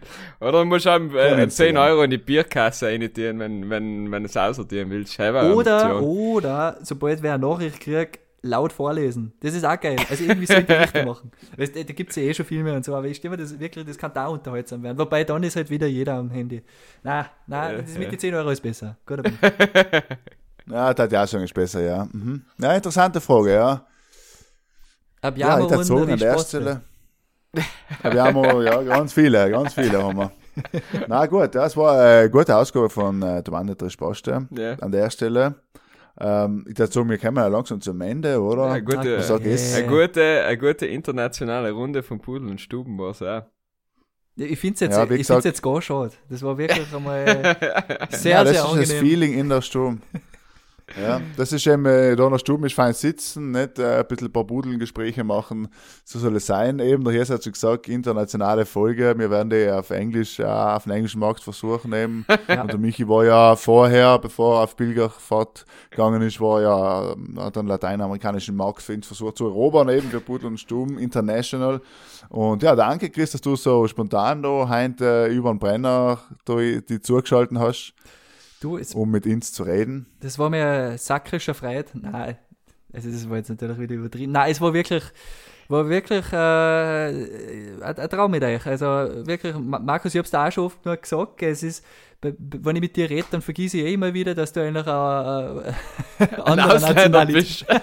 Oder 0.41 0.53
du 0.61 0.65
musst 0.65 0.87
ihm 0.87 1.15
äh, 1.15 1.37
nicht 1.37 1.53
10 1.53 1.75
sein. 1.75 1.77
Euro 1.77 2.03
in 2.03 2.11
die 2.11 2.19
Bierkasse 2.19 2.87
reintun, 2.87 3.39
wenn, 3.39 3.69
wenn, 3.69 4.11
wenn 4.11 4.23
du 4.23 4.29
es 4.29 4.37
aussortieren 4.37 4.91
willst. 4.91 5.19
Oder, 5.19 5.45
Option. 5.45 6.03
oder, 6.03 6.79
sobald 6.83 7.23
wer 7.23 7.35
eine 7.35 7.47
Nachricht 7.47 7.81
kriegt, 7.81 8.21
laut 8.43 8.73
vorlesen. 8.73 9.33
Das 9.41 9.55
ist 9.55 9.65
auch 9.65 9.79
geil. 9.79 9.97
Also 10.11 10.25
irgendwie 10.25 10.47
so 10.47 10.55
in 10.55 10.67
die 10.67 10.73
Richtung 10.73 11.05
machen. 11.05 11.31
Weißt, 11.57 11.77
da 11.77 11.83
gibt 11.83 12.11
es 12.11 12.17
ja 12.17 12.23
eh 12.25 12.35
schon 12.35 12.45
viel 12.45 12.63
mehr 12.63 12.75
und 12.75 12.85
so, 12.85 12.95
aber 12.95 13.07
ich 13.07 13.17
stimme 13.17 13.37
das 13.37 13.59
wirklich, 13.59 13.87
das 13.87 13.97
kann 13.97 14.13
da 14.13 14.27
unterhaltsam 14.27 14.83
werden. 14.83 14.99
Wobei 14.99 15.25
dann 15.25 15.43
ist 15.43 15.57
halt 15.57 15.71
wieder 15.71 15.87
jeder 15.87 16.15
am 16.15 16.31
Handy. 16.31 16.63
Na, 17.03 17.31
na, 17.47 17.73
Ja, 17.73 17.79
das 17.79 17.95
mit 17.95 18.05
ja. 18.05 18.11
den 18.11 18.19
10 18.19 18.35
Euro 18.35 18.51
ist 18.51 18.61
besser. 18.61 18.97
Guter 19.07 19.23
Punkt. 19.23 19.41
Ja, 20.67 20.93
das 20.95 21.05
hat 21.05 21.13
ja 21.13 21.25
auch 21.25 21.29
schon 21.29 21.43
ist 21.43 21.55
besser, 21.55 21.81
ja. 21.83 22.07
Mhm. 22.13 22.43
Ja, 22.59 22.75
interessante 22.75 23.21
Frage, 23.21 23.55
ja. 23.55 23.87
Ab 25.21 25.37
Ja, 25.37 25.59
ich 25.61 25.69
sagen, 25.87 26.11
an 26.11 26.19
der 26.19 26.39
Stelle. 26.39 26.81
Ja, 28.03 28.13
wir 28.13 28.23
haben 28.25 28.37
auch, 28.39 28.61
ja, 28.63 28.83
ganz 28.83 29.13
viele, 29.13 29.51
ganz 29.51 29.75
viele 29.75 30.03
haben 30.03 30.17
wir. 30.19 30.33
Na 31.09 31.27
gut, 31.27 31.55
das 31.55 31.77
war 31.77 31.99
eine 32.01 32.31
gute 32.31 32.57
Ausgabe 32.57 32.89
von 32.91 33.23
äh, 33.23 33.43
der 33.43 33.53
Wanderte 33.53 33.89
Spaste 33.91 34.49
Ja. 34.51 34.75
an 34.75 34.91
der 34.93 35.11
Stelle. 35.11 35.55
Ähm, 36.21 36.67
ich 36.69 36.77
sagen, 36.93 37.09
wir 37.09 37.19
kommen 37.19 37.39
ja 37.39 37.47
langsam 37.47 37.81
zum 37.81 38.01
Ende, 38.01 38.41
oder? 38.41 38.65
Eine 38.67 38.85
gute, 38.85 39.17
ich? 39.45 39.75
eine 39.75 39.87
gute, 39.87 40.45
eine 40.45 40.59
gute 40.59 40.87
internationale 40.87 41.73
Runde 41.73 42.03
von 42.03 42.21
Pudel 42.21 42.49
und 42.51 42.61
Stuben 42.61 42.99
war 42.99 43.11
es 43.11 43.23
auch. 43.23 43.45
Ja, 44.37 44.47
Ich 44.47 44.59
finde 44.59 44.75
es 44.75 44.81
jetzt, 44.81 44.97
Ja, 44.97 45.07
find's 45.27 45.45
jetzt 45.45 45.63
gar 45.63 45.81
schade. 45.81 46.13
Das 46.29 46.43
war 46.43 46.57
wirklich 46.59 46.95
einmal 46.95 47.25
sehr, 48.11 48.33
ja, 48.33 48.45
das 48.45 48.53
sehr 48.53 48.57
ist 48.57 48.57
das 48.57 48.65
angenehm. 48.65 49.01
Feeling 49.01 49.33
in 49.35 49.49
der 49.49 49.61
Stube. 49.63 49.99
Ja, 51.01 51.21
das 51.37 51.53
ist 51.53 51.67
eben, 51.67 51.87
äh, 51.87 52.17
da 52.17 52.29
der 52.29 52.39
Stube 52.39 52.67
ist 52.67 52.75
fein 52.75 52.93
sitzen, 52.93 53.51
nicht 53.51 53.79
äh, 53.79 54.01
ein 54.01 54.07
bisschen 54.07 54.29
ein 54.29 54.33
paar 54.33 54.45
Budelgespräche 54.45 55.25
machen, 55.25 55.69
so 56.05 56.19
soll 56.19 56.37
es 56.37 56.47
sein. 56.47 56.79
Eben, 56.79 57.05
der 57.05 57.13
Hirs 57.13 57.31
hat 57.31 57.45
schon 57.45 57.53
gesagt, 57.53 57.89
internationale 57.89 58.67
Folge, 58.67 59.15
wir 59.17 59.31
werden 59.31 59.51
die 59.51 59.71
auf 59.71 59.91
Englisch, 59.91 60.39
äh, 60.39 60.45
auf 60.45 60.85
den 60.85 60.93
englischen 60.93 61.21
Markt 61.21 61.43
versuchen 61.43 61.93
eben. 61.93 62.27
Ja. 62.49 62.63
Und 62.63 62.73
der 62.73 62.79
Michi 62.79 63.09
war 63.09 63.25
ja 63.25 63.57
vorher, 63.57 64.19
bevor 64.19 64.57
er 64.59 64.65
auf 64.65 64.77
Pilgerfahrt 64.77 65.65
gegangen 65.91 66.23
ist, 66.23 66.41
war 66.41 66.61
ja, 66.61 67.13
ähm, 67.13 67.39
hat 67.41 67.57
einen 67.57 67.69
lateinamerikanischen 67.69 68.57
Markt 68.57 68.83
für 68.83 68.95
ihn 68.95 69.03
versucht 69.03 69.39
zu 69.39 69.47
erobern, 69.47 69.89
eben 69.89 70.11
für 70.11 70.21
Pudel 70.21 70.49
und 70.49 70.59
Stuben 70.59 70.99
International. 70.99 71.81
Und 72.29 72.63
ja, 72.63 72.75
danke 72.75 73.11
Chris, 73.11 73.31
dass 73.31 73.41
du 73.41 73.57
so 73.57 73.87
spontan 73.87 74.43
da 74.43 74.69
heute 74.69 75.29
äh, 75.29 75.35
über 75.35 75.51
den 75.51 75.59
Brenner 75.61 76.19
da, 76.45 76.57
die 76.57 77.01
zugeschalten 77.01 77.59
hast 77.59 77.95
Du, 78.63 78.79
es, 78.79 78.95
um 78.95 79.11
mit 79.11 79.27
uns 79.27 79.53
zu 79.53 79.65
reden. 79.65 80.07
das 80.21 80.39
war 80.39 80.49
mir 80.51 80.97
sakrischer 80.99 81.55
Freude. 81.55 81.91
Nein, 81.95 82.37
also 82.93 83.11
das 83.11 83.29
war 83.29 83.37
jetzt 83.39 83.49
natürlich 83.51 83.79
wieder 83.79 83.95
übertrieben. 83.97 84.33
Nein, 84.33 84.51
es 84.53 84.61
war 84.61 84.73
wirklich, 84.73 85.03
war 85.69 85.89
wirklich 85.89 86.33
äh, 86.33 86.37
ein, 87.83 87.83
ein 87.99 88.09
Traum 88.11 88.31
mit 88.31 88.45
euch. 88.45 88.65
Also 88.67 88.87
wirklich, 89.27 89.55
Ma- 89.57 89.79
Markus, 89.81 90.15
ich 90.15 90.19
hab's 90.19 90.31
da 90.31 90.47
auch 90.47 90.53
schon 90.53 90.65
oft 90.67 90.85
nur 90.85 90.97
gesagt, 90.97 91.43
es 91.43 91.63
ist, 91.63 91.85
wenn 92.21 92.77
ich 92.77 92.83
mit 92.83 92.95
dir 92.95 93.11
rede, 93.11 93.27
dann 93.33 93.43
vergesse 93.43 93.79
ich 93.79 93.85
eh 93.85 93.95
immer 93.95 94.15
wieder, 94.15 94.35
dass 94.35 94.53
du 94.53 94.61
eigentlich 94.63 94.87
ein, 94.87 95.59
äh, 96.21 96.41
anderer 96.45 96.75
Ausländer 96.77 96.95
Nationalität 96.95 97.35
bist. 97.35 97.67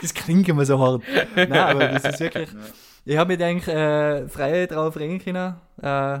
Das 0.00 0.14
klingt 0.14 0.48
immer 0.48 0.64
so 0.64 0.78
hart. 0.78 1.02
Nein, 1.34 1.52
aber 1.52 1.88
das 1.88 2.04
ist 2.04 2.20
wirklich. 2.20 2.48
Ich 3.04 3.16
habe 3.16 3.36
mich 3.36 3.44
eigentlich 3.44 3.66
äh, 3.74 4.28
frei 4.28 4.66
drauf 4.66 4.96
reden 4.96 5.18
können. 5.18 5.56
Äh, 5.82 6.20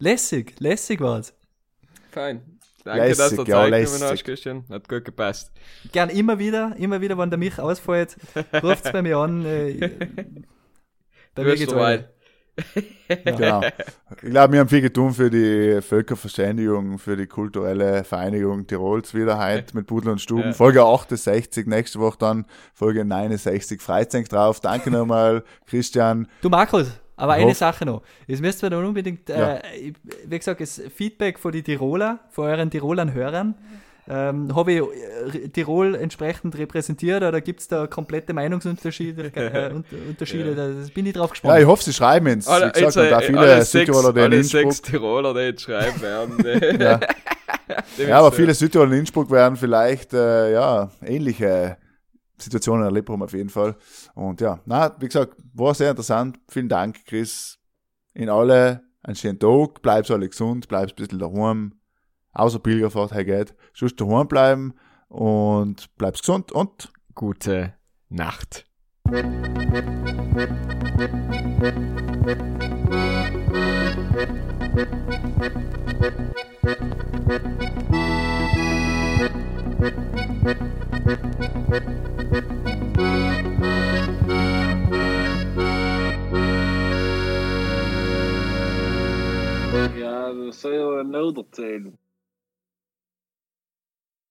lässig, 0.00 0.54
lässig 0.58 1.00
war's. 1.00 1.32
Fein. 2.16 2.40
Danke, 2.82 3.14
dass 3.14 3.16
du 3.18 3.42
Lässig, 3.42 3.48
ja, 3.48 3.56
Zeit 3.56 3.66
genommen 3.66 3.82
hast, 3.82 4.00
lässig. 4.00 4.24
Christian. 4.24 4.64
Hat 4.70 4.88
gut 4.88 5.04
gepasst. 5.04 5.52
Gern 5.92 6.08
immer 6.08 6.38
wieder, 6.38 6.74
immer 6.78 7.02
wieder, 7.02 7.18
wenn 7.18 7.28
der 7.28 7.38
mich 7.38 7.58
ausfällt, 7.58 8.16
ruft's 8.62 8.90
bei 8.90 9.02
mir 9.02 9.18
an. 9.18 9.44
Äh, 9.44 9.90
bei 11.34 11.44
mir 11.44 11.56
geht's 11.56 11.74
weiter. 11.74 12.08
Genau. 13.08 13.60
Ich 14.22 14.30
glaube, 14.30 14.54
wir 14.54 14.60
haben 14.60 14.68
viel 14.68 14.80
getan 14.80 15.12
für 15.12 15.28
die 15.28 15.82
Völkerverständigung, 15.82 16.98
für 16.98 17.18
die 17.18 17.26
kulturelle 17.26 18.02
Vereinigung 18.02 18.66
Tirols 18.66 19.12
wieder 19.12 19.38
heute 19.38 19.76
mit 19.76 19.86
Pudel 19.86 20.12
und 20.12 20.20
Stuben. 20.22 20.44
Ja. 20.44 20.52
Folge 20.52 20.84
68, 20.84 21.66
nächste 21.66 21.98
Woche 22.00 22.16
dann 22.18 22.46
Folge 22.72 23.04
69. 23.04 23.82
Freizeit 23.82 24.32
drauf. 24.32 24.60
Danke 24.60 24.90
nochmal, 24.90 25.44
Christian. 25.66 26.28
Du 26.40 26.48
Markus, 26.48 26.98
aber 27.16 27.32
eine 27.34 27.50
Hoff- 27.50 27.56
Sache 27.56 27.84
noch. 27.86 28.02
Es 28.28 28.40
müsst 28.40 28.62
ihr 28.62 28.70
dann 28.70 28.84
unbedingt, 28.84 29.28
Ja. 29.28 29.54
äh, 29.56 29.76
ich- 29.76 29.94
wie 30.26 30.38
gesagt, 30.38 30.60
das 30.60 30.80
Feedback 30.94 31.38
von 31.38 31.52
den 31.52 31.64
Tiroler, 31.64 32.20
von 32.30 32.46
euren 32.46 32.70
Tirolern 32.70 33.12
Hörern. 33.14 33.54
Ähm, 34.08 34.54
Habe 34.54 34.72
ich 34.72 34.80
äh, 35.34 35.48
Tirol 35.48 35.96
entsprechend 35.96 36.56
repräsentiert 36.56 37.24
oder 37.24 37.40
gibt 37.40 37.58
es 37.58 37.66
da 37.66 37.88
komplette 37.88 38.32
Meinungsunterschiede? 38.34 39.32
Äh, 39.34 39.70
Un- 39.74 39.84
Unterschiede? 40.10 40.54
Da 40.54 40.68
das 40.68 40.90
bin 40.92 41.06
ich 41.06 41.12
drauf 41.14 41.30
gespannt. 41.30 41.54
Ja, 41.56 41.60
ich 41.60 41.66
hoffe, 41.66 41.82
Sie 41.82 41.92
schreiben 41.92 42.28
uns. 42.28 42.46
Wie 42.46 42.50
Alle, 42.52 42.70
gesagt, 42.70 42.80
jetzt, 42.80 42.96
und 42.98 43.10
da 43.10 43.18
äh, 43.18 43.22
viele 43.24 43.56
sechs, 43.64 43.70
Südtiroler, 43.72 44.12
die 44.12 44.18
in 44.20 44.24
alle 44.26 44.44
sechs 44.44 44.54
Innsbruck. 44.64 44.90
Tiroler, 44.92 45.34
die 45.34 45.40
jetzt 45.40 45.62
schreiben 45.62 46.00
werden. 46.02 46.46
äh, 46.46 46.82
Ja. 46.84 47.00
Ja, 47.98 48.18
aber 48.20 48.28
äh, 48.28 48.32
viele 48.32 48.54
Südtiroler 48.54 48.92
in 48.92 48.98
Innsbruck 49.00 49.28
werden 49.30 49.56
vielleicht 49.56 50.12
äh, 50.14 50.52
ja, 50.52 50.88
ähnliche 51.04 51.76
Situationen 52.38 52.84
erlebt 52.84 53.08
haben 53.08 53.22
auf 53.22 53.32
jeden 53.32 53.48
Fall. 53.48 53.76
Und 54.14 54.40
ja, 54.40 54.60
na, 54.66 54.94
wie 55.00 55.06
gesagt, 55.06 55.36
war 55.54 55.74
sehr 55.74 55.90
interessant. 55.90 56.38
Vielen 56.48 56.68
Dank, 56.68 57.04
Chris. 57.06 57.58
In 58.14 58.28
alle 58.28 58.82
einen 59.02 59.16
schönen 59.16 59.38
Tag, 59.38 59.82
bleibst 59.82 60.10
alle 60.10 60.28
gesund, 60.28 60.68
bleibst 60.68 60.94
ein 60.94 60.96
bisschen 60.96 61.18
daheim. 61.18 61.74
Außer 62.32 62.58
Pilgerfahrt, 62.58 63.12
hey 63.12 63.24
geht. 63.24 63.54
Sonst 63.74 64.00
daheim 64.00 64.28
bleiben 64.28 64.74
und 65.08 65.94
bleibst 65.96 66.22
gesund 66.22 66.52
und 66.52 66.90
Gute 67.16 67.72
Nacht. 68.10 68.66
Ja, 79.78 79.82
dat 90.32 90.54
zou 90.54 90.74
je 90.74 90.78
wel 90.78 91.04
nodig 91.04 91.46
zijn. 91.50 91.98